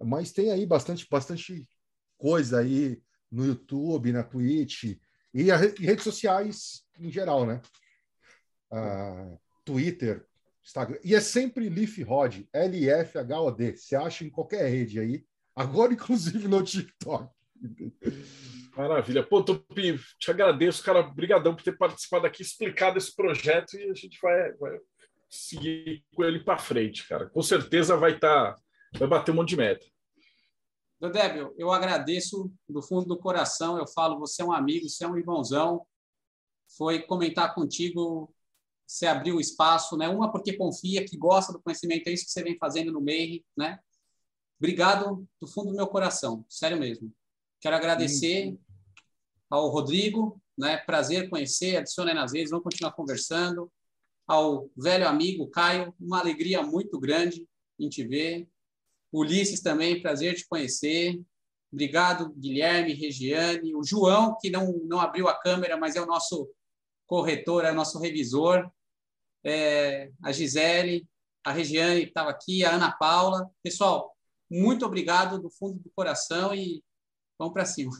Mas 0.00 0.32
tem 0.32 0.50
aí 0.50 0.64
bastante, 0.64 1.06
bastante 1.10 1.68
coisa 2.16 2.60
aí 2.60 3.02
no 3.30 3.44
YouTube, 3.44 4.12
na 4.12 4.22
Twitch 4.22 4.96
e, 5.34 5.50
a, 5.50 5.62
e 5.62 5.84
redes 5.84 6.04
sociais 6.04 6.86
em 6.98 7.10
geral, 7.10 7.44
né? 7.44 7.60
Uh, 8.72 9.38
Twitter, 9.62 10.26
Instagram. 10.64 10.98
E 11.04 11.14
é 11.14 11.20
sempre 11.20 11.68
LifRod, 11.68 12.48
L-F-H-O-D. 12.50 13.76
Você 13.76 13.94
acha 13.94 14.24
em 14.24 14.30
qualquer 14.30 14.66
rede 14.70 15.00
aí. 15.00 15.22
Agora, 15.54 15.92
inclusive, 15.94 16.48
no 16.48 16.62
TikTok. 16.62 17.28
Maravilha. 18.74 19.22
Pô, 19.22 19.42
Tupi, 19.42 20.00
te 20.18 20.30
agradeço, 20.30 20.82
cara. 20.82 21.00
Obrigadão 21.00 21.54
por 21.54 21.62
ter 21.62 21.76
participado 21.76 22.26
aqui, 22.26 22.40
explicado 22.40 22.96
esse 22.96 23.14
projeto 23.14 23.76
e 23.76 23.90
a 23.90 23.94
gente 23.94 24.18
vai, 24.22 24.52
vai 24.54 24.78
seguir 25.32 26.04
com 26.14 26.22
ele 26.22 26.40
para 26.40 26.58
frente, 26.58 27.08
cara. 27.08 27.28
Com 27.30 27.42
certeza 27.42 27.96
vai 27.96 28.14
estar, 28.14 28.52
tá, 28.52 28.62
vai 28.98 29.08
bater 29.08 29.32
um 29.32 29.36
monte 29.36 29.50
de 29.50 29.56
meta. 29.56 29.86
Débio, 31.00 31.52
eu 31.58 31.72
agradeço 31.72 32.52
do 32.68 32.82
fundo 32.82 33.06
do 33.06 33.18
coração. 33.18 33.78
Eu 33.78 33.86
falo, 33.86 34.20
você 34.20 34.42
é 34.42 34.44
um 34.44 34.52
amigo, 34.52 34.88
você 34.88 35.04
é 35.04 35.08
um 35.08 35.16
irmãozão. 35.16 35.84
Foi 36.76 37.00
comentar 37.00 37.54
contigo, 37.54 38.32
você 38.86 39.06
abriu 39.06 39.36
o 39.36 39.40
espaço, 39.40 39.96
né? 39.96 40.08
Uma 40.08 40.30
porque 40.30 40.52
confia, 40.52 41.04
que 41.04 41.16
gosta 41.16 41.52
do 41.52 41.60
conhecimento, 41.60 42.06
é 42.06 42.12
isso 42.12 42.26
que 42.26 42.30
você 42.30 42.42
vem 42.42 42.56
fazendo 42.56 42.92
no 42.92 43.00
MEI, 43.00 43.44
né? 43.56 43.80
Obrigado 44.58 45.26
do 45.40 45.46
fundo 45.46 45.70
do 45.70 45.76
meu 45.76 45.88
coração, 45.88 46.44
sério 46.48 46.78
mesmo. 46.78 47.12
Quero 47.60 47.74
agradecer 47.74 48.56
ao 49.50 49.68
Rodrigo, 49.68 50.40
né? 50.56 50.76
Prazer 50.76 51.28
conhecer, 51.28 51.76
adicione 51.76 52.14
nas 52.14 52.32
redes, 52.32 52.50
vamos 52.50 52.64
continuar 52.64 52.92
conversando 52.92 53.70
ao 54.26 54.70
velho 54.76 55.06
amigo 55.06 55.48
Caio, 55.48 55.94
uma 56.00 56.20
alegria 56.20 56.62
muito 56.62 56.98
grande 56.98 57.46
em 57.78 57.88
te 57.88 58.06
ver. 58.06 58.48
Ulisses 59.12 59.60
também, 59.60 60.00
prazer 60.00 60.34
te 60.34 60.46
conhecer. 60.46 61.20
Obrigado, 61.72 62.32
Guilherme, 62.34 62.94
Regiane, 62.94 63.74
o 63.74 63.82
João, 63.82 64.36
que 64.40 64.50
não, 64.50 64.72
não 64.84 65.00
abriu 65.00 65.28
a 65.28 65.38
câmera, 65.38 65.76
mas 65.76 65.96
é 65.96 66.00
o 66.00 66.06
nosso 66.06 66.50
corretor, 67.06 67.64
é 67.64 67.72
o 67.72 67.74
nosso 67.74 67.98
revisor. 67.98 68.70
É, 69.44 70.10
a 70.22 70.30
Gisele, 70.30 71.06
a 71.44 71.52
Regiane 71.52 72.02
que 72.02 72.08
estava 72.08 72.30
aqui, 72.30 72.64
a 72.64 72.74
Ana 72.74 72.92
Paula. 72.92 73.50
Pessoal, 73.62 74.16
muito 74.50 74.84
obrigado 74.84 75.40
do 75.40 75.50
fundo 75.50 75.78
do 75.80 75.90
coração 75.94 76.54
e 76.54 76.84
vamos 77.38 77.54
para 77.54 77.64
cima. 77.64 77.90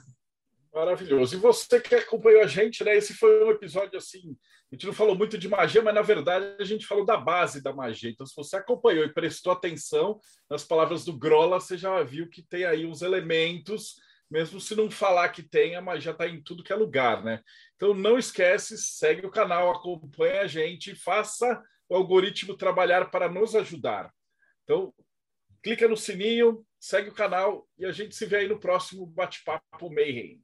Maravilhoso. 0.72 1.34
E 1.34 1.38
você 1.38 1.80
que 1.80 1.94
acompanhou 1.94 2.42
a 2.42 2.46
gente, 2.46 2.82
né? 2.84 2.96
Esse 2.96 3.12
foi 3.12 3.44
um 3.44 3.50
episódio 3.50 3.98
assim. 3.98 4.36
A 4.72 4.74
gente 4.74 4.86
não 4.86 4.94
falou 4.94 5.14
muito 5.14 5.36
de 5.36 5.50
magia, 5.50 5.82
mas 5.82 5.94
na 5.94 6.00
verdade 6.00 6.56
a 6.58 6.64
gente 6.64 6.86
falou 6.86 7.04
da 7.04 7.18
base 7.18 7.62
da 7.62 7.74
magia. 7.74 8.08
Então, 8.08 8.24
se 8.24 8.34
você 8.34 8.56
acompanhou 8.56 9.04
e 9.04 9.12
prestou 9.12 9.52
atenção 9.52 10.18
nas 10.48 10.64
palavras 10.64 11.04
do 11.04 11.12
Grola, 11.12 11.60
você 11.60 11.76
já 11.76 12.02
viu 12.02 12.26
que 12.26 12.42
tem 12.42 12.64
aí 12.64 12.86
uns 12.86 13.02
elementos, 13.02 13.96
mesmo 14.30 14.58
se 14.58 14.74
não 14.74 14.90
falar 14.90 15.28
que 15.28 15.42
tem, 15.42 15.76
a 15.76 15.82
magia 15.82 16.12
está 16.12 16.26
em 16.26 16.42
tudo 16.42 16.62
que 16.62 16.72
é 16.72 16.76
lugar, 16.76 17.22
né? 17.22 17.42
Então 17.76 17.92
não 17.92 18.18
esquece, 18.18 18.78
segue 18.78 19.26
o 19.26 19.30
canal, 19.30 19.70
acompanha 19.70 20.40
a 20.40 20.46
gente, 20.46 20.94
faça 20.94 21.62
o 21.86 21.94
algoritmo 21.94 22.56
trabalhar 22.56 23.10
para 23.10 23.28
nos 23.28 23.54
ajudar. 23.54 24.10
Então, 24.64 24.94
clica 25.62 25.86
no 25.86 25.98
sininho, 25.98 26.64
segue 26.80 27.10
o 27.10 27.14
canal 27.14 27.68
e 27.76 27.84
a 27.84 27.92
gente 27.92 28.16
se 28.16 28.24
vê 28.24 28.36
aí 28.36 28.48
no 28.48 28.58
próximo 28.58 29.04
bate-papo 29.04 29.92
Mayhem. 29.92 30.42